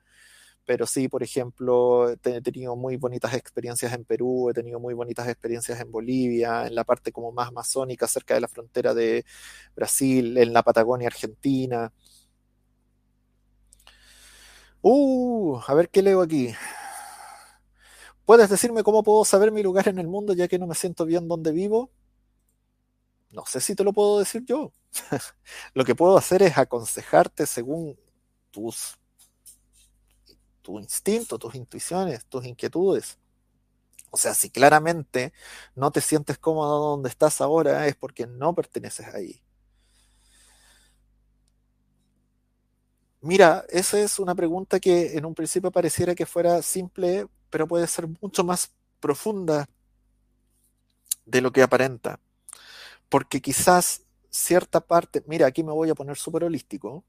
[0.65, 5.29] pero sí, por ejemplo, he tenido muy bonitas experiencias en Perú, he tenido muy bonitas
[5.29, 9.25] experiencias en Bolivia, en la parte como más amazónica, cerca de la frontera de
[9.75, 11.93] Brasil, en la Patagonia Argentina.
[14.83, 16.55] Uh, a ver qué leo aquí.
[18.31, 21.05] ¿Puedes decirme cómo puedo saber mi lugar en el mundo ya que no me siento
[21.05, 21.91] bien donde vivo?
[23.33, 24.71] No sé si te lo puedo decir yo.
[25.75, 27.99] Lo que puedo hacer es aconsejarte según
[28.53, 28.97] tus
[30.63, 33.19] tu instinto, tus intuiciones, tus inquietudes.
[34.13, 35.33] O sea, si claramente
[35.75, 39.43] no te sientes cómodo donde estás ahora, es porque no perteneces ahí.
[43.23, 47.87] Mira, esa es una pregunta que en un principio pareciera que fuera simple, pero puede
[47.87, 49.69] ser mucho más profunda
[51.27, 52.21] de lo que aparenta.
[53.09, 57.05] Porque quizás cierta parte, mira, aquí me voy a poner súper holístico,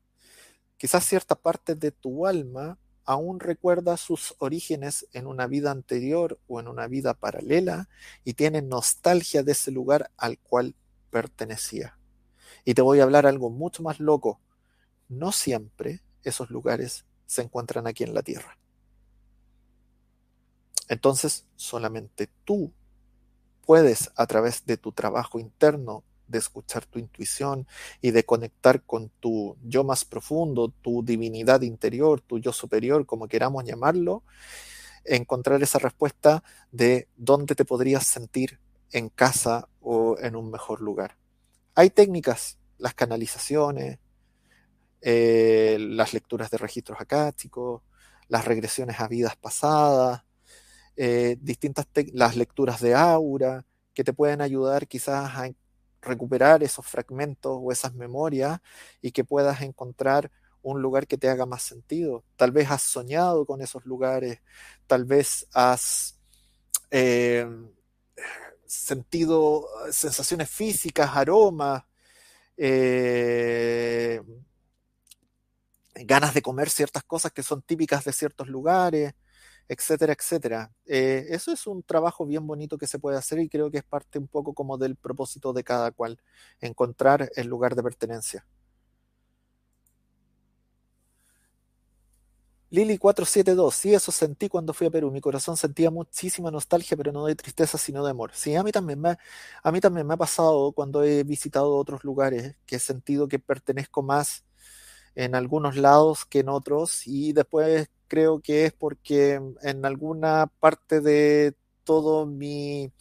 [0.78, 6.60] quizás cierta parte de tu alma aún recuerda sus orígenes en una vida anterior o
[6.60, 7.90] en una vida paralela
[8.24, 10.76] y tiene nostalgia de ese lugar al cual
[11.10, 11.98] pertenecía.
[12.64, 14.40] Y te voy a hablar algo mucho más loco.
[15.10, 18.61] No siempre esos lugares se encuentran aquí en la Tierra.
[20.92, 22.74] Entonces, solamente tú
[23.66, 27.66] puedes, a través de tu trabajo interno, de escuchar tu intuición
[28.02, 33.30] y de conectar con tu yo más profundo, tu divinidad interior, tu yo superior, como
[33.30, 34.24] queramos llamarlo,
[35.06, 36.44] encontrar esa respuesta
[36.74, 38.60] de dónde te podrías sentir
[38.92, 41.16] en casa o en un mejor lugar.
[41.74, 43.98] Hay técnicas, las canalizaciones,
[45.00, 47.82] eh, las lecturas de registros acásticos,
[48.28, 50.24] las regresiones a vidas pasadas,
[51.04, 55.50] eh, distintas las lecturas de aura que te pueden ayudar quizás a
[56.00, 58.60] recuperar esos fragmentos o esas memorias
[59.02, 60.30] y que puedas encontrar
[60.62, 62.24] un lugar que te haga más sentido.
[62.36, 64.42] Tal vez has soñado con esos lugares,
[64.86, 66.20] tal vez has
[66.92, 67.48] eh,
[68.68, 71.84] sentido sensaciones físicas, aromas,
[72.58, 74.22] eh,
[75.96, 79.16] ganas de comer ciertas cosas que son típicas de ciertos lugares
[79.72, 80.72] etcétera, etcétera.
[80.86, 83.86] Eh, eso es un trabajo bien bonito que se puede hacer y creo que es
[83.86, 86.20] parte un poco como del propósito de cada cual,
[86.60, 88.46] encontrar el lugar de pertenencia.
[92.70, 95.10] Lili 472, sí, eso sentí cuando fui a Perú.
[95.12, 98.32] Mi corazón sentía muchísima nostalgia, pero no de tristeza, sino de amor.
[98.34, 99.18] Sí, a mí también me,
[99.64, 103.40] a mí también me ha pasado cuando he visitado otros lugares, que he sentido que
[103.40, 104.46] pertenezco más
[105.16, 111.00] en algunos lados que en otros, y después creo que es porque en alguna parte
[111.00, 111.56] de
[111.86, 112.92] todo mi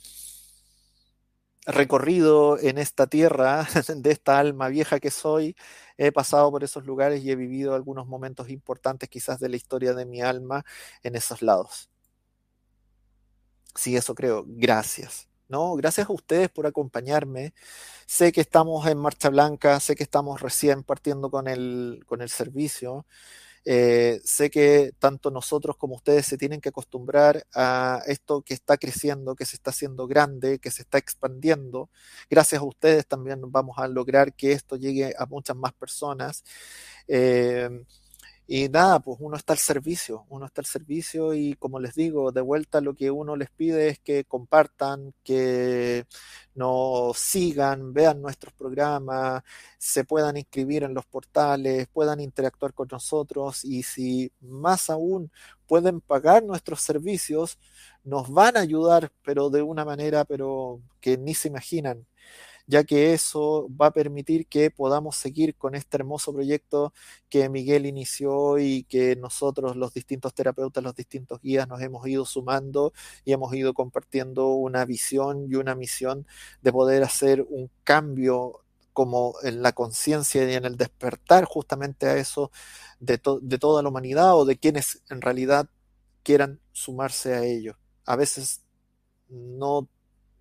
[1.67, 3.67] recorrido en esta tierra,
[3.97, 5.57] de esta alma vieja que soy,
[5.99, 9.95] he pasado por esos lugares y he vivido algunos momentos importantes quizás de la historia
[9.95, 10.65] de mi alma
[11.03, 11.91] en esos lados.
[13.75, 14.45] Sí, eso creo.
[14.47, 15.29] Gracias.
[15.49, 15.75] ¿no?
[15.75, 17.53] Gracias a ustedes por acompañarme.
[18.07, 22.29] Sé que estamos en marcha blanca, sé que estamos recién partiendo con el, con el
[22.29, 23.07] servicio.
[23.65, 28.79] Eh, sé que tanto nosotros como ustedes se tienen que acostumbrar a esto que está
[28.79, 31.91] creciendo, que se está haciendo grande, que se está expandiendo.
[32.31, 36.43] Gracias a ustedes también vamos a lograr que esto llegue a muchas más personas.
[37.09, 37.69] Eh,
[38.53, 42.33] y nada, pues uno está al servicio, uno está al servicio y como les digo,
[42.33, 46.05] de vuelta lo que uno les pide es que compartan, que
[46.57, 49.45] nos sigan, vean nuestros programas,
[49.79, 55.31] se puedan inscribir en los portales, puedan interactuar con nosotros y si más aún
[55.69, 57.57] pueden pagar nuestros servicios,
[58.03, 62.05] nos van a ayudar, pero de una manera pero que ni se imaginan
[62.71, 66.95] ya que eso va a permitir que podamos seguir con este hermoso proyecto
[67.29, 72.25] que Miguel inició y que nosotros, los distintos terapeutas, los distintos guías, nos hemos ido
[72.25, 72.93] sumando
[73.25, 76.27] y hemos ido compartiendo una visión y una misión
[76.63, 78.61] de poder hacer un cambio
[78.93, 82.53] como en la conciencia y en el despertar justamente a eso
[83.01, 85.69] de, toda la humanidad o de quienes en realidad
[86.23, 87.77] quieran sumarse a ello.
[88.05, 88.63] A veces
[89.29, 89.89] no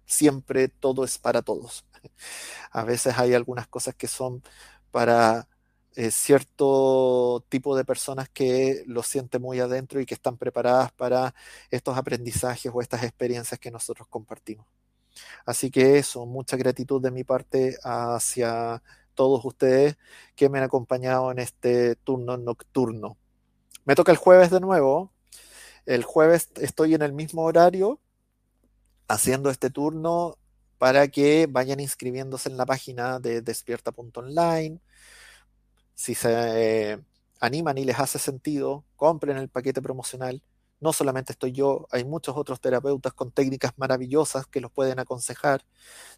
[0.09, 1.85] siempre todo es para todos.
[2.71, 4.43] A veces hay algunas cosas que son
[4.91, 5.47] para
[5.95, 11.35] eh, cierto tipo de personas que lo sienten muy adentro y que están preparadas para
[11.71, 14.65] estos aprendizajes o estas experiencias que nosotros compartimos.
[15.45, 18.81] Así que eso, mucha gratitud de mi parte hacia
[19.15, 19.97] todos ustedes
[20.35, 23.17] que me han acompañado en este turno nocturno.
[23.85, 25.11] Me toca el jueves de nuevo.
[25.85, 27.99] El jueves estoy en el mismo horario
[29.09, 30.37] haciendo este turno
[30.77, 34.79] para que vayan inscribiéndose en la página de despierta.online.
[35.95, 36.99] Si se eh,
[37.41, 40.41] animan y les hace sentido, compren el paquete promocional.
[40.79, 45.65] No solamente estoy yo, hay muchos otros terapeutas con técnicas maravillosas que los pueden aconsejar.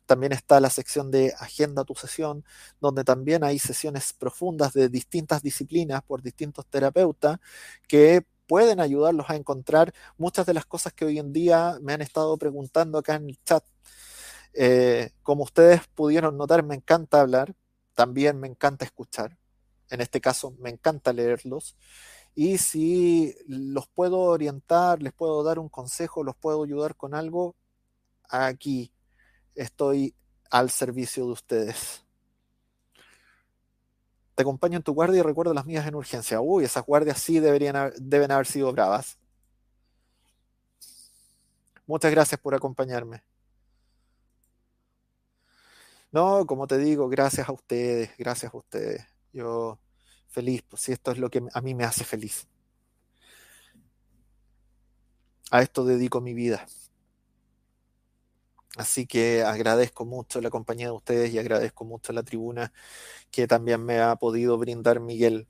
[0.06, 2.46] También está la sección de Agenda tu sesión,
[2.80, 7.40] donde también hay sesiones profundas de distintas disciplinas por distintos terapeutas
[7.88, 12.02] que pueden ayudarlos a encontrar muchas de las cosas que hoy en día me han
[12.02, 13.64] estado preguntando acá en el chat
[14.54, 17.56] eh, como ustedes pudieron notar, me encanta hablar.
[17.96, 19.38] también me encanta escuchar.
[19.90, 21.78] En este caso, me encanta leerlos.
[22.36, 27.56] Y si los puedo orientar, les puedo dar un consejo, los puedo ayudar con algo,
[28.28, 28.92] aquí
[29.56, 30.14] estoy
[30.50, 32.04] al servicio de ustedes.
[34.42, 36.42] Te acompaño en tu guardia y recuerdo las mías en urgencia.
[36.42, 39.20] Uy, esas guardias sí deberían deben haber sido bravas.
[41.86, 43.22] Muchas gracias por acompañarme.
[46.12, 49.06] No, como te digo, gracias a ustedes, gracias a ustedes.
[49.32, 49.78] Yo
[50.28, 52.48] feliz, pues si esto es lo que a mí me hace feliz.
[55.52, 56.66] A esto dedico mi vida.
[58.78, 62.72] Así que agradezco mucho la compañía de ustedes y agradezco mucho la tribuna
[63.32, 65.48] que también me ha podido brindar Miguel.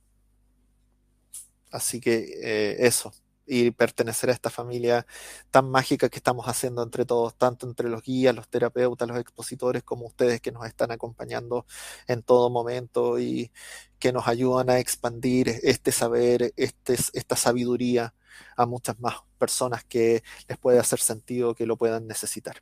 [1.72, 3.14] Así que eh, eso,
[3.46, 5.06] y pertenecer a esta familia
[5.52, 9.84] tan mágica que estamos haciendo entre todos, tanto entre los guías, los terapeutas, los expositores,
[9.84, 11.66] como ustedes que nos están acompañando
[12.08, 13.52] en todo momento y
[14.00, 18.14] que nos ayudan a expandir este saber, este, esta sabiduría
[18.58, 22.62] a muchas más personas que les puede hacer sentido que lo puedan necesitar.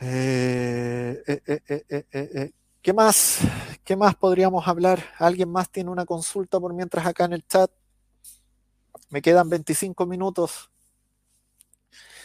[0.00, 2.50] Eh, eh, eh,
[2.82, 3.40] ¿Qué más?
[3.84, 5.04] ¿Qué más podríamos hablar?
[5.18, 7.70] ¿Alguien más tiene una consulta por mientras acá en el chat?
[9.10, 10.70] Me quedan 25 minutos.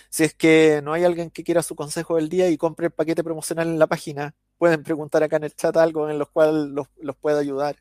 [0.09, 2.91] Si es que no hay alguien que quiera su consejo del día y compre el
[2.93, 6.73] paquete promocional en la página, pueden preguntar acá en el chat algo en lo cual
[6.73, 7.75] los, los pueda ayudar.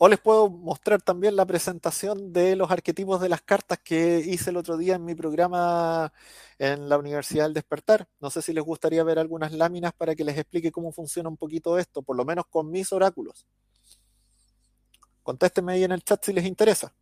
[0.00, 4.50] O les puedo mostrar también la presentación de los arquetipos de las cartas que hice
[4.50, 6.12] el otro día en mi programa
[6.58, 8.08] en la Universidad del Despertar.
[8.20, 11.36] No sé si les gustaría ver algunas láminas para que les explique cómo funciona un
[11.36, 13.44] poquito esto, por lo menos con mis oráculos.
[15.22, 16.92] Contéstenme ahí en el chat si les interesa.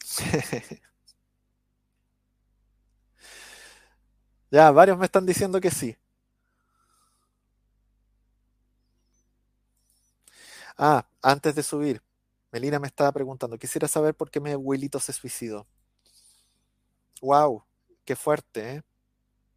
[4.50, 5.96] Ya, varios me están diciendo que sí.
[10.76, 12.02] Ah, antes de subir,
[12.52, 15.66] Melina me estaba preguntando, quisiera saber por qué mi abuelito se suicidó.
[17.22, 17.64] Wow,
[18.04, 18.82] qué fuerte, ¿eh?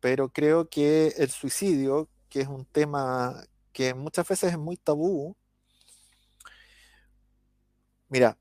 [0.02, 3.44] Pero creo que el suicidio, que es un tema
[3.74, 5.36] que muchas veces es muy tabú,
[8.10, 8.38] mira,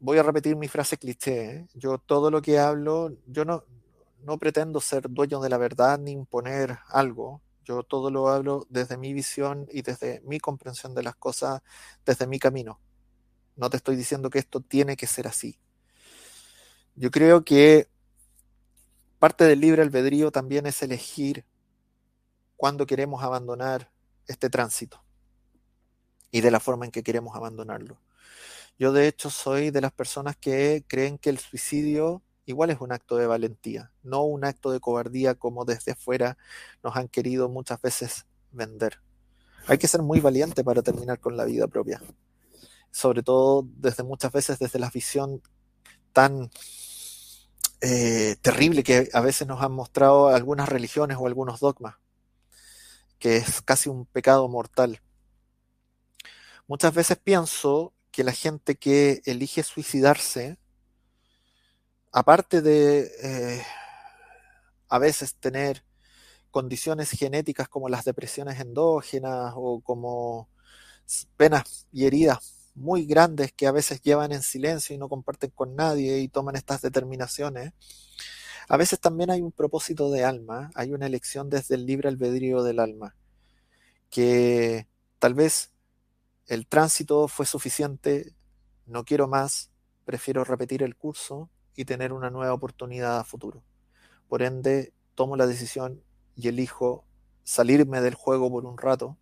[0.00, 1.68] voy a repetir mi frase cliché, ¿eh?
[1.74, 3.64] yo todo lo que hablo, yo no,
[4.20, 7.42] no pretendo ser dueño de la verdad ni imponer algo.
[7.64, 11.62] Yo todo lo hablo desde mi visión y desde mi comprensión de las cosas,
[12.04, 12.80] desde mi camino.
[13.56, 15.58] No te estoy diciendo que esto tiene que ser así.
[16.94, 17.88] Yo creo que
[19.18, 21.44] parte del libre albedrío también es elegir
[22.56, 23.90] cuándo queremos abandonar
[24.26, 25.02] este tránsito
[26.30, 28.00] y de la forma en que queremos abandonarlo.
[28.78, 32.92] Yo de hecho soy de las personas que creen que el suicidio igual es un
[32.92, 36.38] acto de valentía, no un acto de cobardía como desde afuera
[36.82, 39.00] nos han querido muchas veces vender.
[39.66, 42.02] Hay que ser muy valiente para terminar con la vida propia,
[42.90, 45.42] sobre todo desde muchas veces desde la visión
[46.14, 46.50] tan
[47.82, 51.96] eh, terrible que a veces nos han mostrado algunas religiones o algunos dogmas,
[53.18, 55.02] que es casi un pecado mortal.
[56.66, 60.58] Muchas veces pienso que la gente que elige suicidarse
[62.12, 63.62] aparte de eh,
[64.88, 65.84] a veces tener
[66.50, 70.48] condiciones genéticas como las depresiones endógenas o como
[71.36, 75.74] penas y heridas muy grandes que a veces llevan en silencio y no comparten con
[75.74, 77.72] nadie y toman estas determinaciones,
[78.68, 82.62] a veces también hay un propósito de alma, hay una elección desde el libre albedrío
[82.62, 83.16] del alma,
[84.10, 84.86] que
[85.18, 85.72] tal vez
[86.46, 88.34] el tránsito fue suficiente,
[88.86, 89.70] no quiero más,
[90.04, 93.62] prefiero repetir el curso y tener una nueva oportunidad a futuro.
[94.26, 96.02] Por ende, tomo la decisión
[96.34, 97.04] y elijo
[97.44, 99.16] salirme del juego por un rato,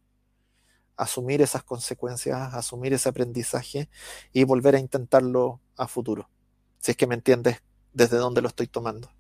[0.96, 3.90] asumir esas consecuencias, asumir ese aprendizaje
[4.32, 6.30] y volver a intentarlo a futuro.
[6.78, 7.62] Si es que me entiendes
[7.92, 9.12] desde dónde lo estoy tomando.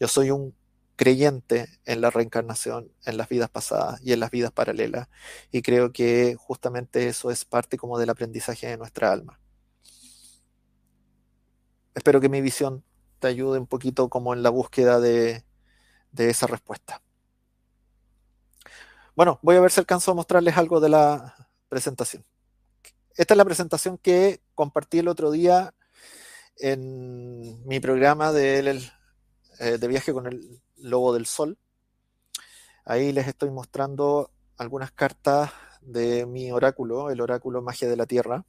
[0.00, 0.52] Yo soy un
[0.96, 5.08] creyente en la reencarnación, en las vidas pasadas y en las vidas paralelas,
[5.52, 9.38] y creo que justamente eso es parte como del aprendizaje de nuestra alma
[11.94, 12.84] espero que mi visión
[13.18, 15.44] te ayude un poquito como en la búsqueda de,
[16.16, 17.02] esa respuesta.
[19.14, 22.24] Bueno, voy a ver si alcanzo a mostrarles algo de la presentación.
[23.14, 25.74] Esta es la presentación que compartí el otro día
[26.56, 28.90] en mi programa de,
[29.60, 31.58] eh, de viaje con el Lobo del Sol.
[32.84, 35.50] Ahí les estoy mostrando algunas cartas
[35.82, 38.44] de mi oráculo, el oráculo Magia de la Tierra.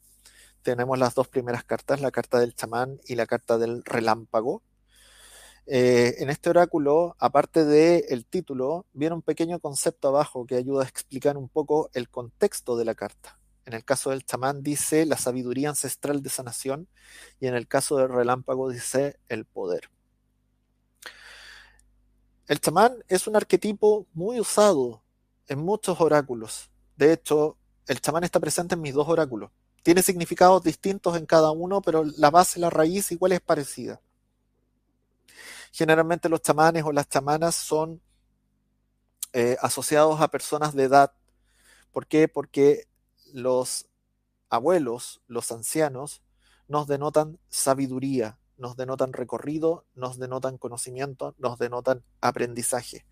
[0.63, 4.63] Tenemos las dos primeras cartas, la carta del chamán y la carta del relámpago.
[5.65, 10.87] Eh, en este oráculo, aparte del título, viene un pequeño concepto abajo que ayuda a
[10.87, 13.39] explicar un poco el contexto de la carta.
[13.65, 16.87] En el caso del chamán dice la sabiduría ancestral de sanación
[17.39, 19.89] y en el caso del relámpago dice el poder.
[22.47, 25.01] El chamán es un arquetipo muy usado
[25.47, 26.69] en muchos oráculos.
[26.97, 27.57] De hecho,
[27.87, 29.51] el chamán está presente en mis dos oráculos.
[29.83, 34.01] Tiene significados distintos en cada uno, pero la base, la raíz igual es parecida.
[35.71, 38.01] Generalmente los chamanes o las chamanas son
[39.33, 41.13] eh, asociados a personas de edad.
[41.91, 42.27] ¿Por qué?
[42.27, 42.87] Porque
[43.33, 43.87] los
[44.49, 46.21] abuelos, los ancianos,
[46.67, 53.05] nos denotan sabiduría, nos denotan recorrido, nos denotan conocimiento, nos denotan aprendizaje.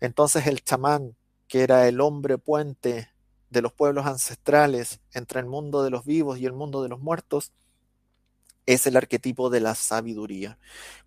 [0.00, 1.16] Entonces el chamán,
[1.48, 3.10] que era el hombre puente
[3.50, 7.00] de los pueblos ancestrales entre el mundo de los vivos y el mundo de los
[7.00, 7.52] muertos,
[8.66, 10.58] es el arquetipo de la sabiduría.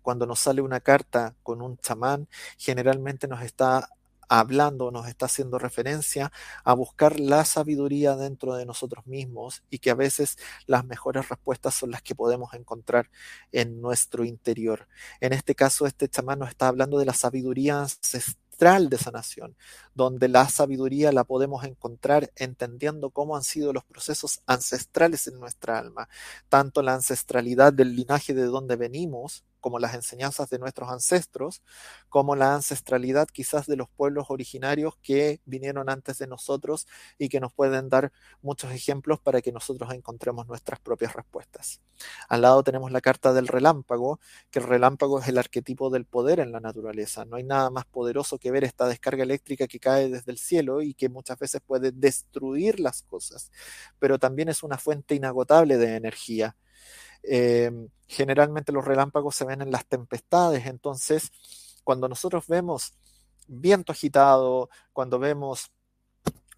[0.02, 2.28] Cuando nos sale una carta con un chamán,
[2.58, 3.88] generalmente nos está
[4.28, 6.32] hablando, nos está haciendo referencia
[6.64, 11.74] a buscar la sabiduría dentro de nosotros mismos y que a veces las mejores respuestas
[11.74, 13.10] son las que podemos encontrar
[13.52, 14.88] en nuestro interior.
[15.20, 19.56] En este caso, este chamán nos está hablando de la sabiduría ancestral de sanación,
[19.94, 25.80] donde la sabiduría la podemos encontrar entendiendo cómo han sido los procesos ancestrales en nuestra
[25.80, 26.08] alma,
[26.48, 31.62] tanto la ancestralidad del linaje de donde venimos, como las enseñanzas de nuestros ancestros,
[32.10, 36.86] como la ancestralidad quizás de los pueblos originarios que vinieron antes de nosotros
[37.16, 38.12] y que nos pueden dar
[38.42, 41.80] muchos ejemplos para que nosotros encontremos nuestras propias respuestas.
[42.28, 44.20] Al lado tenemos la carta del relámpago,
[44.50, 47.24] que el relámpago es el arquetipo del poder en la naturaleza.
[47.24, 50.82] No hay nada más poderoso que ver esta descarga eléctrica que cae desde el cielo
[50.82, 53.50] y que muchas veces puede destruir las cosas,
[53.98, 56.56] pero también es una fuente inagotable de energía
[57.22, 61.30] Em, generalmente los relámpagos se ven en las tempestades, entonces
[61.84, 62.94] cuando nosotros vemos
[63.46, 65.70] viento agitado, cuando vemos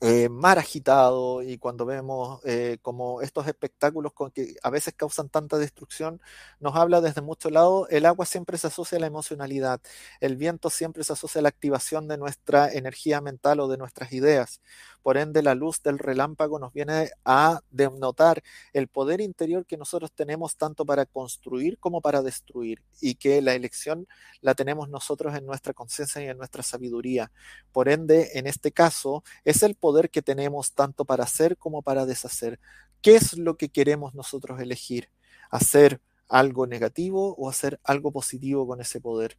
[0.01, 5.29] eh, mar agitado y cuando vemos eh, como estos espectáculos con que a veces causan
[5.29, 6.21] tanta destrucción,
[6.61, 9.81] nos habla desde mucho lado, el agua siempre se asocia a la emocionalidad,
[10.21, 14.13] el viento siempre se asocia a la activación de nuestra energía mental o de nuestras
[14.13, 14.61] ideas.
[15.05, 18.43] Por ende, la luz del relámpago nos viene a denotar
[18.73, 23.55] el poder interior que nosotros tenemos tanto para construir como para destruir y que la
[23.55, 24.09] elección
[24.41, 27.31] la tenemos nosotros en nuestra conciencia y en nuestra sabiduría.
[27.71, 32.07] Por ende, en este caso, es el poder que tenemos tanto para hacer como para
[32.07, 32.59] deshacer.
[33.03, 35.11] ¿Qué es lo que queremos nosotros elegir?
[35.51, 39.37] ¿Hacer algo negativo o hacer algo positivo con ese poder?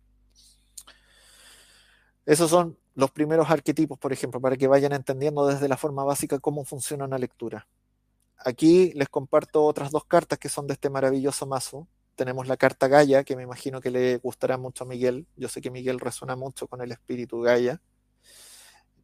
[2.27, 6.37] Esos son los primeros arquetipos, por ejemplo, para que vayan entendiendo desde la forma básica
[6.37, 7.67] cómo funciona una lectura.
[8.37, 11.87] Aquí les comparto otras dos cartas que son de este maravilloso mazo.
[12.13, 15.25] Tenemos la carta Gaia, que me imagino que le gustará mucho a Miguel.
[15.37, 17.81] Yo sé que Miguel resuena mucho con el espíritu Gaia.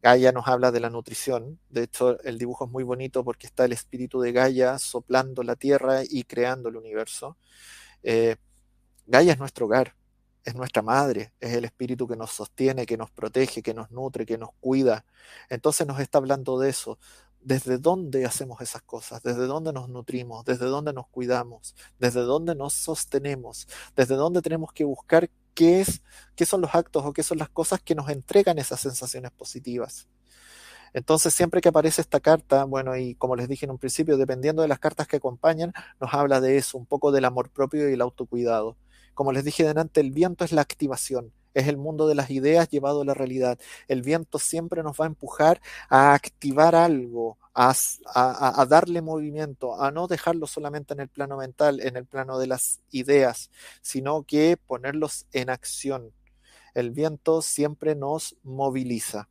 [0.02, 1.60] Gaia nos habla de la nutrición.
[1.70, 5.56] De hecho, el dibujo es muy bonito porque está el espíritu de Gaia soplando la
[5.56, 7.36] tierra y creando el universo.
[8.02, 8.36] Eh,
[9.06, 9.94] Gaia es nuestro hogar
[10.44, 14.26] es nuestra madre, es el espíritu que nos sostiene, que nos protege, que nos nutre,
[14.26, 15.04] que nos cuida.
[15.48, 16.98] Entonces nos está hablando de eso.
[17.40, 19.22] ¿Desde dónde hacemos esas cosas?
[19.22, 20.44] ¿Desde dónde nos nutrimos?
[20.44, 21.74] ¿Desde dónde nos cuidamos?
[21.98, 23.66] ¿Desde dónde nos sostenemos?
[23.96, 26.02] ¿Desde dónde tenemos que buscar qué es,
[26.36, 30.08] qué son los actos o qué son las cosas que nos entregan esas sensaciones positivas?
[30.94, 34.62] Entonces, siempre que aparece esta carta, bueno, y como les dije en un principio, dependiendo
[34.62, 37.94] de las cartas que acompañan, nos habla de eso, un poco del amor propio y
[37.94, 38.76] el autocuidado.
[39.14, 42.68] Como les dije delante, el viento es la activación, es el mundo de las ideas
[42.68, 43.58] llevado a la realidad.
[43.88, 47.74] El viento siempre nos va a empujar a activar algo, a,
[48.14, 52.46] a, darle movimiento, a no dejarlo solamente en el plano mental, en el plano de
[52.46, 53.50] las ideas,
[53.82, 56.12] sino que ponerlos en acción.
[56.74, 59.28] El viento siempre nos moviliza.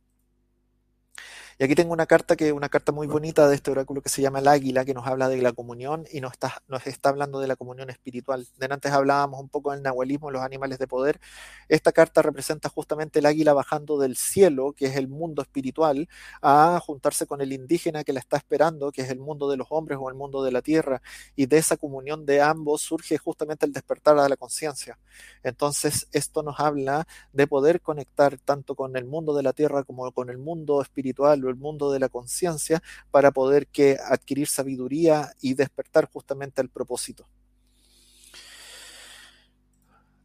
[1.58, 4.22] Y aquí tengo una carta que una carta muy bonita de este oráculo que se
[4.22, 7.40] llama el águila, que nos habla de la comunión y nos está, nos está hablando
[7.40, 8.46] de la comunión espiritual.
[8.58, 11.20] De antes hablábamos un poco del nahualismo, los animales de poder.
[11.68, 16.08] Esta carta representa justamente el águila bajando del cielo, que es el mundo espiritual,
[16.40, 19.66] a juntarse con el indígena que la está esperando, que es el mundo de los
[19.70, 21.02] hombres o el mundo de la tierra.
[21.36, 24.98] Y de esa comunión de ambos surge justamente el despertar a la conciencia.
[25.42, 30.10] Entonces, esto nos habla de poder conectar tanto con el mundo de la tierra como
[30.12, 35.54] con el mundo espiritual el mundo de la conciencia para poder que adquirir sabiduría y
[35.54, 37.26] despertar justamente el propósito.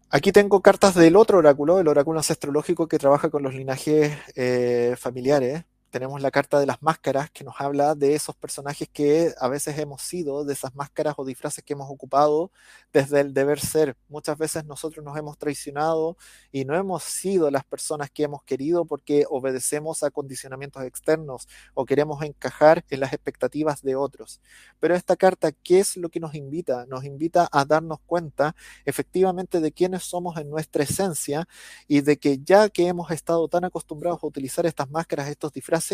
[0.09, 4.95] Aquí tengo cartas del otro oráculo, el oráculo ancestrológico que trabaja con los linajes eh,
[4.97, 5.65] familiares.
[5.97, 9.79] Tenemos la carta de las máscaras que nos habla de esos personajes que a veces
[9.79, 12.51] hemos sido, de esas máscaras o disfraces que hemos ocupado
[12.93, 13.97] desde el deber ser.
[14.07, 16.15] Muchas veces nosotros nos hemos traicionado
[16.51, 21.83] y no hemos sido las personas que hemos querido porque obedecemos a condicionamientos externos o
[21.83, 24.39] queremos encajar en las expectativas de otros.
[24.79, 26.85] Pero esta carta, ¿qué es lo que nos invita?
[26.85, 28.55] Nos invita a darnos cuenta
[28.85, 31.47] efectivamente de quiénes somos en nuestra esencia
[31.87, 35.86] y de que ya que hemos estado tan acostumbrados a utilizar estas máscaras, estos disfraces,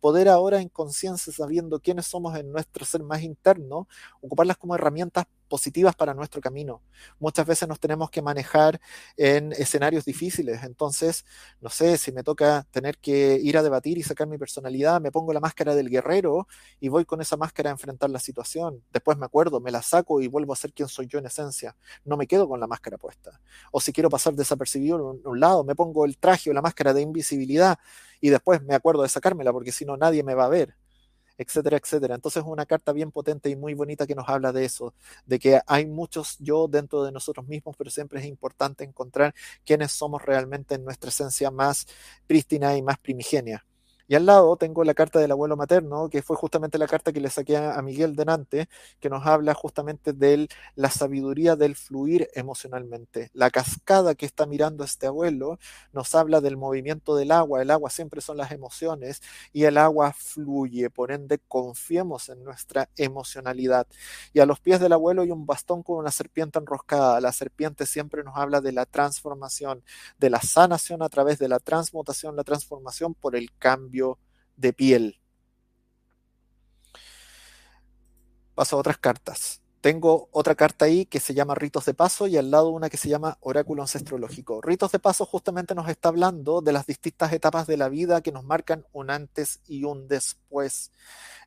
[0.00, 3.88] poder ahora en conciencia, sabiendo quiénes somos en nuestro ser más interno,
[4.20, 6.82] ocuparlas como herramientas positivas para nuestro camino.
[7.20, 8.80] Muchas veces nos tenemos que manejar
[9.16, 11.24] en escenarios difíciles, entonces,
[11.60, 15.12] no sé, si me toca tener que ir a debatir y sacar mi personalidad, me
[15.12, 16.48] pongo la máscara del guerrero
[16.80, 18.82] y voy con esa máscara a enfrentar la situación.
[18.92, 21.76] Después me acuerdo, me la saco y vuelvo a ser quien soy yo en esencia.
[22.04, 23.40] No me quedo con la máscara puesta.
[23.70, 26.92] O si quiero pasar desapercibido en un lado, me pongo el traje o la máscara
[26.92, 27.78] de invisibilidad
[28.20, 30.74] y después me acuerdo de sacármela porque si no nadie me va a ver
[31.38, 32.14] etcétera, etcétera.
[32.14, 34.94] Entonces es una carta bien potente y muy bonita que nos habla de eso,
[35.26, 39.34] de que hay muchos yo dentro de nosotros mismos, pero siempre es importante encontrar
[39.64, 41.86] quiénes somos realmente en nuestra esencia más
[42.26, 43.64] prístina y más primigenia.
[44.06, 47.20] Y al lado tengo la carta del abuelo materno, que fue justamente la carta que
[47.20, 48.68] le saqué a Miguel Denante,
[49.00, 53.30] que nos habla justamente de la sabiduría del fluir emocionalmente.
[53.32, 55.58] La cascada que está mirando este abuelo
[55.92, 57.62] nos habla del movimiento del agua.
[57.62, 59.22] El agua siempre son las emociones
[59.52, 60.90] y el agua fluye.
[60.90, 63.86] Por ende, confiemos en nuestra emocionalidad.
[64.34, 67.20] Y a los pies del abuelo hay un bastón con una serpiente enroscada.
[67.20, 69.82] La serpiente siempre nos habla de la transformación,
[70.18, 73.93] de la sanación a través de la transmutación, la transformación por el cambio
[74.56, 75.20] de piel.
[78.54, 79.60] Paso a otras cartas.
[79.80, 82.96] Tengo otra carta ahí que se llama Ritos de Paso y al lado una que
[82.96, 84.62] se llama Oráculo Ancestrológico.
[84.62, 88.32] Ritos de Paso justamente nos está hablando de las distintas etapas de la vida que
[88.32, 90.43] nos marcan un antes y un después.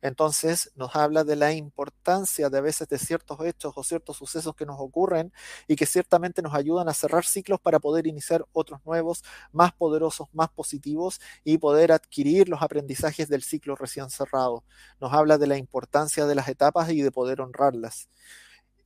[0.02, 4.54] Entonces nos habla de la importancia de a veces de ciertos hechos o ciertos sucesos
[4.54, 5.32] que nos ocurren
[5.66, 10.28] y que ciertamente nos ayudan a cerrar ciclos para poder iniciar otros nuevos, más poderosos,
[10.32, 14.64] más positivos y poder adquirir los aprendizajes del ciclo recién cerrado.
[15.00, 18.08] Nos habla de la importancia de las etapas y de poder honrarlas.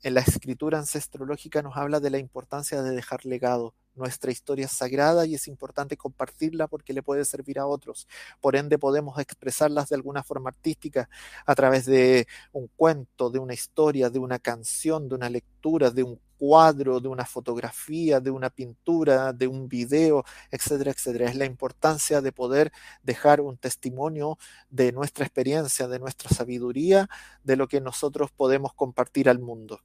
[0.02, 4.72] En la escritura ancestrológica nos habla de la importancia de dejar legado, nuestra historia es
[4.72, 8.08] sagrada y es importante compartirla porque le puede servir a otros.
[8.40, 11.08] Por ende, podemos expresarlas de alguna forma artística
[11.46, 16.02] a través de un cuento, de una historia, de una canción, de una lectura, de
[16.02, 21.30] un cuadro, de una fotografía, de una pintura, de un video, etcétera, etcétera.
[21.30, 22.72] Es la importancia de poder
[23.04, 24.38] dejar un testimonio
[24.68, 27.08] de nuestra experiencia, de nuestra sabiduría,
[27.44, 29.80] de lo que nosotros podemos compartir al mundo.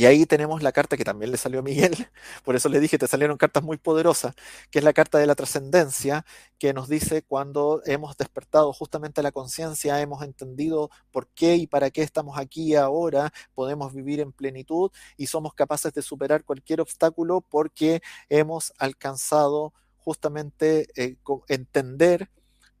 [0.00, 1.92] Y ahí tenemos la carta que también le salió a Miguel,
[2.42, 4.34] por eso le dije, te salieron cartas muy poderosas,
[4.70, 6.24] que es la carta de la trascendencia,
[6.58, 11.90] que nos dice cuando hemos despertado justamente la conciencia, hemos entendido por qué y para
[11.90, 17.42] qué estamos aquí ahora, podemos vivir en plenitud y somos capaces de superar cualquier obstáculo
[17.42, 18.00] porque
[18.30, 21.18] hemos alcanzado justamente eh,
[21.48, 22.30] entender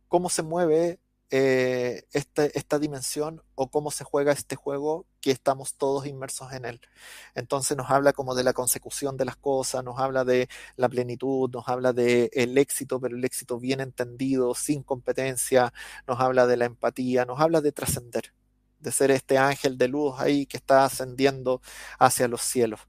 [0.08, 1.00] cómo se mueve
[1.32, 6.80] eh, esta, dimensión o cómo se juega este juego que estamos todos inmersos en él.
[7.34, 11.48] Entonces nos habla como de la consecución de las cosas, nos habla de la plenitud,
[11.52, 15.72] nos habla de el éxito, pero el éxito bien entendido, sin competencia,
[16.08, 18.32] nos habla de la empatía, nos habla de trascender,
[18.80, 21.62] de ser este ángel de luz ahí que está ascendiendo
[21.98, 22.80] hacia los cielos.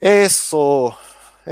[0.00, 0.96] Eso,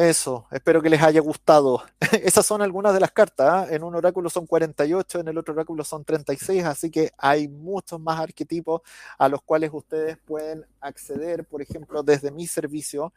[0.01, 1.83] eso, espero que les haya gustado.
[2.23, 3.49] Esas son algunas de las cartas.
[3.51, 3.67] ¿ah?
[3.69, 8.01] En un oráculo son 48, en el otro oráculo son 36, así que hay muchos
[8.01, 8.83] más arquetipos
[9.19, 13.13] a los cuales ustedes pueden acceder, por ejemplo, desde mi servicio.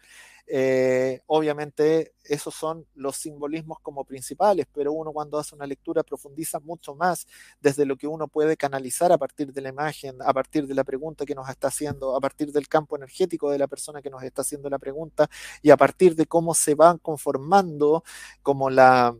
[0.47, 6.59] Eh, obviamente esos son los simbolismos como principales, pero uno cuando hace una lectura profundiza
[6.59, 7.27] mucho más
[7.59, 10.83] desde lo que uno puede canalizar a partir de la imagen, a partir de la
[10.83, 14.23] pregunta que nos está haciendo, a partir del campo energético de la persona que nos
[14.23, 15.29] está haciendo la pregunta
[15.61, 18.03] y a partir de cómo se van conformando
[18.41, 19.15] como la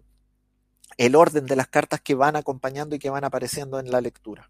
[0.98, 4.50] el orden de las cartas que van acompañando y que van apareciendo en la lectura.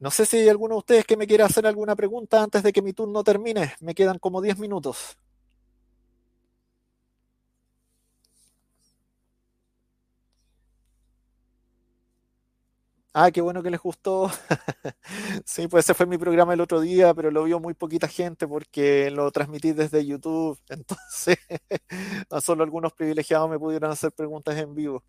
[0.00, 2.72] No sé si hay alguno de ustedes que me quiera hacer alguna pregunta antes de
[2.72, 3.74] que mi turno termine.
[3.80, 5.16] Me quedan como 10 minutos.
[13.12, 14.30] Ah, qué bueno que les gustó.
[15.44, 18.46] sí, pues ese fue mi programa el otro día, pero lo vio muy poquita gente
[18.46, 20.58] porque lo transmití desde YouTube.
[20.68, 21.38] Entonces,
[22.42, 25.02] solo algunos privilegiados me pudieron hacer preguntas en vivo.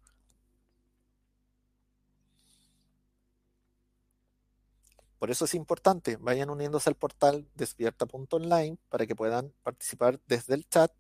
[5.22, 10.68] Por eso es importante, vayan uniéndose al portal despierta.online para que puedan participar desde el
[10.68, 10.92] chat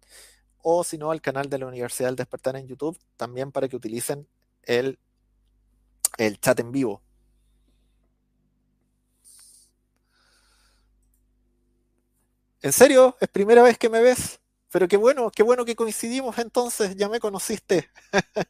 [0.62, 3.76] o si no al canal de la Universidad del Despertar en YouTube, también para que
[3.76, 4.28] utilicen
[4.62, 5.00] el,
[6.20, 7.02] el chat en vivo.
[12.62, 13.18] ¿En serio?
[13.20, 14.41] ¿Es primera vez que me ves?
[14.72, 17.90] Pero qué bueno, qué bueno que coincidimos entonces, ya me conociste.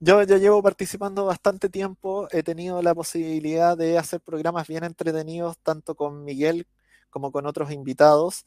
[0.00, 5.58] yo ya llevo participando bastante tiempo, he tenido la posibilidad de hacer programas bien entretenidos,
[5.62, 6.68] tanto con Miguel
[7.10, 8.44] como con otros invitados.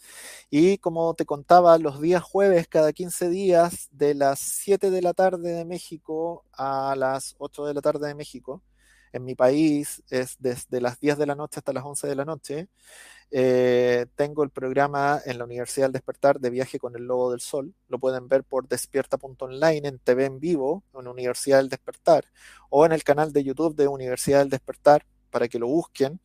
[0.49, 5.13] Y como te contaba, los días jueves, cada 15 días, de las 7 de la
[5.13, 8.63] tarde de México a las 8 de la tarde de México,
[9.13, 12.25] en mi país es desde las 10 de la noche hasta las 11 de la
[12.25, 12.67] noche.
[13.31, 17.41] Eh, tengo el programa en la Universidad del Despertar de Viaje con el Lobo del
[17.41, 17.73] Sol.
[17.87, 22.25] Lo pueden ver por despierta.online en TV en vivo, en Universidad del Despertar,
[22.69, 26.19] o en el canal de YouTube de Universidad del Despertar para que lo busquen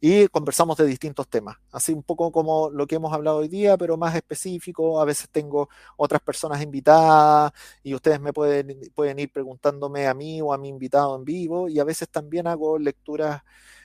[0.00, 3.76] y conversamos de distintos temas, así un poco como lo que hemos hablado hoy día,
[3.76, 5.00] pero más específico.
[5.00, 7.52] A veces tengo otras personas invitadas
[7.82, 11.68] y ustedes me pueden, pueden ir preguntándome a mí o a mi invitado en vivo
[11.68, 13.42] y a veces también hago lecturas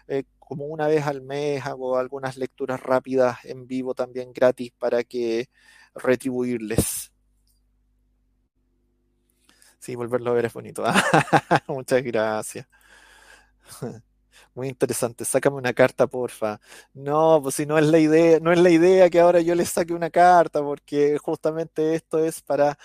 [0.07, 5.03] eh, como una vez al mes, hago algunas lecturas rápidas en vivo también gratis para
[5.03, 5.49] que
[5.95, 7.11] retribuirles.
[9.79, 10.83] Sí, volverlo a ver es bonito.
[11.67, 12.67] Muchas gracias.
[14.55, 16.59] Muy interesante, sácame una carta, porfa.
[16.93, 19.65] No, pues si no es la idea, no es la idea que ahora yo le
[19.65, 22.77] saque una carta, porque justamente esto es para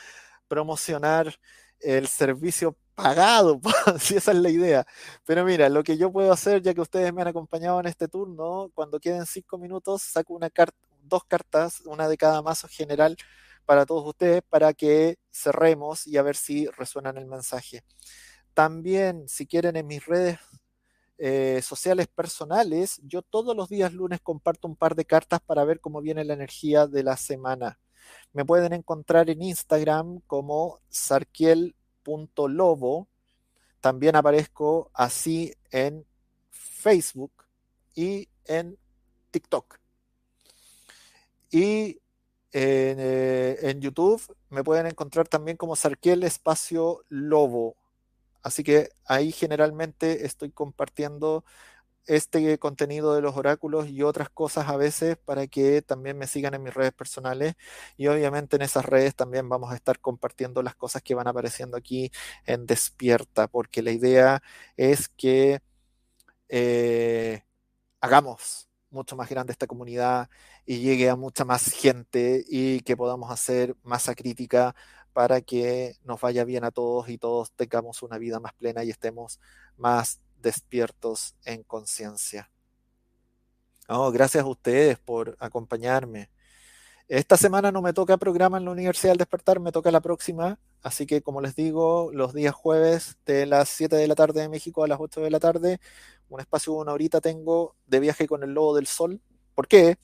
[0.49, 1.35] promocionar
[1.81, 3.61] el servicio pagado,
[4.01, 4.87] si esa es la idea.
[5.27, 8.09] Pero mira, lo que yo puedo hacer, ya que ustedes me han acompañado en este
[8.09, 13.17] turno, cuando queden cinco minutos, saco una carta, dos cartas, una de cada mazo general
[13.67, 17.85] para todos ustedes, para que cerremos y a ver si resuenan el mensaje.
[18.55, 20.39] También, si quieren, en mis redes
[21.19, 25.81] eh, sociales personales, yo todos los días lunes comparto un par de cartas para ver
[25.81, 27.81] cómo viene la energía de la semana.
[28.33, 33.09] Me pueden encontrar en Instagram como sarkiel.lobo.
[33.81, 36.05] También aparezco así en
[36.51, 37.33] Facebook
[37.95, 38.77] y en
[39.31, 39.79] TikTok.
[41.51, 42.01] Y
[42.53, 47.78] en, eh, en, YouTube me pueden encontrar también como Sarkiel Espacio Lobo.
[48.49, 51.45] Así que ahí generalmente estoy compartiendo
[52.07, 56.55] este contenido de los oráculos y otras cosas a veces para que también me sigan
[56.55, 57.55] en mis redes personales.
[57.97, 61.77] Y obviamente en esas redes también vamos a estar compartiendo las cosas que van apareciendo
[61.77, 62.11] aquí
[62.47, 64.43] en Despierta porque la idea
[64.77, 65.61] es que
[66.49, 67.43] eh,
[68.01, 70.31] hagamos mucho más grande esta comunidad
[70.67, 74.75] y llegue a mucha más gente y que podamos hacer masa crítica
[75.13, 78.91] para que nos vaya bien a todos y todos tengamos una vida más plena y
[78.91, 79.41] estemos
[79.77, 82.51] más despiertos en conciencia.
[84.13, 86.31] gracias a ustedes por acompañarme.
[87.09, 90.59] Esta semana no me toca programa en la Universidad del Despertar, me toca la próxima.
[90.83, 94.49] Así que, como les digo, los días jueves de las 7 de la tarde de
[94.51, 95.81] México a las 8 de la tarde,
[96.29, 99.23] un espacio de una horita tengo de viaje con el Lobo del Sol.
[99.55, 99.97] ¿Por qué?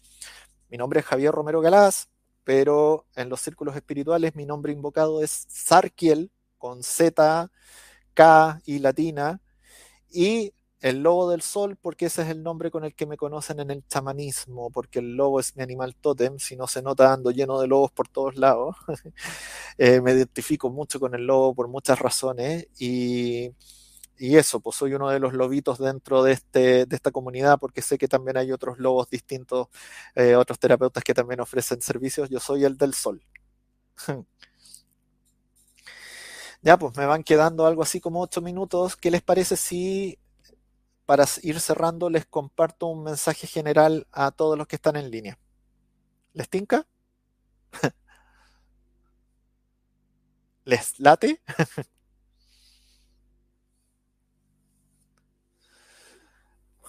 [0.70, 2.08] Mi nombre es Javier Romero Galás,
[2.44, 7.50] pero en los círculos espirituales mi nombre invocado es Sarkiel, con Z,
[8.14, 9.40] K y latina,
[10.10, 13.58] y el lobo del sol, porque ese es el nombre con el que me conocen
[13.60, 17.30] en el chamanismo, porque el lobo es mi animal tótem, si no se nota ando
[17.30, 18.76] lleno de lobos por todos lados.
[19.78, 23.50] Eh, me identifico mucho con el lobo por muchas razones y
[24.18, 27.82] y eso, pues soy uno de los lobitos dentro de, este, de esta comunidad porque
[27.82, 29.68] sé que también hay otros lobos distintos,
[30.14, 32.30] eh, otros terapeutas que también ofrecen servicios.
[32.30, 33.22] Yo soy el del sol.
[36.62, 38.96] ya, pues me van quedando algo así como ocho minutos.
[38.96, 40.18] ¿Qué les parece si
[41.06, 45.38] para ir cerrando les comparto un mensaje general a todos los que están en línea?
[46.34, 46.86] ¿Les tinca?
[50.64, 51.40] ¿Les late?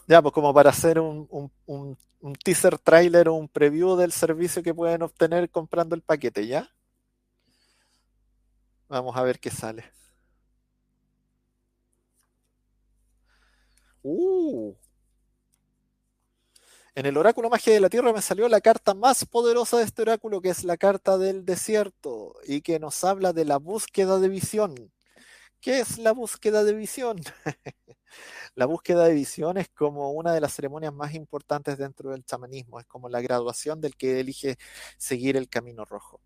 [0.08, 1.98] Ya, pues como para hacer un,
[2.44, 6.70] teaser trailer o un preview del servicio que pueden obtener comprando el paquete, ¿ya?
[8.88, 9.84] Vamos a ver qué sale.
[14.04, 14.76] Uh.
[16.94, 20.04] En el oráculo magia de la tierra me salió la carta más poderosa de este
[20.04, 24.30] oráculo, que es la carta del desierto, y que nos habla de la búsqueda de
[24.30, 24.94] visión.
[25.60, 27.18] ¿Qué es la búsqueda de visión?
[28.56, 32.80] la búsqueda de visión es como una de las ceremonias más importantes dentro del chamanismo,
[32.80, 34.58] es como la graduación del que elige
[34.98, 36.22] seguir el camino rojo.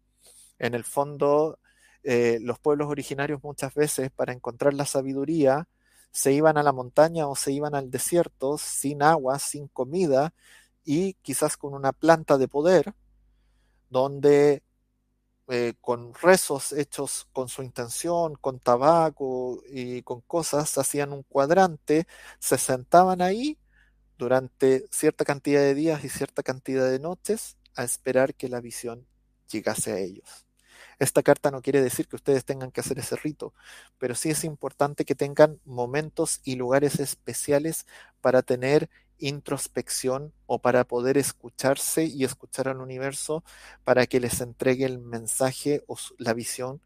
[0.60, 1.60] En el fondo,
[2.04, 5.68] eh, los pueblos originarios muchas veces para encontrar la sabiduría
[6.12, 10.34] se iban a la montaña o se iban al desierto sin agua, sin comida
[10.84, 12.94] y quizás con una planta de poder
[13.90, 14.64] donde
[15.50, 22.08] eh, con rezos hechos con su intención, con tabaco y con cosas, hacían un cuadrante,
[22.40, 23.58] se sentaban ahí
[24.18, 29.08] durante cierta cantidad de días y cierta cantidad de noches a esperar que la visión
[29.50, 30.46] llegase a ellos.
[31.00, 33.54] Esta carta no quiere decir que ustedes tengan que hacer ese rito,
[33.98, 37.88] pero sí es importante que tengan momentos y lugares especiales
[38.22, 38.90] para tener
[39.20, 43.44] introspección o para poder escucharse y escuchar al universo
[43.84, 46.82] para que les entregue el mensaje o la visión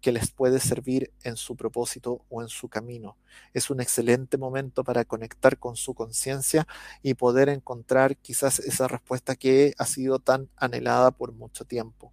[0.00, 3.16] que les puede servir en su propósito o en su camino.
[3.54, 6.66] Es un excelente momento para conectar con su conciencia
[7.02, 12.12] y poder encontrar quizás esa respuesta que ha sido tan anhelada por mucho tiempo.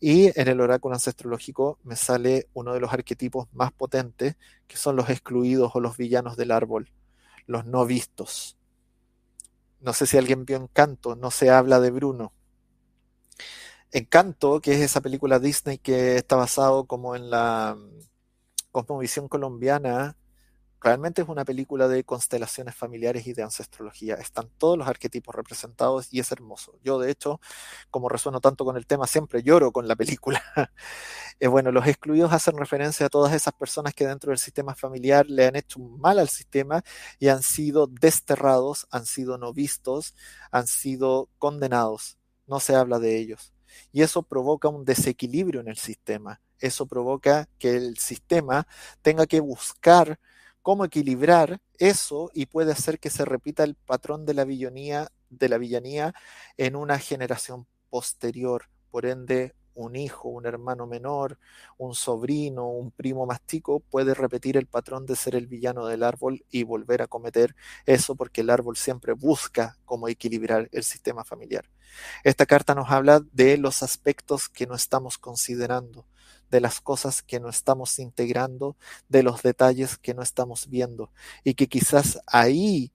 [0.00, 4.96] Y en el oráculo ancestrológico me sale uno de los arquetipos más potentes, que son
[4.96, 6.90] los excluidos o los villanos del árbol,
[7.46, 8.56] los no vistos.
[9.82, 12.32] No sé si alguien vio Encanto, no se habla de Bruno.
[13.90, 17.98] Encanto, que es esa película Disney que está basado como en la mm,
[18.70, 20.16] cosmovisión colombiana,
[20.82, 24.14] Realmente es una película de constelaciones familiares y de ancestrología.
[24.16, 26.76] Están todos los arquetipos representados y es hermoso.
[26.82, 27.40] Yo, de hecho,
[27.90, 30.42] como resueno tanto con el tema, siempre lloro con la película.
[31.40, 35.26] eh, bueno, los excluidos hacen referencia a todas esas personas que dentro del sistema familiar
[35.28, 36.82] le han hecho mal al sistema
[37.20, 40.16] y han sido desterrados, han sido no vistos,
[40.50, 42.18] han sido condenados.
[42.48, 43.52] No se habla de ellos.
[43.92, 46.40] Y eso provoca un desequilibrio en el sistema.
[46.58, 48.66] Eso provoca que el sistema
[49.00, 50.18] tenga que buscar
[50.62, 55.48] cómo equilibrar eso y puede hacer que se repita el patrón de la villanía, de
[55.48, 56.14] la villanía
[56.56, 58.64] en una generación posterior.
[58.90, 61.38] Por ende, un hijo, un hermano menor,
[61.78, 66.02] un sobrino, un primo más chico puede repetir el patrón de ser el villano del
[66.02, 67.56] árbol y volver a cometer
[67.86, 71.64] eso porque el árbol siempre busca cómo equilibrar el sistema familiar.
[72.24, 76.06] Esta carta nos habla de los aspectos que no estamos considerando
[76.52, 78.76] de las cosas que no estamos integrando,
[79.08, 81.10] de los detalles que no estamos viendo
[81.44, 82.92] y que quizás ahí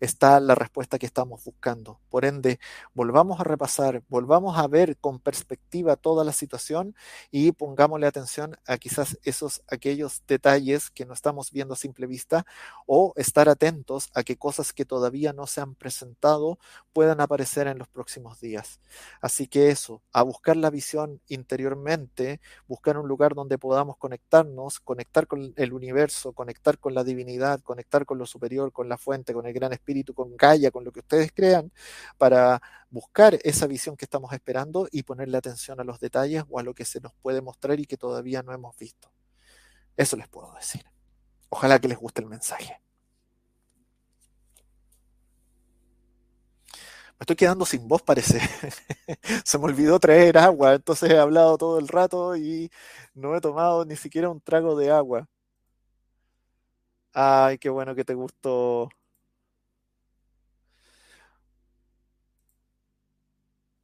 [0.00, 2.00] está la respuesta que estamos buscando.
[2.08, 2.58] Por ende,
[2.94, 6.96] volvamos a repasar, volvamos a ver con perspectiva toda la situación
[7.30, 12.46] y pongámosle atención a quizás esos aquellos detalles que no estamos viendo a simple vista
[12.86, 16.58] o estar atentos a que cosas que todavía no se han presentado
[16.94, 18.80] puedan aparecer en los próximos días.
[19.20, 25.26] Así que eso, a buscar la visión interiormente, buscar un lugar donde podamos conectarnos, conectar
[25.26, 29.46] con el universo, conectar con la divinidad, conectar con lo superior, con la fuente, con
[29.46, 31.72] el gran espíritu con Gaia, con lo que ustedes crean,
[32.18, 32.60] para
[32.90, 36.74] buscar esa visión que estamos esperando y ponerle atención a los detalles o a lo
[36.74, 39.10] que se nos puede mostrar y que todavía no hemos visto.
[39.96, 40.84] Eso les puedo decir.
[41.50, 42.80] Ojalá que les guste el mensaje.
[47.20, 48.40] Me estoy quedando sin voz, parece.
[49.44, 52.70] Se me olvidó traer agua, entonces he hablado todo el rato y
[53.14, 55.28] no he tomado ni siquiera un trago de agua.
[57.12, 58.88] Ay, qué bueno que te gustó.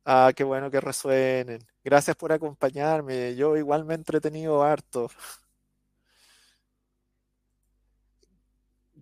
[0.08, 1.58] Ah, qué bueno que resuenen.
[1.82, 3.34] Gracias por acompañarme.
[3.34, 5.08] Yo igual me he entretenido harto.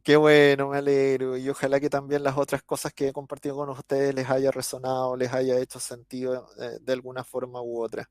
[0.03, 1.37] Qué bueno, me alegro.
[1.37, 5.17] Y ojalá que también las otras cosas que he compartido con ustedes les haya resonado,
[5.17, 8.09] les haya hecho sentido eh, de alguna forma u otra.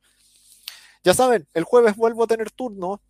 [1.04, 3.02] Ya saben, el jueves vuelvo a tener turno.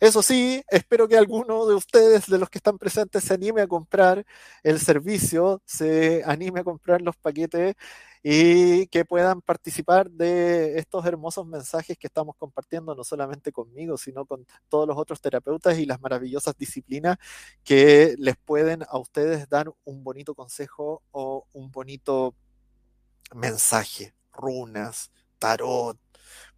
[0.00, 3.66] Eso sí, espero que alguno de ustedes, de los que están presentes, se anime a
[3.66, 4.24] comprar
[4.62, 7.74] el servicio, se anime a comprar los paquetes
[8.22, 14.24] y que puedan participar de estos hermosos mensajes que estamos compartiendo, no solamente conmigo, sino
[14.24, 17.16] con todos los otros terapeutas y las maravillosas disciplinas
[17.64, 22.36] que les pueden a ustedes dar un bonito consejo o un bonito
[23.34, 25.10] mensaje, runas,
[25.40, 25.98] tarot,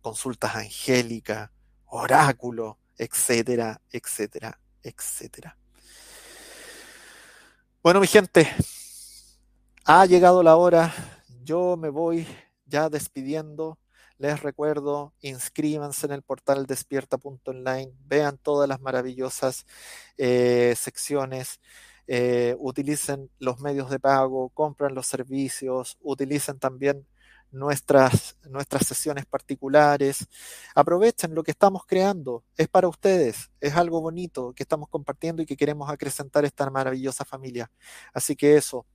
[0.02, 1.50] consultas angélicas,
[1.86, 5.56] oráculo, etcétera, etcétera, etcétera.
[7.82, 8.46] Bueno, mi gente,
[9.86, 10.92] ha llegado la hora
[11.42, 12.26] yo me voy
[12.66, 13.78] ya despidiendo.
[14.18, 19.64] Les recuerdo, inscríbanse en el portal despierta.online, vean todas las maravillosas
[20.18, 21.58] eh, secciones,
[22.06, 27.06] eh, utilicen los medios de pago, compren los servicios, utilicen también
[27.52, 30.26] nuestras, nuestras sesiones particulares.
[30.74, 35.46] Aprovechen lo que estamos creando, es para ustedes, es algo bonito que estamos compartiendo y
[35.46, 37.70] que queremos acrecentar esta maravillosa familia.
[38.12, 38.86] Así que eso,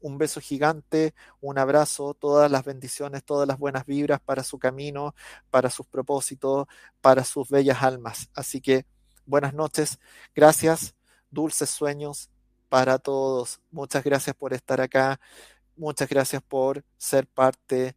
[0.00, 5.14] un beso gigante, un abrazo, todas las bendiciones, todas las buenas vibras para su camino,
[5.50, 6.66] para sus propósitos,
[7.00, 8.28] para sus bellas almas.
[8.34, 8.86] Así que
[9.26, 9.98] buenas noches,
[10.34, 10.94] gracias,
[11.30, 12.30] dulces sueños
[12.68, 13.60] para todos.
[13.70, 15.20] Muchas gracias por estar acá,
[15.76, 17.96] muchas gracias por ser parte